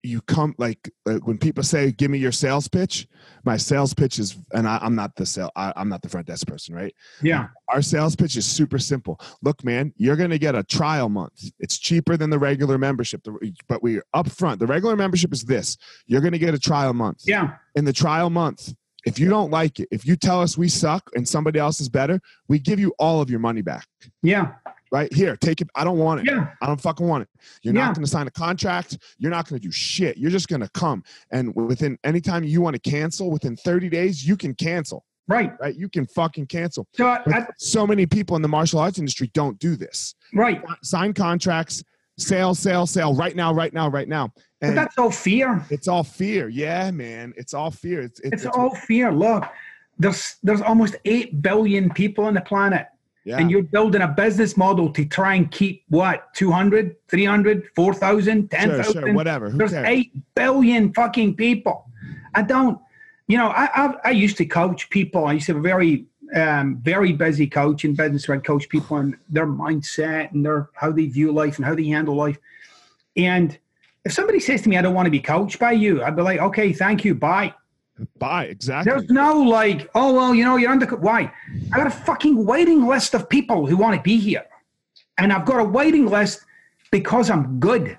you 0.02 0.20
come 0.22 0.54
like 0.58 0.90
uh, 1.06 1.14
when 1.24 1.38
people 1.38 1.62
say 1.64 1.90
give 1.90 2.10
me 2.10 2.18
your 2.18 2.30
sales 2.32 2.68
pitch 2.68 3.08
my 3.44 3.56
sales 3.56 3.92
pitch 3.92 4.18
is 4.20 4.38
and 4.52 4.68
I, 4.68 4.78
i'm 4.80 4.94
not 4.94 5.16
the 5.16 5.26
sale 5.26 5.50
I, 5.56 5.72
i'm 5.76 5.88
not 5.88 6.02
the 6.02 6.08
front 6.08 6.26
desk 6.28 6.46
person 6.46 6.74
right 6.74 6.94
Yeah. 7.20 7.48
our 7.68 7.82
sales 7.82 8.14
pitch 8.14 8.36
is 8.36 8.46
super 8.46 8.78
simple 8.78 9.20
look 9.42 9.64
man 9.64 9.92
you're 9.96 10.14
going 10.16 10.30
to 10.30 10.38
get 10.38 10.54
a 10.54 10.62
trial 10.62 11.08
month 11.08 11.50
it's 11.58 11.78
cheaper 11.78 12.16
than 12.16 12.30
the 12.30 12.38
regular 12.38 12.78
membership 12.78 13.26
but 13.68 13.82
we 13.82 14.00
up 14.14 14.28
front 14.30 14.60
the 14.60 14.66
regular 14.66 14.94
membership 14.96 15.32
is 15.32 15.42
this 15.44 15.76
you're 16.06 16.20
going 16.20 16.32
to 16.32 16.38
get 16.38 16.54
a 16.54 16.58
trial 16.60 16.94
month 16.94 17.22
Yeah. 17.26 17.54
in 17.74 17.84
the 17.84 17.92
trial 17.92 18.30
month, 18.30 18.74
if 19.04 19.18
you 19.18 19.28
don't 19.30 19.50
like 19.50 19.80
it, 19.80 19.88
if 19.90 20.04
you 20.06 20.16
tell 20.16 20.40
us 20.42 20.58
we 20.58 20.68
suck 20.68 21.08
and 21.14 21.26
somebody 21.26 21.58
else 21.58 21.80
is 21.80 21.88
better, 21.88 22.20
we 22.48 22.58
give 22.58 22.78
you 22.78 22.92
all 22.98 23.20
of 23.22 23.30
your 23.30 23.38
money 23.38 23.62
back. 23.62 23.86
Yeah. 24.22 24.54
Right 24.90 25.12
here, 25.12 25.36
take 25.36 25.60
it. 25.60 25.68
I 25.74 25.84
don't 25.84 25.98
want 25.98 26.20
it. 26.20 26.26
Yeah. 26.26 26.48
I 26.62 26.66
don't 26.66 26.80
fucking 26.80 27.06
want 27.06 27.22
it. 27.22 27.28
You're 27.62 27.74
Yeah. 27.74 27.86
not 27.86 27.94
going 27.94 28.04
to 28.04 28.10
sign 28.10 28.26
a 28.26 28.30
contract. 28.30 28.98
You're 29.18 29.30
not 29.30 29.48
going 29.48 29.60
to 29.60 29.66
do 29.66 29.70
shit. 29.72 30.16
You're 30.16 30.30
just 30.30 30.48
going 30.48 30.60
to 30.62 30.68
come. 30.70 31.02
And 31.30 31.54
within 31.54 31.98
any 32.04 32.20
time 32.20 32.44
you 32.44 32.60
want 32.62 32.80
to 32.82 32.90
cancel, 32.90 33.30
within 33.30 33.56
30 33.56 33.88
days, 33.88 34.26
you 34.26 34.36
can 34.36 34.54
cancel. 34.54 35.04
Right. 35.26 35.52
right? 35.60 35.74
You 35.76 35.90
can 35.90 36.06
fucking 36.06 36.46
cancel. 36.46 36.86
So, 36.94 37.06
I, 37.06 37.46
so 37.58 37.86
many 37.86 38.06
people 38.06 38.34
in 38.36 38.40
the 38.42 38.48
martial 38.48 38.78
arts 38.80 38.98
industry 38.98 39.30
don't 39.34 39.58
do 39.58 39.76
this. 39.76 40.14
right. 40.32 40.62
Sign 40.82 41.12
contracts, 41.12 41.84
sale, 42.16 42.54
sale, 42.54 42.86
sale, 42.86 43.14
right 43.14 43.36
now, 43.36 43.52
right 43.52 43.74
now, 43.74 43.88
right 43.90 44.08
now. 44.08 44.32
But 44.62 44.74
that's 44.74 44.96
all 44.96 45.10
fear. 45.10 45.62
it's 45.68 45.86
all 45.86 46.02
fear. 46.02 46.48
Yeah, 46.48 46.90
man. 46.92 47.34
It's 47.36 47.52
all 47.52 47.70
fear. 47.70 48.00
It's 48.00 48.20
it's, 48.20 48.44
It's 48.44 48.56
all 48.56 48.74
fear. 48.74 49.12
Look, 49.12 49.44
there's 49.98 50.36
there's 50.42 50.62
almost 50.62 50.96
eight 51.04 51.42
billion 51.42 51.90
people 51.90 52.24
on 52.24 52.32
the 52.34 52.40
planet. 52.40 52.86
Yeah. 53.28 53.36
And 53.38 53.50
you're 53.50 53.62
building 53.62 54.00
a 54.00 54.08
business 54.08 54.56
model 54.56 54.90
to 54.94 55.04
try 55.04 55.34
and 55.34 55.50
keep 55.50 55.84
what, 55.90 56.32
200, 56.32 56.96
300, 57.08 57.68
4,000, 57.76 58.50
10,000? 58.50 58.92
sure, 58.92 59.12
whatever. 59.12 59.50
Who 59.50 59.58
There's 59.58 59.72
cares? 59.72 59.86
8 59.86 60.12
billion 60.34 60.94
fucking 60.94 61.36
people. 61.36 61.84
I 62.34 62.40
don't, 62.40 62.80
you 63.26 63.36
know, 63.36 63.48
I, 63.48 63.68
I, 63.74 63.94
I 64.06 64.10
used 64.12 64.38
to 64.38 64.46
coach 64.46 64.88
people. 64.88 65.26
I 65.26 65.34
used 65.34 65.44
to 65.46 65.52
have 65.52 65.60
a 65.60 65.62
very, 65.62 66.06
um, 66.34 66.78
very 66.78 67.12
busy 67.12 67.46
coach 67.46 67.84
in 67.84 67.94
business 67.94 68.26
where 68.26 68.38
I'd 68.38 68.44
coach 68.44 68.66
people 68.70 68.96
on 68.96 69.18
their 69.28 69.46
mindset 69.46 70.32
and 70.32 70.42
their 70.42 70.70
how 70.72 70.90
they 70.90 71.04
view 71.04 71.30
life 71.30 71.58
and 71.58 71.66
how 71.66 71.74
they 71.74 71.84
handle 71.84 72.14
life. 72.14 72.38
And 73.14 73.58
if 74.06 74.14
somebody 74.14 74.40
says 74.40 74.62
to 74.62 74.70
me, 74.70 74.78
I 74.78 74.80
don't 74.80 74.94
want 74.94 75.04
to 75.04 75.10
be 75.10 75.20
coached 75.20 75.58
by 75.58 75.72
you, 75.72 76.02
I'd 76.02 76.16
be 76.16 76.22
like, 76.22 76.40
okay, 76.40 76.72
thank 76.72 77.04
you, 77.04 77.14
bye. 77.14 77.52
Bye. 78.18 78.44
Exactly. 78.44 78.92
There's 78.92 79.10
no 79.10 79.40
like, 79.40 79.90
oh 79.94 80.12
well, 80.14 80.34
you 80.34 80.44
know, 80.44 80.56
you're 80.56 80.70
under. 80.70 80.86
Why? 80.96 81.32
I 81.72 81.76
got 81.76 81.86
a 81.86 81.90
fucking 81.90 82.44
waiting 82.44 82.86
list 82.86 83.14
of 83.14 83.28
people 83.28 83.66
who 83.66 83.76
want 83.76 83.96
to 83.96 84.02
be 84.02 84.18
here, 84.18 84.44
and 85.18 85.32
I've 85.32 85.44
got 85.46 85.60
a 85.60 85.64
waiting 85.64 86.06
list 86.06 86.44
because 86.90 87.30
I'm 87.30 87.58
good. 87.58 87.98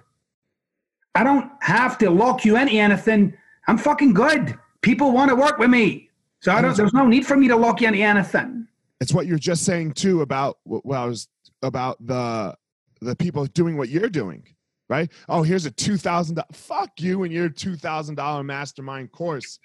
I 1.16 1.24
don't 1.24 1.52
have 1.62 1.98
to 2.00 2.10
lock 2.10 2.46
you 2.46 2.58
into 2.58 2.74
anything. 2.74 3.34
I'm 3.68 3.78
fucking 3.78 4.14
good. 4.14 4.58
People 4.82 5.12
want 5.12 5.30
to 5.30 5.36
work 5.36 5.58
with 5.58 5.70
me, 5.70 6.10
so 6.40 6.52
I 6.52 6.62
don't. 6.62 6.76
There's 6.78 6.94
no 6.94 7.08
need 7.08 7.26
for 7.26 7.36
me 7.36 7.48
to 7.50 7.56
lock 7.56 7.82
you 7.82 7.88
into 7.88 8.00
anything. 8.00 8.68
it's 9.02 9.14
what 9.14 9.28
you're 9.28 9.38
just 9.38 9.64
saying 9.66 9.94
too 9.94 10.22
about 10.22 10.60
well, 10.66 11.04
I 11.04 11.06
was 11.06 11.28
about 11.62 11.98
the 12.06 12.56
the 13.02 13.16
people 13.16 13.46
doing 13.48 13.78
what 13.78 13.90
you're 13.90 14.10
doing, 14.10 14.44
right? 14.90 15.12
Oh, 15.28 15.44
here's 15.44 15.66
a 15.66 15.72
two 15.72 15.98
thousand. 15.98 16.42
Fuck 16.54 16.92
you 17.00 17.24
and 17.24 17.34
your 17.34 17.50
two 17.50 17.76
thousand 17.76 18.16
dollar 18.16 18.44
mastermind 18.44 19.12
course. 19.12 19.60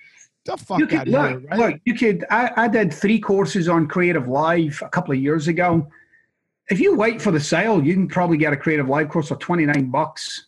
The 0.45 0.57
fuck 0.59 0.79
you 0.79 0.85
out 0.85 0.91
could 0.91 1.01
of 1.01 1.09
look, 1.09 1.29
here, 1.29 1.49
right? 1.51 1.59
look. 1.59 1.81
You 1.85 1.95
could. 1.95 2.25
I, 2.31 2.51
I 2.57 2.69
did 2.69 2.93
three 2.93 3.19
courses 3.19 3.69
on 3.69 3.87
Creative 3.87 4.29
Live 4.29 4.83
a 4.85 4.89
couple 4.89 5.13
of 5.13 5.19
years 5.19 5.49
ago. 5.49 5.89
If 6.69 6.81
you 6.81 6.97
wait 6.97 7.21
for 7.21 7.31
the 7.31 7.41
sale, 7.41 7.83
you 7.83 7.95
can 7.95 8.09
probably 8.09 8.37
get 8.37 8.53
a 8.53 8.57
Creative 8.57 8.89
Live 8.89 9.09
course 9.09 9.29
for 9.29 9.37
twenty 9.37 9.65
nine 9.65 9.91
bucks. 9.91 10.47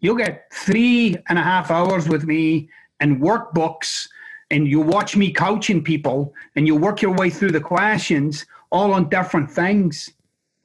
You'll 0.00 0.16
get 0.16 0.46
three 0.52 1.16
and 1.28 1.38
a 1.38 1.42
half 1.42 1.70
hours 1.70 2.08
with 2.08 2.24
me 2.24 2.68
and 3.00 3.20
workbooks, 3.20 4.08
and 4.50 4.66
you 4.68 4.80
watch 4.80 5.16
me 5.16 5.32
coaching 5.32 5.82
people, 5.82 6.34
and 6.54 6.66
you 6.66 6.76
work 6.76 7.02
your 7.02 7.14
way 7.14 7.30
through 7.30 7.52
the 7.52 7.60
questions, 7.60 8.46
all 8.70 8.92
on 8.92 9.08
different 9.08 9.50
things. 9.50 10.08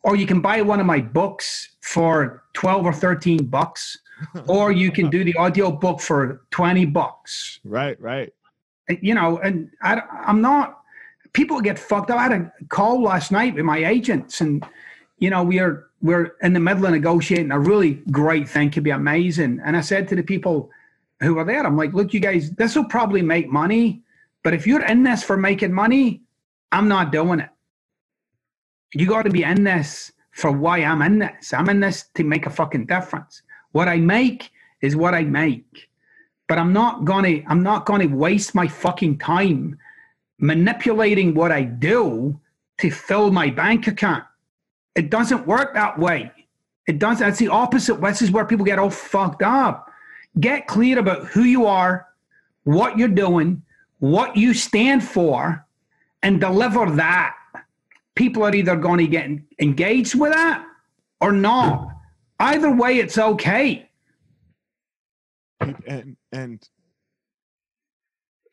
Or 0.04 0.16
you 0.16 0.28
can 0.28 0.40
buy 0.40 0.62
one 0.62 0.80
of 0.80 0.86
my 0.86 1.02
books 1.02 1.70
for 1.82 2.44
twelve 2.54 2.86
or 2.86 2.94
thirteen 2.94 3.46
bucks, 3.46 3.98
or 4.48 4.72
you 4.72 4.92
can 4.92 5.10
do 5.10 5.24
the 5.24 5.36
audio 5.36 5.72
book 5.72 6.00
for 6.00 6.42
twenty 6.52 6.86
bucks 6.86 7.60
Right, 7.64 8.00
right. 8.00 8.34
You 8.90 9.14
know, 9.14 9.38
and 9.40 9.70
I, 9.82 10.02
I'm 10.26 10.42
not. 10.42 10.82
People 11.34 11.62
get 11.62 11.78
fucked 11.78 12.10
up. 12.10 12.18
I 12.18 12.24
had 12.24 12.32
a 12.32 12.52
call 12.70 13.04
last 13.04 13.32
night 13.32 13.56
with 13.56 13.66
my 13.66 13.86
agents, 13.86 14.42
and 14.42 14.66
you 15.20 15.30
know, 15.30 15.44
we're 15.44 15.88
we're 16.02 16.36
in 16.42 16.54
the 16.54 16.60
middle 16.60 16.86
of 16.86 16.92
negotiating 16.92 17.52
a 17.52 17.60
really 17.60 17.96
great 18.12 18.48
thing. 18.48 18.70
Could 18.72 18.84
be 18.84 18.92
amazing. 18.92 19.62
And 19.66 19.76
I 19.76 19.82
said 19.82 20.08
to 20.10 20.16
the 20.16 20.24
people 20.24 20.70
who 21.22 21.36
were 21.36 21.46
there, 21.46 21.66
I'm 21.66 21.76
like, 21.76 21.94
look, 21.94 22.14
you 22.14 22.20
guys, 22.20 22.52
this 22.52 22.76
will 22.76 22.86
probably 22.86 23.22
make 23.22 23.50
money, 23.50 24.04
but 24.44 24.54
if 24.54 24.68
you're 24.68 24.86
in 24.86 25.04
this 25.04 25.24
for 25.24 25.36
making 25.36 25.74
money, 25.74 26.22
I'm 26.72 26.88
not 26.88 27.12
doing 27.12 27.40
it. 27.40 27.50
You 28.94 29.08
got 29.08 29.24
to 29.24 29.30
be 29.30 29.44
in 29.44 29.64
this 29.64 30.12
for 30.32 30.52
why 30.52 30.84
I'm 30.84 31.02
in 31.02 31.20
this. 31.20 31.54
I'm 31.54 31.70
in 31.70 31.80
this 31.80 32.06
to 32.16 32.24
make 32.24 32.46
a 32.46 32.50
fucking 32.50 32.86
difference. 32.86 33.42
What 33.72 33.88
I 33.88 33.98
make 33.98 34.52
is 34.82 34.96
what 34.96 35.16
I 35.16 35.24
make 35.24 35.90
but 36.48 36.58
I'm 36.58 36.74
not 36.74 37.06
gonna 37.06 37.42
I'm 37.48 37.64
not 37.64 37.86
gonna 37.86 38.08
waste 38.08 38.56
my 38.56 38.68
fucking 38.68 39.20
time 39.20 39.78
manipulating 40.40 41.34
what 41.34 41.52
I 41.52 41.64
do 41.64 42.40
to 42.80 42.92
fill 42.92 43.32
my 43.32 43.50
bank 43.50 43.88
account. 43.88 44.24
It 44.96 45.10
doesn't 45.10 45.48
work 45.48 45.74
that 45.74 45.98
way. 45.98 46.32
It 46.88 47.00
doesn't. 47.00 47.26
that's 47.26 47.40
the 47.40 47.50
opposite. 47.50 48.02
This 48.02 48.22
is 48.22 48.32
where 48.32 48.46
people 48.46 48.66
get 48.66 48.80
all 48.80 48.90
fucked 48.90 49.44
up. 49.44 49.92
Get 50.40 50.68
clear 50.68 51.00
about 51.00 51.26
who 51.28 51.44
you 51.44 51.66
are, 51.66 52.08
what 52.64 52.98
you're 52.98 53.08
doing, 53.08 53.64
what 54.00 54.38
you 54.38 54.54
stand 54.54 55.04
for, 55.04 55.66
and 56.24 56.40
deliver 56.40 56.90
that. 56.92 57.36
People 58.16 58.44
are 58.44 58.56
either 58.56 58.76
going 58.76 59.00
to 59.00 59.08
get 59.08 59.30
engaged 59.60 60.16
with 60.16 60.34
that 60.34 60.66
or 61.22 61.32
not. 61.32 61.90
Either 62.40 62.74
way, 62.74 62.98
it's 62.98 63.18
okay. 63.18 63.90
And 65.60 66.17
and 66.32 66.68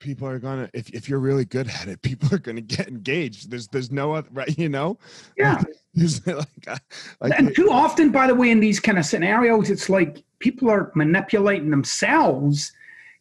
people 0.00 0.28
are 0.28 0.38
gonna 0.38 0.68
if, 0.74 0.90
if 0.90 1.08
you're 1.08 1.18
really 1.18 1.44
good 1.44 1.68
at 1.68 1.88
it 1.88 2.02
people 2.02 2.32
are 2.34 2.38
gonna 2.38 2.60
get 2.60 2.88
engaged 2.88 3.50
there's 3.50 3.68
there's 3.68 3.90
no 3.90 4.12
other 4.12 4.28
right 4.32 4.58
you 4.58 4.68
know 4.68 4.98
Yeah. 5.36 5.62
There's 5.96 6.26
like, 6.26 6.48
uh, 6.66 6.76
like 7.20 7.38
and 7.38 7.54
too 7.54 7.70
often, 7.70 8.10
by 8.10 8.26
the 8.26 8.34
way, 8.34 8.50
in 8.50 8.58
these 8.58 8.80
kind 8.80 8.98
of 8.98 9.06
scenarios, 9.06 9.70
it's 9.70 9.88
like 9.88 10.24
people 10.40 10.68
are 10.68 10.90
manipulating 10.96 11.70
themselves 11.70 12.72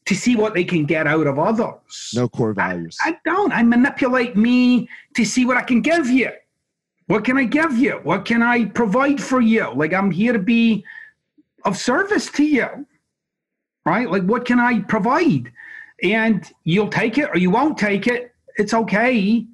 to 0.05 0.15
see 0.15 0.35
what 0.35 0.55
they 0.55 0.63
can 0.63 0.85
get 0.85 1.05
out 1.05 1.27
of 1.27 1.37
others. 1.37 2.11
no 2.15 2.27
core 2.27 2.51
values 2.51 2.97
I 3.01 3.17
don't. 3.25 3.51
I 3.53 3.61
manipulate 3.61 4.35
me 4.35 4.89
to 5.15 5.23
see 5.23 5.45
what 5.45 5.55
I 5.55 5.61
can 5.61 5.81
give 5.81 6.09
you. 6.09 6.31
What 7.05 7.25
can 7.25 7.37
I 7.37 7.43
give 7.43 7.77
you? 7.77 7.99
What 8.03 8.25
can 8.25 8.41
I 8.41 8.65
provide 8.65 9.21
for 9.21 9.39
you? 9.39 9.71
Like 9.75 9.93
I'm 9.93 10.09
here 10.09 10.33
to 10.33 10.39
be 10.39 10.83
of 11.65 11.77
service 11.77 12.31
to 12.31 12.43
you. 12.43 12.87
Right? 13.85 14.09
Like 14.09 14.23
what 14.23 14.45
can 14.45 14.59
I 14.59 14.79
provide? 14.81 15.51
And 16.01 16.49
you'll 16.63 16.89
take 16.89 17.17
it 17.17 17.29
or 17.29 17.37
you 17.37 17.49
won't 17.49 17.77
take 17.77 18.07
it. 18.07 18.33
It's 18.57 18.73
okay. 18.73 19.45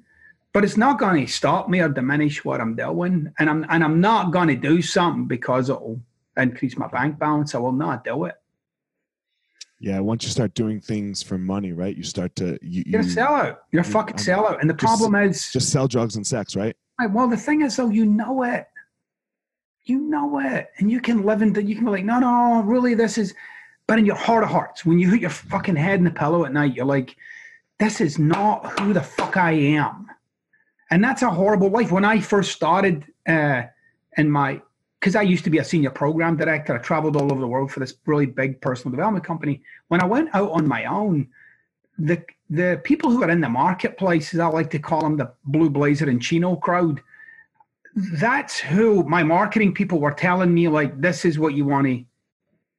But 0.52 0.64
it's 0.64 0.76
not 0.76 0.98
going 0.98 1.24
to 1.24 1.32
stop 1.32 1.68
me 1.68 1.80
or 1.80 1.88
diminish 1.88 2.44
what 2.44 2.60
I'm 2.60 2.74
doing. 2.74 3.32
And 3.38 3.48
I'm 3.50 3.64
and 3.68 3.84
I'm 3.84 4.00
not 4.00 4.32
going 4.32 4.48
to 4.48 4.56
do 4.56 4.82
something 4.82 5.26
because 5.26 5.68
it'll 5.70 6.00
increase 6.36 6.76
my 6.76 6.88
bank 6.88 7.18
balance. 7.18 7.54
I 7.54 7.58
will 7.58 7.72
not 7.72 8.04
do 8.04 8.24
it. 8.24 8.34
yeah 9.78 9.98
once 10.00 10.24
you 10.24 10.30
start 10.30 10.52
doing 10.54 10.78
things 10.80 11.22
for 11.22 11.38
money 11.38 11.72
right 11.72 11.96
you 11.96 12.02
start 12.02 12.34
to 12.36 12.58
you, 12.62 12.82
You're 12.86 13.00
a 13.00 13.04
you 13.04 13.10
sellout. 13.16 13.56
You're 13.72 13.82
a 13.82 13.84
fucking 13.84 14.16
I'm- 14.16 14.24
sellout. 14.26 14.60
And 14.60 14.68
the 14.68 14.74
just- 14.74 14.84
problem 14.84 15.14
is 15.14 15.50
just 15.52 15.70
sell 15.70 15.88
drugs 15.88 16.16
and 16.16 16.26
sex 16.26 16.54
right 16.56 16.76
Right, 17.00 17.10
well, 17.10 17.28
the 17.28 17.36
thing 17.38 17.62
is, 17.62 17.76
though, 17.76 17.88
you 17.88 18.04
know 18.04 18.42
it. 18.42 18.66
You 19.84 20.00
know 20.00 20.38
it. 20.40 20.68
And 20.76 20.90
you 20.90 21.00
can 21.00 21.24
live 21.24 21.40
in, 21.40 21.54
the, 21.54 21.62
you 21.64 21.74
can 21.74 21.86
be 21.86 21.90
like, 21.92 22.04
no, 22.04 22.18
no, 22.18 22.60
really, 22.60 22.92
this 22.92 23.16
is, 23.16 23.32
but 23.90 23.98
in 23.98 24.06
your 24.06 24.14
heart 24.14 24.44
of 24.44 24.50
hearts, 24.50 24.86
when 24.86 25.00
you 25.00 25.10
hit 25.10 25.20
your 25.20 25.30
fucking 25.30 25.74
head 25.74 25.98
in 25.98 26.04
the 26.04 26.12
pillow 26.12 26.44
at 26.44 26.52
night, 26.52 26.76
you're 26.76 26.86
like, 26.86 27.16
this 27.80 28.00
is 28.00 28.20
not 28.20 28.78
who 28.78 28.92
the 28.92 29.02
fuck 29.02 29.36
I 29.36 29.50
am. 29.50 30.06
And 30.92 31.02
that's 31.02 31.22
a 31.22 31.28
horrible 31.28 31.70
life. 31.70 31.90
When 31.90 32.04
I 32.04 32.20
first 32.20 32.52
started 32.52 33.04
uh, 33.26 33.62
in 34.16 34.30
my, 34.30 34.62
because 35.00 35.16
I 35.16 35.22
used 35.22 35.42
to 35.42 35.50
be 35.50 35.58
a 35.58 35.64
senior 35.64 35.90
program 35.90 36.36
director, 36.36 36.72
I 36.72 36.78
traveled 36.78 37.16
all 37.16 37.32
over 37.32 37.40
the 37.40 37.48
world 37.48 37.72
for 37.72 37.80
this 37.80 37.94
really 38.06 38.26
big 38.26 38.60
personal 38.60 38.92
development 38.92 39.24
company. 39.24 39.60
When 39.88 40.00
I 40.00 40.06
went 40.06 40.32
out 40.36 40.52
on 40.52 40.68
my 40.68 40.84
own, 40.84 41.26
the 41.98 42.22
the 42.48 42.80
people 42.84 43.10
who 43.10 43.24
are 43.24 43.30
in 43.30 43.40
the 43.40 43.48
marketplace, 43.48 44.32
I 44.38 44.46
like 44.46 44.70
to 44.70 44.78
call 44.78 45.00
them, 45.00 45.16
the 45.16 45.32
blue 45.46 45.68
blazer 45.68 46.08
and 46.08 46.22
chino 46.22 46.54
crowd, 46.54 47.00
that's 48.12 48.60
who 48.60 49.02
my 49.02 49.24
marketing 49.24 49.74
people 49.74 49.98
were 49.98 50.12
telling 50.12 50.54
me, 50.54 50.68
like, 50.68 51.00
this 51.00 51.24
is 51.24 51.40
what 51.40 51.54
you 51.54 51.64
want 51.64 51.88
to 51.88 52.04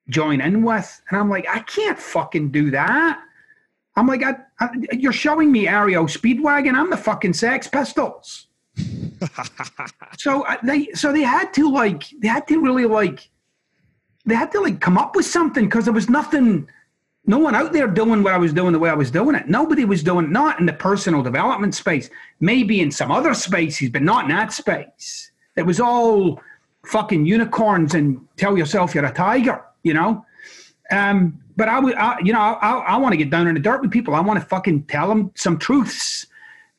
join 0.10 0.42
in 0.42 0.64
with. 0.64 1.02
And 1.10 1.20
I'm 1.20 1.30
like, 1.30 1.48
I 1.50 1.60
can't 1.60 1.98
fucking 1.98 2.52
do 2.52 2.72
that. 2.72 3.20
I'm 3.96 4.08
like, 4.08 4.24
I, 4.24 4.36
I, 4.60 4.70
you're 4.94 5.12
showing 5.12 5.52
me 5.52 5.68
REO 5.68 6.06
Speedwagon. 6.06 6.76
I'm 6.76 6.90
the 6.90 6.98
fucking 6.98 7.34
Sex 7.34 7.68
Pistols. 7.68 8.48
So 10.18 10.44
uh, 10.44 10.58
they, 10.64 10.88
so 10.94 11.12
they 11.12 11.22
had 11.22 11.54
to 11.54 11.72
like, 11.72 12.04
they 12.22 12.28
had 12.28 12.48
to 12.48 12.62
really 12.62 12.86
like, 12.86 13.30
they 14.26 14.36
had 14.36 14.52
to 14.52 14.60
like 14.60 14.80
come 14.80 14.98
up 14.98 15.16
with 15.16 15.26
something 15.26 15.66
because 15.66 15.86
there 15.86 15.94
was 15.94 16.10
nothing, 16.10 16.68
no 17.26 17.40
one 17.40 17.56
out 17.56 17.74
there 17.74 17.88
doing 17.88 18.22
what 18.22 18.34
I 18.34 18.38
was 18.38 18.54
doing 18.54 18.72
the 18.72 18.80
way 18.80 18.90
I 18.90 18.96
was 18.96 19.10
doing 19.10 19.36
it. 19.36 19.48
Nobody 19.48 19.86
was 19.86 20.04
doing 20.04 20.32
not 20.32 20.60
in 20.60 20.66
the 20.68 20.74
personal 20.74 21.24
development 21.24 21.74
space, 21.74 22.10
maybe 22.40 22.82
in 22.82 22.92
some 22.92 23.12
other 23.12 23.34
spaces, 23.34 23.90
but 23.90 24.04
not 24.04 24.26
in 24.26 24.32
that 24.32 24.54
space. 24.54 25.32
It 25.56 25.66
was 25.66 25.80
all 25.80 26.42
fucking 26.86 27.26
unicorns 27.26 27.94
and 27.96 28.28
tell 28.38 28.58
yourself 28.58 28.94
you're 28.94 29.06
a 29.06 29.14
tiger, 29.14 29.64
you 29.84 29.94
know? 29.94 30.26
Um, 30.92 31.42
but 31.56 31.70
I 31.70 31.80
would, 31.80 31.96
I, 31.96 32.20
you 32.20 32.34
know, 32.34 32.40
I, 32.40 32.72
I 32.72 32.98
want 32.98 33.14
to 33.14 33.18
get 33.18 33.30
down 33.30 33.48
in 33.48 33.54
the 33.54 33.60
dirt 33.60 33.82
with 33.82 33.92
people. 33.92 34.16
I 34.16 34.20
want 34.20 34.40
to 34.40 34.46
fucking 34.46 34.84
tell 34.84 35.08
them 35.08 35.32
some 35.36 35.58
truths. 35.58 36.28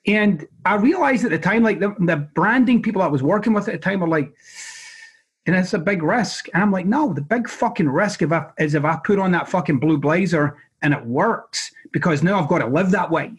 And 0.06 0.46
I 0.64 0.74
realized 0.74 1.24
at 1.24 1.30
the 1.30 1.38
time, 1.38 1.62
like 1.62 1.80
the, 1.80 1.94
the 2.00 2.16
branding 2.34 2.82
people 2.82 3.02
I 3.02 3.06
was 3.06 3.22
working 3.22 3.52
with 3.52 3.68
at 3.68 3.72
the 3.72 3.78
time 3.78 4.00
were 4.00 4.08
like, 4.08 4.32
and 5.46 5.56
it's 5.56 5.74
a 5.74 5.78
big 5.78 6.02
risk. 6.02 6.48
And 6.52 6.62
I'm 6.62 6.70
like, 6.70 6.86
no, 6.86 7.12
the 7.12 7.20
big 7.20 7.48
fucking 7.48 7.88
risk 7.88 8.22
if 8.22 8.32
I, 8.32 8.46
is 8.58 8.74
if 8.74 8.84
I 8.84 8.96
put 9.04 9.18
on 9.18 9.32
that 9.32 9.48
fucking 9.48 9.78
blue 9.78 9.98
blazer 9.98 10.56
and 10.82 10.92
it 10.92 11.04
works 11.04 11.70
because 11.92 12.22
now 12.22 12.40
I've 12.40 12.48
got 12.48 12.58
to 12.58 12.66
live 12.66 12.90
that 12.90 13.10
way. 13.10 13.32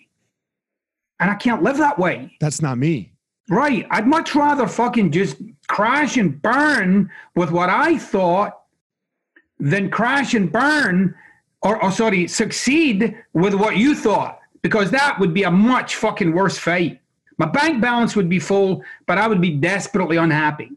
And 1.20 1.30
I 1.30 1.36
can't 1.36 1.64
live 1.64 1.78
that 1.78 1.98
way. 1.98 2.36
That's 2.40 2.62
not 2.62 2.78
me. 2.78 3.14
Right. 3.50 3.86
I'd 3.92 4.08
much 4.08 4.36
rather 4.36 4.68
fucking 4.68 5.12
just 5.12 5.38
crash 5.68 6.18
and 6.18 6.42
burn 6.42 7.10
with 7.36 7.52
what 7.52 7.70
I 7.70 7.98
thought 7.98 8.63
than 9.64 9.90
crash 9.90 10.34
and 10.34 10.52
burn 10.52 11.16
or, 11.62 11.82
or 11.82 11.92
sorry, 11.92 12.28
succeed 12.28 13.16
with 13.32 13.54
what 13.54 13.78
you 13.78 13.96
thought 13.96 14.42
because 14.62 14.92
that 14.92 15.18
would 15.20 15.34
be 15.34 15.44
a 15.44 15.52
much 15.52 15.96
fucking 15.96 16.34
worse 16.34 16.58
fate. 16.58 17.00
My 17.38 17.46
bank 17.46 17.82
balance 17.82 18.16
would 18.16 18.28
be 18.28 18.40
full, 18.40 18.84
but 19.08 19.18
I 19.18 19.28
would 19.28 19.40
be 19.40 19.52
desperately 19.52 20.18
unhappy. 20.18 20.72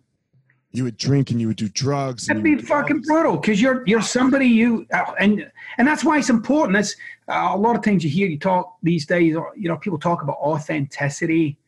You 0.71 0.85
would 0.85 0.97
drink 0.97 1.33
and 1.33 1.41
you 1.41 1.49
would 1.49 1.57
do 1.57 1.69
drugs. 1.69 2.27
That'd 2.27 2.45
be 2.45 2.57
fucking 2.57 3.01
brutal 3.01 3.39
because 3.39 3.61
you're 3.61 3.83
you're 3.87 4.03
somebody 4.03 4.47
you 4.47 4.87
uh, 4.93 5.13
and 5.19 5.51
and 5.79 5.89
that's 5.89 6.05
why 6.05 6.19
it's 6.19 6.31
important. 6.31 6.75
That's 6.75 6.95
uh, 7.29 7.51
a 7.55 7.57
lot 7.57 7.77
of 7.77 7.83
things 7.83 8.05
you 8.05 8.11
hear 8.11 8.29
you 8.29 8.39
talk 8.39 8.77
these 8.83 9.07
days. 9.07 9.35
You 9.57 9.69
know, 9.69 9.79
people 9.79 9.99
talk 9.99 10.23
about 10.23 10.37
authenticity, 10.37 11.59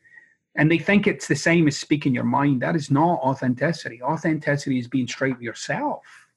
and 0.56 0.70
they 0.70 0.78
think 0.78 1.06
it's 1.06 1.26
the 1.26 1.36
same 1.36 1.66
as 1.68 1.76
speaking 1.78 2.14
your 2.14 2.24
mind. 2.24 2.60
That 2.60 2.76
is 2.76 2.90
not 2.90 3.20
authenticity. 3.20 4.02
Authenticity 4.02 4.78
is 4.78 4.86
being 4.86 5.08
straight 5.08 5.34
with 5.34 5.42
yourself. 5.42 6.27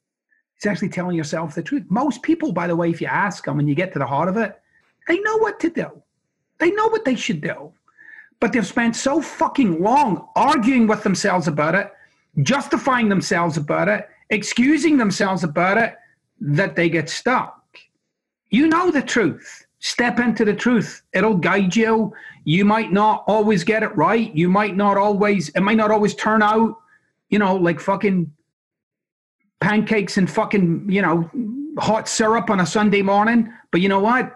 It's 0.61 0.67
actually 0.67 0.89
telling 0.89 1.17
yourself 1.17 1.55
the 1.55 1.63
truth. 1.63 1.85
Most 1.89 2.21
people, 2.21 2.51
by 2.51 2.67
the 2.67 2.75
way, 2.75 2.91
if 2.91 3.01
you 3.01 3.07
ask 3.07 3.45
them 3.45 3.57
and 3.57 3.67
you 3.67 3.73
get 3.73 3.93
to 3.93 3.97
the 3.97 4.05
heart 4.05 4.29
of 4.29 4.37
it, 4.37 4.61
they 5.07 5.19
know 5.21 5.37
what 5.37 5.59
to 5.61 5.71
do. 5.71 6.03
They 6.59 6.69
know 6.69 6.87
what 6.87 7.03
they 7.03 7.15
should 7.15 7.41
do. 7.41 7.73
But 8.39 8.53
they've 8.53 8.67
spent 8.67 8.95
so 8.95 9.23
fucking 9.23 9.81
long 9.81 10.27
arguing 10.35 10.85
with 10.85 11.01
themselves 11.01 11.47
about 11.47 11.73
it, 11.73 11.91
justifying 12.43 13.09
themselves 13.09 13.57
about 13.57 13.87
it, 13.87 14.07
excusing 14.29 14.97
themselves 14.97 15.43
about 15.43 15.79
it, 15.79 15.95
that 16.39 16.75
they 16.75 16.89
get 16.89 17.09
stuck. 17.09 17.79
You 18.51 18.67
know 18.67 18.91
the 18.91 19.01
truth. 19.01 19.65
Step 19.79 20.19
into 20.19 20.45
the 20.45 20.53
truth. 20.53 21.01
It'll 21.11 21.37
guide 21.37 21.75
you. 21.75 22.13
You 22.43 22.65
might 22.65 22.91
not 22.91 23.23
always 23.25 23.63
get 23.63 23.81
it 23.81 23.97
right. 23.97 24.31
You 24.35 24.47
might 24.47 24.75
not 24.75 24.95
always, 24.95 25.49
it 25.49 25.61
might 25.61 25.77
not 25.77 25.89
always 25.89 26.13
turn 26.13 26.43
out, 26.43 26.77
you 27.31 27.39
know, 27.39 27.55
like 27.55 27.79
fucking 27.79 28.31
pancakes 29.61 30.17
and 30.17 30.29
fucking, 30.29 30.85
you 30.89 31.01
know, 31.01 31.29
hot 31.79 32.09
syrup 32.09 32.49
on 32.49 32.59
a 32.59 32.65
Sunday 32.65 33.01
morning. 33.01 33.51
But 33.71 33.79
you 33.79 33.87
know 33.87 34.01
what? 34.01 34.35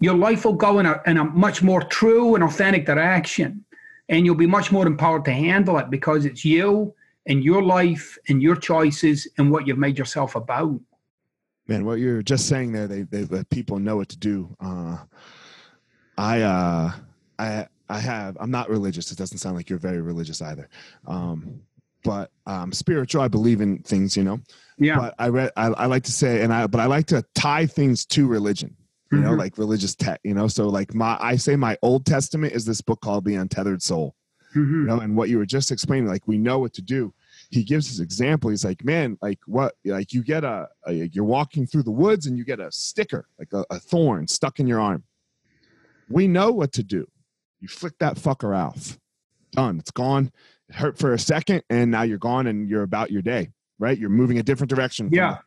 your 0.00 0.14
life 0.14 0.44
will 0.44 0.54
go 0.54 0.78
in 0.78 0.86
a, 0.86 1.00
in 1.06 1.16
a 1.16 1.24
much 1.24 1.62
more 1.62 1.82
true 1.82 2.34
and 2.34 2.44
authentic 2.44 2.86
direction. 2.86 3.64
And 4.08 4.24
you'll 4.24 4.34
be 4.34 4.46
much 4.46 4.70
more 4.70 4.86
empowered 4.86 5.24
to 5.24 5.32
handle 5.32 5.78
it 5.78 5.90
because 5.90 6.26
it's 6.26 6.44
you 6.44 6.94
and 7.26 7.42
your 7.42 7.62
life 7.62 8.16
and 8.28 8.40
your 8.40 8.54
choices 8.54 9.26
and 9.38 9.50
what 9.50 9.66
you've 9.66 9.78
made 9.78 9.98
yourself 9.98 10.36
about. 10.36 10.78
Man, 11.66 11.84
what 11.84 11.98
you're 11.98 12.22
just 12.22 12.46
saying 12.46 12.72
there, 12.72 12.86
they, 12.86 13.02
they 13.02 13.24
let 13.24 13.50
people 13.50 13.80
know 13.80 13.96
what 13.96 14.08
to 14.10 14.18
do. 14.18 14.54
Uh, 14.60 14.98
I, 16.16 16.42
uh, 16.42 16.92
I, 17.38 17.66
I 17.88 17.98
have. 17.98 18.36
I'm 18.38 18.52
not 18.52 18.70
religious. 18.70 19.10
It 19.10 19.18
doesn't 19.18 19.38
sound 19.38 19.56
like 19.56 19.68
you're 19.68 19.78
very 19.80 20.00
religious 20.00 20.40
either. 20.40 20.68
Um, 21.08 21.62
but 22.06 22.30
um, 22.46 22.72
spiritual. 22.72 23.20
I 23.22 23.28
believe 23.28 23.60
in 23.60 23.78
things, 23.82 24.16
you 24.16 24.24
know. 24.24 24.40
Yeah. 24.78 24.98
But 24.98 25.14
I 25.18 25.28
read. 25.28 25.50
I, 25.56 25.66
I 25.66 25.86
like 25.86 26.04
to 26.04 26.12
say, 26.12 26.42
and 26.42 26.52
I, 26.52 26.66
but 26.66 26.80
I 26.80 26.86
like 26.86 27.06
to 27.06 27.24
tie 27.34 27.66
things 27.66 28.06
to 28.06 28.26
religion 28.26 28.76
you 29.12 29.20
know, 29.20 29.30
mm-hmm. 29.30 29.38
like 29.38 29.58
religious 29.58 29.94
tech, 29.94 30.20
you 30.24 30.34
know. 30.34 30.48
So 30.48 30.68
like 30.68 30.94
my 30.94 31.16
I 31.20 31.36
say 31.36 31.54
my 31.56 31.76
Old 31.82 32.04
Testament 32.06 32.52
is 32.54 32.64
this 32.64 32.80
book 32.80 33.00
called 33.00 33.24
The 33.24 33.36
Untethered 33.36 33.82
Soul. 33.82 34.14
Mm-hmm. 34.54 34.80
You 34.80 34.86
know, 34.86 35.00
and 35.00 35.16
what 35.16 35.28
you 35.28 35.38
were 35.38 35.46
just 35.46 35.70
explaining, 35.70 36.08
like 36.08 36.26
we 36.26 36.38
know 36.38 36.58
what 36.58 36.72
to 36.74 36.82
do. 36.82 37.12
He 37.50 37.62
gives 37.62 37.88
his 37.88 38.00
example. 38.00 38.50
He's 38.50 38.64
like, 38.64 38.84
man, 38.84 39.18
like 39.20 39.38
what 39.46 39.74
like 39.84 40.12
you 40.12 40.24
get 40.24 40.44
a, 40.44 40.68
a 40.86 40.92
you're 40.92 41.24
walking 41.24 41.66
through 41.66 41.84
the 41.84 41.90
woods 41.90 42.26
and 42.26 42.36
you 42.38 42.44
get 42.44 42.58
a 42.58 42.72
sticker, 42.72 43.28
like 43.38 43.52
a, 43.52 43.64
a 43.70 43.78
thorn 43.78 44.26
stuck 44.26 44.58
in 44.58 44.66
your 44.66 44.80
arm. 44.80 45.04
We 46.08 46.26
know 46.26 46.50
what 46.50 46.72
to 46.72 46.82
do. 46.82 47.06
You 47.60 47.68
flick 47.68 47.98
that 47.98 48.16
fucker 48.16 48.56
off. 48.56 48.98
Done. 49.52 49.78
It's 49.78 49.90
gone. 49.90 50.32
Hurt 50.70 50.98
for 50.98 51.12
a 51.12 51.18
second, 51.18 51.62
and 51.70 51.90
now 51.90 52.02
you're 52.02 52.18
gone 52.18 52.46
and 52.46 52.68
you're 52.68 52.82
about 52.82 53.10
your 53.10 53.22
day, 53.22 53.50
right? 53.78 53.96
You're 53.96 54.10
moving 54.10 54.38
a 54.38 54.42
different 54.42 54.70
direction. 54.70 55.08
Yeah. 55.12 55.38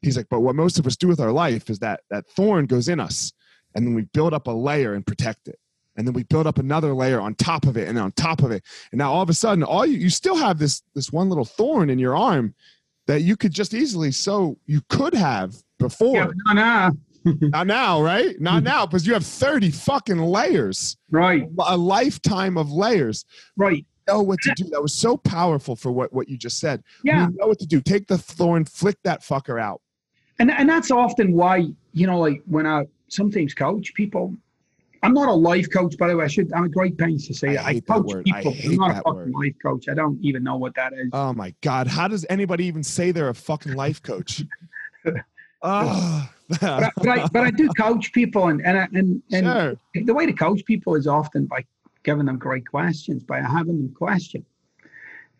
He's 0.00 0.16
like, 0.16 0.26
but 0.28 0.40
what 0.40 0.56
most 0.56 0.78
of 0.78 0.86
us 0.86 0.96
do 0.96 1.06
with 1.06 1.20
our 1.20 1.30
life 1.30 1.70
is 1.70 1.78
that 1.78 2.00
that 2.10 2.26
thorn 2.28 2.66
goes 2.66 2.88
in 2.88 2.98
us, 2.98 3.32
and 3.74 3.86
then 3.86 3.94
we 3.94 4.02
build 4.02 4.34
up 4.34 4.48
a 4.48 4.50
layer 4.50 4.94
and 4.94 5.06
protect 5.06 5.48
it. 5.48 5.58
And 5.96 6.06
then 6.06 6.14
we 6.14 6.22
build 6.24 6.46
up 6.46 6.58
another 6.58 6.94
layer 6.94 7.20
on 7.20 7.34
top 7.34 7.66
of 7.66 7.76
it 7.76 7.86
and 7.86 7.98
on 7.98 8.12
top 8.12 8.42
of 8.42 8.50
it. 8.50 8.64
And 8.92 8.98
now 8.98 9.12
all 9.12 9.22
of 9.22 9.28
a 9.28 9.34
sudden, 9.34 9.62
all 9.62 9.84
you, 9.84 9.98
you 9.98 10.10
still 10.10 10.36
have 10.36 10.58
this 10.58 10.82
this 10.94 11.12
one 11.12 11.28
little 11.28 11.44
thorn 11.44 11.90
in 11.90 11.98
your 11.98 12.16
arm 12.16 12.54
that 13.06 13.22
you 13.22 13.36
could 13.36 13.52
just 13.52 13.74
easily 13.74 14.10
so 14.10 14.58
you 14.66 14.80
could 14.88 15.14
have 15.14 15.54
before. 15.78 16.16
Yeah, 16.16 16.30
not 16.46 16.54
now. 16.54 16.90
not 17.24 17.66
now, 17.66 18.02
right? 18.02 18.40
Not 18.40 18.56
mm-hmm. 18.56 18.64
now, 18.64 18.86
because 18.86 19.06
you 19.06 19.12
have 19.12 19.24
30 19.24 19.70
fucking 19.70 20.18
layers. 20.18 20.96
Right. 21.10 21.44
A 21.66 21.76
lifetime 21.76 22.56
of 22.56 22.72
layers. 22.72 23.24
Right. 23.56 23.86
Know 24.08 24.22
what 24.22 24.40
to 24.40 24.52
do. 24.56 24.64
That 24.70 24.82
was 24.82 24.94
so 24.94 25.16
powerful 25.16 25.76
for 25.76 25.92
what, 25.92 26.12
what 26.12 26.28
you 26.28 26.36
just 26.36 26.58
said. 26.58 26.82
Yeah. 27.04 27.28
We 27.28 27.34
know 27.34 27.46
what 27.46 27.58
to 27.60 27.66
do. 27.66 27.80
Take 27.80 28.08
the 28.08 28.18
thorn, 28.18 28.64
flick 28.64 28.96
that 29.04 29.22
fucker 29.22 29.60
out 29.60 29.80
and 30.38 30.50
and 30.50 30.68
that's 30.68 30.90
often 30.90 31.32
why 31.32 31.68
you 31.92 32.06
know 32.06 32.18
like 32.18 32.42
when 32.46 32.66
I 32.66 32.86
sometimes 33.08 33.54
coach 33.54 33.94
people. 33.94 34.34
I'm 35.04 35.14
not 35.14 35.28
a 35.28 35.32
life 35.32 35.68
coach, 35.68 35.98
by 35.98 36.06
the 36.06 36.16
way. 36.16 36.26
I 36.26 36.28
should. 36.28 36.52
I'm 36.52 36.62
a 36.62 36.68
great 36.68 36.96
pains 36.96 37.26
to 37.26 37.34
say 37.34 37.56
I, 37.56 37.70
I 37.70 37.80
coach 37.80 38.22
people. 38.24 38.54
I 38.54 38.66
am 38.66 38.76
not 38.76 38.90
a 38.92 38.94
fucking 38.94 39.14
word. 39.14 39.32
life 39.34 39.54
coach. 39.60 39.88
I 39.88 39.94
don't 39.94 40.16
even 40.22 40.44
know 40.44 40.56
what 40.56 40.76
that 40.76 40.92
is. 40.92 41.08
Oh 41.12 41.32
my 41.32 41.52
god! 41.60 41.88
How 41.88 42.06
does 42.06 42.24
anybody 42.30 42.66
even 42.66 42.84
say 42.84 43.10
they're 43.10 43.28
a 43.28 43.34
fucking 43.34 43.72
life 43.74 44.00
coach? 44.00 44.44
oh. 45.62 46.30
but, 46.48 46.62
I, 46.62 46.90
but, 46.96 47.08
I, 47.08 47.26
but 47.32 47.42
I 47.42 47.50
do 47.50 47.68
coach 47.70 48.12
people, 48.12 48.46
and 48.46 48.64
and 48.64 48.76
and, 48.94 49.22
and 49.32 49.46
sure. 49.46 50.04
the 50.04 50.14
way 50.14 50.24
to 50.24 50.32
coach 50.32 50.64
people 50.66 50.94
is 50.94 51.08
often 51.08 51.46
by 51.46 51.64
giving 52.02 52.26
them 52.26 52.38
great 52.38 52.66
questions, 52.66 53.22
by 53.22 53.40
having 53.40 53.76
them 53.76 53.94
question. 53.94 54.44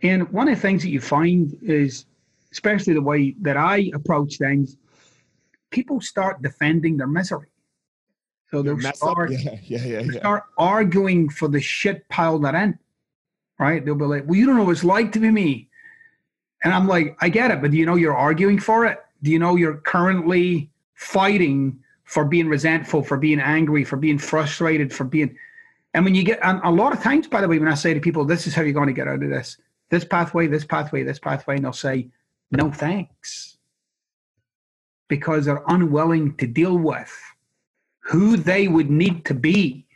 And 0.03 0.31
one 0.33 0.49
of 0.49 0.55
the 0.55 0.61
things 0.61 0.83
that 0.83 0.91
you 0.91 1.01
find 1.01 1.57
is, 1.63 2.07
especially 2.51 2.95
the 2.95 3.03
way 3.03 3.35
that 3.41 3.57
I 3.57 3.91
approach 3.95 4.39
things, 4.39 4.77
people 5.71 6.01
start 6.01 6.43
defending 6.43 6.97
their 6.97 7.07
misery. 7.07 7.49
So 8.51 8.63
they'll 8.63 8.81
start, 8.93 9.31
yeah, 9.31 9.57
yeah, 9.63 9.85
yeah, 9.85 10.19
start 10.19 10.45
arguing 10.59 11.31
for 11.31 11.49
the 11.49 11.61
shit 11.61 12.07
pile 12.09 12.39
they're 12.39 12.55
in. 12.57 12.79
Right? 13.59 13.85
They'll 13.85 13.95
be 13.95 14.05
like, 14.05 14.25
well, 14.27 14.35
you 14.35 14.45
don't 14.45 14.57
know 14.57 14.65
what 14.65 14.73
it's 14.73 14.85
like 14.85 15.13
to 15.13 15.21
be 15.21 15.31
me. 15.31 15.69
And 16.65 16.75
I'm 16.75 16.87
like, 16.87 17.17
I 17.21 17.29
get 17.29 17.51
it, 17.51 17.63
but 17.63 17.71
do 17.71 17.77
you 17.77 17.87
know 17.87 17.95
you're 17.95 18.17
arguing 18.17 18.59
for 18.59 18.85
it? 18.87 18.99
Do 19.23 19.31
you 19.31 19.39
know 19.39 19.57
you're 19.57 19.79
currently 19.79 20.71
fighting 20.95 21.79
for 22.05 22.25
being 22.25 22.49
resentful, 22.49 23.03
for 23.03 23.17
being 23.17 23.41
angry, 23.41 23.85
for 23.85 23.97
being 23.97 24.19
frustrated, 24.19 24.93
for 24.93 25.05
being. 25.05 25.37
And 25.95 26.05
when 26.05 26.15
you 26.15 26.25
get, 26.25 26.39
and 26.43 26.61
a 26.65 26.71
lot 26.71 26.93
of 26.93 27.03
times, 27.03 27.27
by 27.27 27.41
the 27.41 27.49
way, 27.49 27.59
when 27.59 27.69
I 27.69 27.75
say 27.75 27.93
to 27.93 28.01
people, 28.01 28.25
this 28.25 28.47
is 28.47 28.55
how 28.55 28.63
you're 28.63 28.73
going 28.73 28.87
to 28.87 28.95
get 28.95 29.09
out 29.09 29.23
of 29.23 29.29
this 29.31 29.59
this 29.91 30.05
pathway, 30.07 30.47
this 30.47 30.65
pathway, 30.65 31.03
this 31.03 31.19
pathway, 31.19 31.57
and 31.57 31.65
they'll 31.65 31.73
say, 31.73 32.09
no 32.51 32.71
thanks 32.71 33.59
because 35.09 35.45
they're 35.45 35.63
unwilling 35.69 36.35
to 36.37 36.47
deal 36.47 36.79
with 36.79 37.13
who 38.01 38.37
they 38.37 38.67
would 38.69 38.91
need 38.91 39.25
to 39.27 39.35
be 39.35 39.87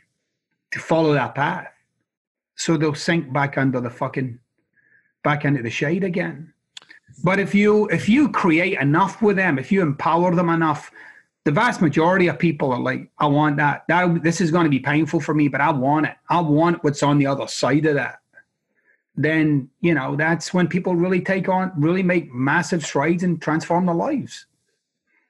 to 0.71 0.79
follow 0.79 1.13
that 1.13 1.33
path. 1.33 1.71
So 2.55 2.77
they'll 2.77 2.93
sink 2.93 3.33
back 3.33 3.57
under 3.57 3.81
the 3.81 3.89
fucking 3.89 4.37
back 5.23 5.45
into 5.45 5.63
the 5.63 5.71
shade 5.71 6.03
again. 6.03 6.53
But 7.23 7.39
if 7.39 7.55
you 7.55 7.87
if 7.87 8.07
you 8.07 8.29
create 8.29 8.79
enough 8.79 9.21
with 9.21 9.37
them, 9.37 9.57
if 9.57 9.71
you 9.71 9.81
empower 9.81 10.35
them 10.35 10.49
enough, 10.49 10.91
the 11.47 11.51
vast 11.53 11.81
majority 11.81 12.27
of 12.27 12.37
people 12.37 12.73
are 12.73 12.79
like, 12.79 13.09
I 13.19 13.25
want 13.25 13.55
that. 13.55 13.85
That 13.87 14.21
this 14.21 14.41
is 14.41 14.51
going 14.51 14.65
to 14.65 14.69
be 14.69 14.79
painful 14.79 15.21
for 15.21 15.33
me, 15.33 15.47
but 15.47 15.61
I 15.61 15.71
want 15.71 16.05
it. 16.05 16.15
I 16.29 16.41
want 16.41 16.83
what's 16.83 17.01
on 17.03 17.19
the 17.19 17.25
other 17.25 17.47
side 17.47 17.85
of 17.85 17.95
that. 17.95 18.19
Then 19.15 19.69
you 19.79 19.93
know 19.93 20.17
that's 20.17 20.53
when 20.53 20.67
people 20.67 20.93
really 20.93 21.21
take 21.21 21.47
on, 21.47 21.71
really 21.77 22.03
make 22.03 22.33
massive 22.33 22.85
strides 22.85 23.23
and 23.23 23.41
transform 23.41 23.85
their 23.85 23.95
lives. 23.95 24.45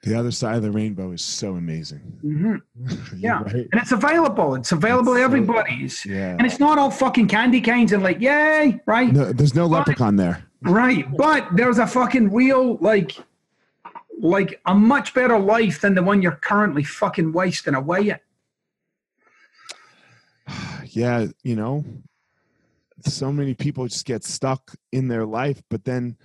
The 0.01 0.15
other 0.15 0.31
side 0.31 0.55
of 0.55 0.63
the 0.63 0.71
rainbow 0.71 1.11
is 1.11 1.21
so 1.21 1.53
amazing. 1.53 2.01
Mm-hmm. 2.25 3.15
yeah, 3.19 3.43
right. 3.43 3.53
and 3.53 3.79
it's 3.79 3.91
available. 3.91 4.55
It's 4.55 4.71
available 4.71 5.13
to 5.13 5.21
everybody's. 5.21 6.03
Yeah, 6.03 6.31
and 6.31 6.47
it's 6.47 6.59
not 6.59 6.79
all 6.79 6.89
fucking 6.89 7.27
candy 7.27 7.61
canes 7.61 7.91
and 7.91 8.01
like 8.01 8.19
yay, 8.19 8.81
right? 8.87 9.13
No, 9.13 9.31
there's 9.33 9.53
no 9.53 9.69
but, 9.69 9.77
leprechaun 9.77 10.15
there. 10.15 10.43
Right, 10.63 11.05
but 11.15 11.47
there's 11.55 11.77
a 11.77 11.85
fucking 11.85 12.33
real 12.33 12.77
like, 12.77 13.19
like 14.19 14.59
a 14.65 14.73
much 14.73 15.13
better 15.13 15.37
life 15.37 15.81
than 15.81 15.95
the 15.95 16.03
one 16.03 16.21
you're 16.21 16.33
currently 16.33 16.83
fucking 16.83 17.33
wasting 17.33 17.75
away 17.75 18.11
at. 18.11 18.21
Yeah, 20.89 21.27
you 21.43 21.55
know, 21.55 21.83
so 23.05 23.31
many 23.31 23.53
people 23.53 23.85
just 23.87 24.05
get 24.05 24.23
stuck 24.23 24.73
in 24.91 25.09
their 25.09 25.25
life, 25.25 25.61
but 25.69 25.83
then 25.83 26.17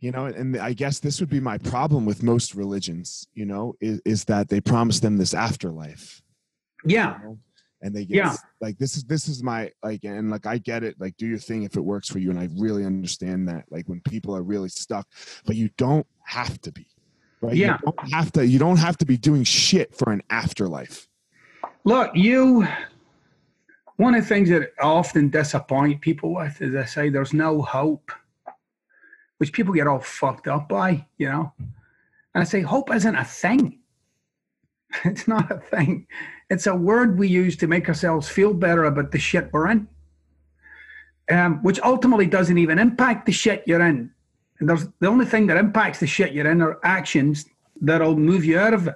you 0.00 0.10
know 0.10 0.26
and 0.26 0.56
i 0.58 0.72
guess 0.72 1.00
this 1.00 1.20
would 1.20 1.28
be 1.28 1.40
my 1.40 1.58
problem 1.58 2.04
with 2.04 2.22
most 2.22 2.54
religions 2.54 3.26
you 3.34 3.44
know 3.44 3.74
is, 3.80 4.00
is 4.04 4.24
that 4.24 4.48
they 4.48 4.60
promise 4.60 5.00
them 5.00 5.16
this 5.16 5.34
afterlife 5.34 6.22
yeah 6.84 7.18
you 7.18 7.24
know? 7.24 7.38
and 7.82 7.94
they 7.94 8.04
get 8.04 8.16
yeah. 8.16 8.36
like 8.60 8.76
this 8.78 8.96
is 8.96 9.04
this 9.04 9.28
is 9.28 9.42
my 9.42 9.70
like 9.82 10.04
and 10.04 10.30
like 10.30 10.46
i 10.46 10.58
get 10.58 10.82
it 10.82 10.96
like 10.98 11.16
do 11.16 11.26
your 11.26 11.38
thing 11.38 11.62
if 11.62 11.76
it 11.76 11.80
works 11.80 12.08
for 12.08 12.18
you 12.18 12.30
and 12.30 12.38
i 12.38 12.48
really 12.56 12.84
understand 12.84 13.48
that 13.48 13.64
like 13.70 13.88
when 13.88 14.00
people 14.02 14.36
are 14.36 14.42
really 14.42 14.68
stuck 14.68 15.06
but 15.46 15.56
you 15.56 15.68
don't 15.76 16.06
have 16.28 16.60
to 16.60 16.72
be 16.72 16.86
right 17.40 17.56
yeah 17.56 17.78
you 17.84 17.92
don't 17.92 18.12
have 18.12 18.32
to 18.32 18.46
you 18.46 18.58
don't 18.58 18.78
have 18.78 18.96
to 18.96 19.06
be 19.06 19.16
doing 19.16 19.44
shit 19.44 19.94
for 19.94 20.12
an 20.12 20.22
afterlife 20.30 21.08
look 21.84 22.10
you 22.14 22.66
one 23.98 24.14
of 24.14 24.22
the 24.22 24.28
things 24.28 24.48
that 24.50 24.72
I 24.80 24.84
often 24.84 25.28
disappoint 25.28 26.00
people 26.00 26.32
with 26.32 26.62
is 26.62 26.74
I 26.74 26.84
say 26.84 27.08
there's 27.08 27.32
no 27.32 27.62
hope, 27.62 28.12
which 29.38 29.52
people 29.52 29.74
get 29.74 29.88
all 29.88 29.98
fucked 29.98 30.46
up 30.46 30.68
by, 30.68 31.04
you 31.18 31.28
know. 31.28 31.52
And 32.32 32.42
I 32.42 32.44
say 32.44 32.60
hope 32.60 32.94
isn't 32.94 33.14
a 33.14 33.24
thing. 33.24 33.80
It's 35.04 35.28
not 35.28 35.50
a 35.50 35.58
thing. 35.58 36.06
It's 36.48 36.66
a 36.66 36.74
word 36.74 37.18
we 37.18 37.28
use 37.28 37.56
to 37.58 37.66
make 37.66 37.88
ourselves 37.88 38.26
feel 38.28 38.54
better 38.54 38.84
about 38.84 39.10
the 39.10 39.18
shit 39.18 39.52
we're 39.52 39.68
in, 39.68 39.86
um, 41.30 41.62
which 41.62 41.80
ultimately 41.80 42.26
doesn't 42.26 42.56
even 42.56 42.78
impact 42.78 43.26
the 43.26 43.32
shit 43.32 43.64
you're 43.66 43.84
in. 43.84 44.10
And 44.60 44.68
there's 44.68 44.86
the 45.00 45.06
only 45.06 45.26
thing 45.26 45.46
that 45.46 45.56
impacts 45.56 46.00
the 46.00 46.06
shit 46.06 46.32
you're 46.32 46.50
in 46.50 46.62
are 46.62 46.78
actions 46.82 47.46
that'll 47.80 48.16
move 48.16 48.44
you 48.44 48.58
out 48.58 48.74
of 48.74 48.88
it. 48.88 48.94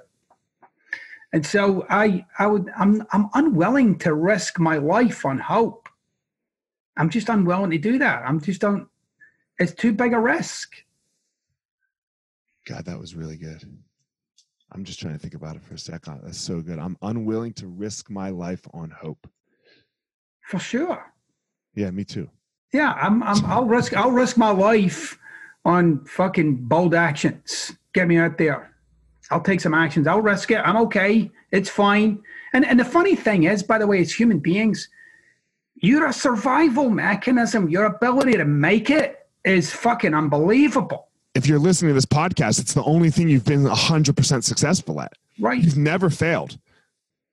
And 1.31 1.45
so 1.45 1.85
I, 1.89 2.25
I 2.37 2.47
would, 2.47 2.69
I'm, 2.77 3.05
I'm 3.11 3.29
unwilling 3.33 3.97
to 3.99 4.13
risk 4.13 4.59
my 4.59 4.77
life 4.77 5.25
on 5.25 5.39
hope. 5.39 5.89
I'm 6.95 7.09
just 7.09 7.29
unwilling 7.29 7.71
to 7.71 7.77
do 7.77 7.97
that. 7.99 8.23
I'm 8.25 8.39
just 8.39 8.61
don't. 8.61 8.87
It's 9.57 9.73
too 9.73 9.93
big 9.93 10.13
a 10.13 10.19
risk. 10.19 10.75
God, 12.67 12.85
that 12.85 12.99
was 12.99 13.15
really 13.15 13.37
good. 13.37 13.63
I'm 14.71 14.83
just 14.83 14.99
trying 14.99 15.13
to 15.13 15.19
think 15.19 15.33
about 15.33 15.55
it 15.55 15.63
for 15.63 15.73
a 15.73 15.79
second. 15.79 16.21
That's 16.23 16.39
so 16.39 16.61
good. 16.61 16.79
I'm 16.79 16.97
unwilling 17.01 17.53
to 17.53 17.67
risk 17.67 18.09
my 18.09 18.29
life 18.29 18.65
on 18.73 18.91
hope. 18.91 19.27
For 20.47 20.59
sure. 20.59 21.13
Yeah, 21.75 21.91
me 21.91 22.03
too. 22.03 22.29
Yeah, 22.73 22.93
I'm, 22.93 23.21
I'm 23.23 23.45
I'll 23.45 23.65
risk 23.65 23.95
I'll 23.95 24.11
risk 24.11 24.35
my 24.37 24.49
life 24.49 25.17
on 25.65 26.03
fucking 26.05 26.55
bold 26.55 26.93
actions. 26.93 27.73
Get 27.93 28.07
me 28.07 28.17
out 28.17 28.37
there. 28.37 28.73
I'll 29.31 29.41
take 29.41 29.61
some 29.61 29.73
actions. 29.73 30.07
I'll 30.07 30.21
risk 30.21 30.51
it. 30.51 30.57
I'm 30.57 30.77
okay. 30.77 31.31
It's 31.51 31.69
fine. 31.69 32.21
And 32.53 32.65
and 32.65 32.79
the 32.79 32.85
funny 32.85 33.15
thing 33.15 33.43
is, 33.43 33.63
by 33.63 33.77
the 33.77 33.87
way, 33.87 33.99
as 33.99 34.13
human 34.13 34.39
beings, 34.39 34.89
you're 35.75 36.07
a 36.07 36.13
survival 36.13 36.89
mechanism. 36.89 37.69
Your 37.69 37.85
ability 37.85 38.33
to 38.33 38.45
make 38.45 38.89
it 38.89 39.27
is 39.43 39.71
fucking 39.71 40.13
unbelievable. 40.13 41.07
If 41.35 41.47
you're 41.47 41.59
listening 41.59 41.89
to 41.89 41.93
this 41.95 42.05
podcast, 42.05 42.59
it's 42.59 42.73
the 42.73 42.83
only 42.83 43.09
thing 43.09 43.27
you've 43.27 43.45
been 43.45 43.63
100% 43.63 44.43
successful 44.43 45.01
at. 45.01 45.13
Right. 45.39 45.61
You've 45.61 45.77
never 45.77 46.09
failed. 46.11 46.59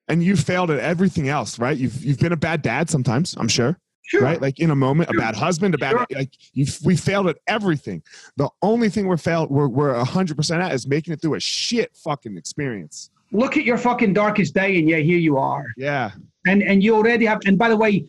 And 0.08 0.24
you've 0.24 0.40
failed 0.40 0.70
at 0.70 0.80
everything 0.80 1.28
else, 1.28 1.58
right? 1.58 1.76
You've 1.76 2.02
you've 2.04 2.18
been 2.18 2.32
a 2.32 2.36
bad 2.36 2.62
dad 2.62 2.90
sometimes, 2.90 3.36
I'm 3.38 3.48
sure. 3.48 3.78
Sure. 4.10 4.22
Right? 4.22 4.40
Like 4.42 4.58
in 4.58 4.70
a 4.70 4.74
moment, 4.76 5.08
a 5.10 5.12
bad 5.14 5.36
husband, 5.36 5.72
a 5.74 5.78
bad 5.78 5.92
Sure. 5.92 6.06
like 6.16 6.32
you 6.52 6.66
we 6.84 6.96
failed 6.96 7.28
at 7.28 7.36
everything. 7.46 8.02
The 8.36 8.48
only 8.60 8.88
thing 8.88 9.06
we're 9.06 9.16
failed 9.16 9.50
we're 9.50 9.68
we're 9.68 9.94
100% 9.94 10.60
at 10.60 10.72
is 10.72 10.86
making 10.88 11.12
it 11.14 11.22
through 11.22 11.34
a 11.34 11.40
shit 11.40 11.96
fucking 11.96 12.36
experience. 12.36 13.10
Look 13.30 13.56
at 13.56 13.64
your 13.64 13.78
fucking 13.78 14.12
darkest 14.12 14.52
day, 14.54 14.78
and 14.80 14.88
yeah, 14.88 14.96
here 14.96 15.18
you 15.18 15.36
are. 15.38 15.64
Yeah. 15.76 16.10
and 16.46 16.60
and 16.62 16.82
you 16.82 16.96
already 16.96 17.24
have 17.26 17.38
and 17.46 17.56
by 17.56 17.68
the 17.68 17.76
way 17.76 18.04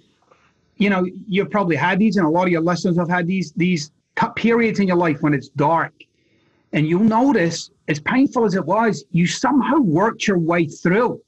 you 0.77 0.89
know 0.89 1.05
you've 1.27 1.51
probably 1.51 1.75
had 1.75 1.99
these 1.99 2.17
and 2.17 2.25
a 2.25 2.29
lot 2.29 2.43
of 2.43 2.49
your 2.51 2.61
listeners 2.61 2.97
have 2.97 3.09
had 3.09 3.27
these 3.27 3.51
these 3.53 3.91
periods 4.35 4.79
in 4.79 4.87
your 4.87 4.95
life 4.97 5.21
when 5.21 5.33
it's 5.35 5.49
dark 5.49 5.93
and 6.73 6.87
you'll 6.87 7.03
notice 7.03 7.69
as 7.89 7.99
painful 7.99 8.45
as 8.45 8.55
it 8.55 8.65
was 8.65 9.03
you 9.11 9.27
somehow 9.27 9.77
worked 9.77 10.25
your 10.27 10.39
way 10.39 10.65
through 10.65 11.21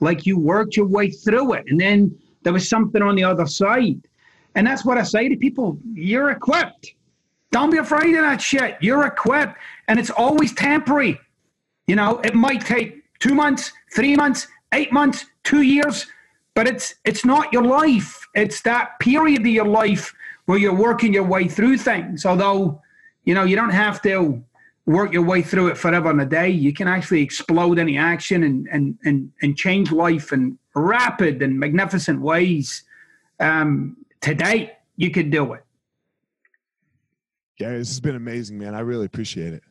like 0.00 0.24
you 0.26 0.38
worked 0.38 0.76
your 0.76 0.86
way 0.86 1.10
through 1.10 1.52
it 1.54 1.64
and 1.68 1.78
then 1.80 2.16
there 2.44 2.52
was 2.52 2.68
something 2.68 3.02
on 3.02 3.14
the 3.16 3.24
other 3.24 3.46
side 3.46 4.00
and 4.54 4.66
that's 4.66 4.84
what 4.84 4.98
i 4.98 5.02
say 5.02 5.28
to 5.28 5.36
people 5.36 5.78
you're 5.94 6.30
equipped. 6.30 6.94
Don't 7.54 7.70
be 7.70 7.78
afraid 7.78 8.16
of 8.16 8.22
that 8.22 8.42
shit. 8.42 8.76
You're 8.80 9.06
equipped. 9.06 9.56
And 9.86 9.96
it's 10.00 10.10
always 10.10 10.52
temporary. 10.52 11.20
You 11.86 11.94
know 11.94 12.18
it 12.20 12.34
might 12.34 12.62
take 12.62 13.04
two 13.20 13.34
months 13.34 13.70
three 13.94 14.16
months 14.16 14.48
eight 14.72 14.92
months 14.92 15.26
two 15.44 15.62
years 15.62 16.06
but 16.54 16.66
it's 16.66 16.94
it's 17.04 17.24
not 17.24 17.52
your 17.52 17.64
life. 17.64 18.26
It's 18.34 18.62
that 18.62 18.98
period 19.00 19.42
of 19.42 19.46
your 19.46 19.66
life 19.66 20.14
where 20.46 20.58
you're 20.58 20.74
working 20.74 21.12
your 21.12 21.24
way 21.24 21.46
through 21.46 21.78
things. 21.78 22.24
Although 22.24 22.80
you 23.24 23.34
know 23.34 23.44
you 23.44 23.56
don't 23.56 23.70
have 23.70 24.00
to 24.02 24.42
work 24.86 25.12
your 25.12 25.22
way 25.22 25.42
through 25.42 25.68
it 25.68 25.78
forever 25.78 26.10
in 26.10 26.20
a 26.20 26.26
day. 26.26 26.48
You 26.50 26.72
can 26.72 26.88
actually 26.88 27.22
explode 27.22 27.78
any 27.78 27.98
action 27.98 28.42
and 28.42 28.68
and 28.72 28.98
and, 29.04 29.32
and 29.42 29.56
change 29.56 29.92
life 29.92 30.32
in 30.32 30.58
rapid 30.74 31.42
and 31.42 31.58
magnificent 31.58 32.20
ways. 32.20 32.82
Um 33.40 33.96
today 34.24 34.72
you 34.96 35.10
could 35.10 35.30
do 35.30 35.52
it 35.52 35.62
Gary, 37.58 37.78
this 37.78 37.88
has 37.88 38.00
been 38.00 38.16
amazing, 38.16 38.58
man. 38.58 38.74
I 38.74 38.80
really 38.80 39.06
appreciate 39.06 39.52
it. 39.52 39.62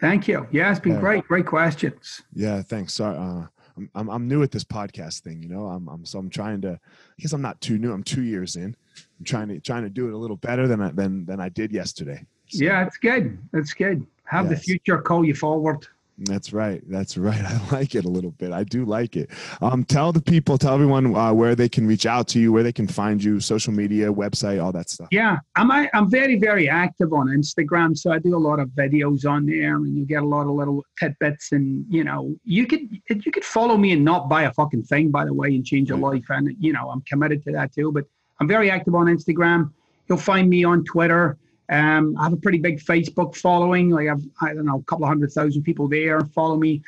thank 0.00 0.28
you 0.28 0.46
yeah 0.52 0.70
it's 0.70 0.80
been 0.80 0.94
Yeah. 0.94 1.00
great 1.00 1.24
great 1.24 1.46
questions 1.46 2.22
Yeah, 2.34 2.62
thanks. 2.62 2.92
Sorry, 2.94 3.16
uh, 3.16 3.46
I'm, 3.76 3.90
I'm 3.94 4.08
I'm 4.10 4.28
new 4.28 4.42
at 4.42 4.50
this 4.52 4.62
podcast 4.64 5.20
thing. 5.22 5.42
You 5.42 5.48
know, 5.48 5.66
I'm 5.66 5.88
I'm 5.88 6.04
so 6.04 6.18
I'm 6.20 6.30
trying 6.30 6.60
to. 6.60 6.72
I 6.74 7.16
guess 7.18 7.32
I'm 7.32 7.42
not 7.42 7.60
too 7.60 7.76
new. 7.76 7.92
I'm 7.92 8.04
two 8.04 8.22
years 8.22 8.54
in. 8.54 8.76
I'm 9.18 9.24
trying 9.24 9.48
to 9.48 9.58
trying 9.58 9.82
to 9.82 9.90
do 9.90 10.06
it 10.06 10.12
a 10.14 10.16
little 10.16 10.36
better 10.36 10.68
than 10.68 10.80
I 10.80 10.90
than 10.92 11.24
than 11.24 11.40
I 11.40 11.48
did 11.48 11.72
yesterday. 11.72 12.24
So, 12.50 12.64
yeah 12.64 12.86
it's 12.86 12.98
good 12.98 13.36
it's 13.52 13.72
good 13.72 14.06
have 14.26 14.48
the 14.48 14.56
future 14.56 14.98
call 14.98 15.24
you 15.24 15.34
forward 15.34 15.86
that's 16.18 16.52
right. 16.52 16.80
That's 16.88 17.16
right. 17.16 17.40
I 17.44 17.60
like 17.70 17.94
it 17.94 18.04
a 18.04 18.08
little 18.08 18.30
bit. 18.30 18.52
I 18.52 18.64
do 18.64 18.84
like 18.84 19.16
it. 19.16 19.30
Um, 19.60 19.84
tell 19.84 20.12
the 20.12 20.20
people, 20.22 20.56
tell 20.58 20.74
everyone 20.74 21.14
uh, 21.14 21.32
where 21.32 21.54
they 21.54 21.68
can 21.68 21.86
reach 21.86 22.06
out 22.06 22.28
to 22.28 22.40
you, 22.40 22.52
where 22.52 22.62
they 22.62 22.72
can 22.72 22.86
find 22.86 23.22
you, 23.22 23.40
social 23.40 23.72
media, 23.72 24.12
website, 24.12 24.62
all 24.62 24.72
that 24.72 24.90
stuff. 24.90 25.08
Yeah, 25.10 25.38
I'm 25.56 25.70
I- 25.70 25.90
I'm 25.92 26.08
very 26.10 26.38
very 26.38 26.68
active 26.68 27.12
on 27.12 27.26
Instagram, 27.28 27.96
so 27.96 28.12
I 28.12 28.18
do 28.18 28.36
a 28.36 28.38
lot 28.38 28.60
of 28.60 28.68
videos 28.70 29.28
on 29.28 29.46
there, 29.46 29.76
and 29.76 29.96
you 29.96 30.04
get 30.04 30.22
a 30.22 30.26
lot 30.26 30.42
of 30.42 30.50
little 30.54 30.84
tidbits, 30.98 31.52
and 31.52 31.84
you 31.88 32.04
know 32.04 32.34
you 32.44 32.66
could 32.66 32.88
you 33.08 33.32
could 33.32 33.44
follow 33.44 33.76
me 33.76 33.92
and 33.92 34.04
not 34.04 34.28
buy 34.28 34.44
a 34.44 34.52
fucking 34.52 34.84
thing, 34.84 35.10
by 35.10 35.24
the 35.24 35.34
way, 35.34 35.48
and 35.48 35.64
change 35.64 35.88
your 35.88 35.98
life, 35.98 36.24
and 36.30 36.54
you 36.58 36.72
know 36.72 36.90
I'm 36.90 37.00
committed 37.02 37.42
to 37.44 37.52
that 37.52 37.72
too. 37.74 37.90
But 37.92 38.04
I'm 38.40 38.48
very 38.48 38.70
active 38.70 38.94
on 38.94 39.06
Instagram. 39.06 39.72
You'll 40.08 40.18
find 40.18 40.48
me 40.50 40.64
on 40.64 40.84
Twitter. 40.84 41.38
Um, 41.70 42.16
I 42.18 42.24
have 42.24 42.32
a 42.32 42.36
pretty 42.36 42.58
big 42.58 42.78
Facebook 42.80 43.34
following. 43.36 43.90
Like 43.90 44.08
I've 44.08 44.22
I 44.40 44.54
don't 44.54 44.66
know 44.66 44.78
a 44.78 44.82
couple 44.82 45.04
of 45.04 45.08
hundred 45.08 45.32
thousand 45.32 45.62
people 45.62 45.88
there 45.88 46.20
follow 46.20 46.56
me. 46.56 46.82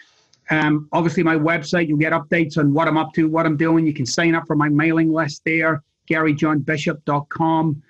Um, 0.51 0.89
obviously, 0.93 1.22
my 1.22 1.37
website, 1.37 1.89
you'll 1.89 1.99
get 1.99 2.12
updates 2.12 2.57
on 2.57 2.72
what 2.72 2.87
I'm 2.87 2.97
up 2.97 3.12
to, 3.14 3.29
what 3.29 3.47
I'm 3.47 3.57
doing. 3.57 3.87
You 3.87 3.93
can 3.95 4.07
sign 4.07 4.35
up 4.35 4.47
for 4.47 4.55
my 4.55 4.68
mailing 4.68 5.12
list 5.12 5.43
there, 5.45 5.83
garyjohnbishop.com. 6.09 7.83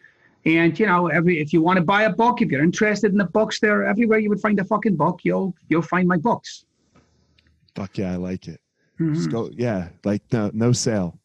And 0.45 0.79
you 0.79 0.87
know, 0.87 1.09
every 1.09 1.41
if 1.41 1.53
you 1.53 1.61
want 1.61 1.79
to 1.79 1.83
buy 1.83 2.05
a 2.05 2.11
book, 2.11 2.41
if 2.41 2.51
you're 2.51 2.63
interested 2.63 3.11
in 3.11 3.19
the 3.19 3.25
books, 3.25 3.59
there 3.59 3.85
everywhere 3.85 4.21
you 4.21 4.29
would 4.31 4.41
find 4.41 4.59
a 4.61 4.65
fucking 4.65 4.95
book, 4.97 5.21
you'll 5.25 5.55
you'll 5.69 5.83
find 5.83 6.07
my 6.07 6.17
books. 6.17 6.65
Fuck 7.75 7.99
yeah, 7.99 8.13
I 8.13 8.17
like 8.17 8.47
it. 8.47 8.61
Mhm. 9.01 9.15
Just 9.15 9.31
go, 9.31 9.51
yeah, 9.53 9.89
like 10.05 10.23
no, 10.33 10.51
no 10.55 10.73
sale, 10.73 11.19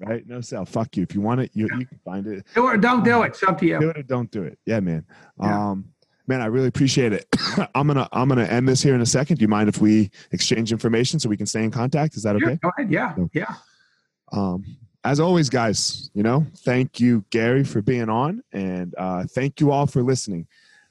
right? 0.00 0.26
No 0.26 0.40
sale. 0.40 0.64
Fuck 0.64 0.96
you. 0.96 1.02
If 1.02 1.14
you 1.14 1.20
want 1.20 1.40
it, 1.40 1.50
you, 1.54 1.68
you 1.78 1.86
can 1.86 1.98
find 2.04 2.26
it. 2.26 2.46
Do 2.54 2.68
it 2.68 2.74
or 2.74 2.76
don't 2.76 3.04
do 3.04 3.22
it. 3.22 3.28
It's 3.28 3.42
up 3.42 3.58
to 3.58 3.66
you. 3.66 3.78
Do 3.80 3.90
it 3.90 3.98
or 3.98 4.02
don't 4.02 4.30
do 4.30 4.42
it. 4.42 4.58
Yeah, 4.66 4.80
man. 4.80 5.04
Yeah. 5.40 5.70
Um, 5.70 5.86
man, 6.26 6.40
I 6.40 6.46
really 6.46 6.68
appreciate 6.68 7.12
it. 7.12 7.26
I'm 7.74 7.86
gonna 7.86 8.08
I'm 8.12 8.28
gonna 8.28 8.44
end 8.44 8.68
this 8.68 8.82
here 8.82 8.94
in 8.94 9.00
a 9.00 9.06
second. 9.06 9.36
Do 9.36 9.42
you 9.42 9.48
mind 9.48 9.68
if 9.68 9.80
we 9.80 10.10
exchange 10.32 10.72
information 10.72 11.18
so 11.20 11.28
we 11.28 11.36
can 11.36 11.46
stay 11.46 11.64
in 11.64 11.70
contact? 11.70 12.16
Is 12.16 12.22
that 12.24 12.38
Yeah, 12.38 12.46
okay? 12.46 12.58
go 12.62 12.70
ahead. 12.76 12.90
Yeah, 12.92 13.14
No. 13.16 13.30
yeah. 13.32 13.54
Um, 14.32 14.64
as 15.04 15.20
always, 15.20 15.48
guys, 15.48 16.10
you 16.14 16.24
know, 16.24 16.44
thank 16.64 16.98
you, 16.98 17.24
Gary, 17.30 17.62
for 17.62 17.80
being 17.80 18.08
on, 18.08 18.42
and 18.52 18.92
uh, 18.98 19.24
thank 19.30 19.60
you 19.60 19.70
all 19.70 19.86
for 19.86 20.02
listening. 20.02 20.48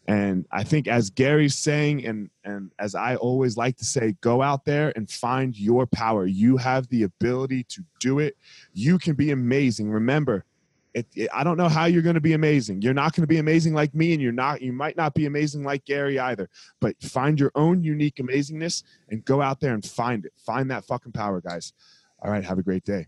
And 0.08 0.46
I 0.52 0.64
think, 0.64 0.88
as 0.88 1.10
Gary's 1.10 1.56
saying, 1.56 2.06
and 2.06 2.30
and 2.44 2.72
as 2.78 2.94
I 2.94 3.16
always 3.16 3.58
like 3.58 3.78
to 3.78 3.86
say, 3.86 4.16
go 4.22 4.42
out 4.42 4.64
there 4.64 4.94
and 4.96 5.10
find 5.10 5.58
your 5.58 5.88
power. 5.88 6.28
You 6.28 6.58
have 6.58 6.88
the 6.90 7.04
ability 7.04 7.64
to 7.70 7.84
do 8.00 8.20
it. 8.20 8.38
You 8.72 9.00
can 9.00 9.16
be 9.16 9.32
amazing. 9.32 9.90
Remember, 9.90 10.46
it, 10.94 11.08
it- 11.16 11.30
I 11.34 11.44
don't 11.44 11.58
know 11.58 11.70
how 11.70 11.86
you're 11.86 12.04
going 12.04 12.16
to 12.16 12.22
be 12.22 12.34
amazing. 12.34 12.84
You're 12.84 12.94
not 12.94 13.14
going 13.16 13.24
to 13.24 13.28
be 13.28 13.40
amazing 13.40 13.74
like 13.74 13.96
me, 13.96 14.14
and 14.14 14.22
you're 14.22 14.32
not. 14.32 14.62
You 14.62 14.74
might 14.74 14.96
not 14.96 15.16
be 15.16 15.26
amazing 15.26 15.64
like 15.64 15.86
Gary 15.86 16.20
either. 16.20 16.50
But 16.80 17.02
find 17.02 17.40
your 17.40 17.52
own 17.56 17.84
unique 17.84 18.18
amazingness 18.18 18.84
and 19.10 19.26
go 19.26 19.42
out 19.42 19.60
there 19.60 19.74
and 19.74 19.84
find 19.84 20.24
it. 20.26 20.34
Find 20.38 20.70
that 20.70 20.86
fucking 20.86 21.14
power, 21.14 21.42
guys. 21.42 21.74
All 22.22 22.32
right. 22.32 22.44
Have 22.46 22.60
a 22.60 22.64
great 22.64 22.84
day. 22.86 23.08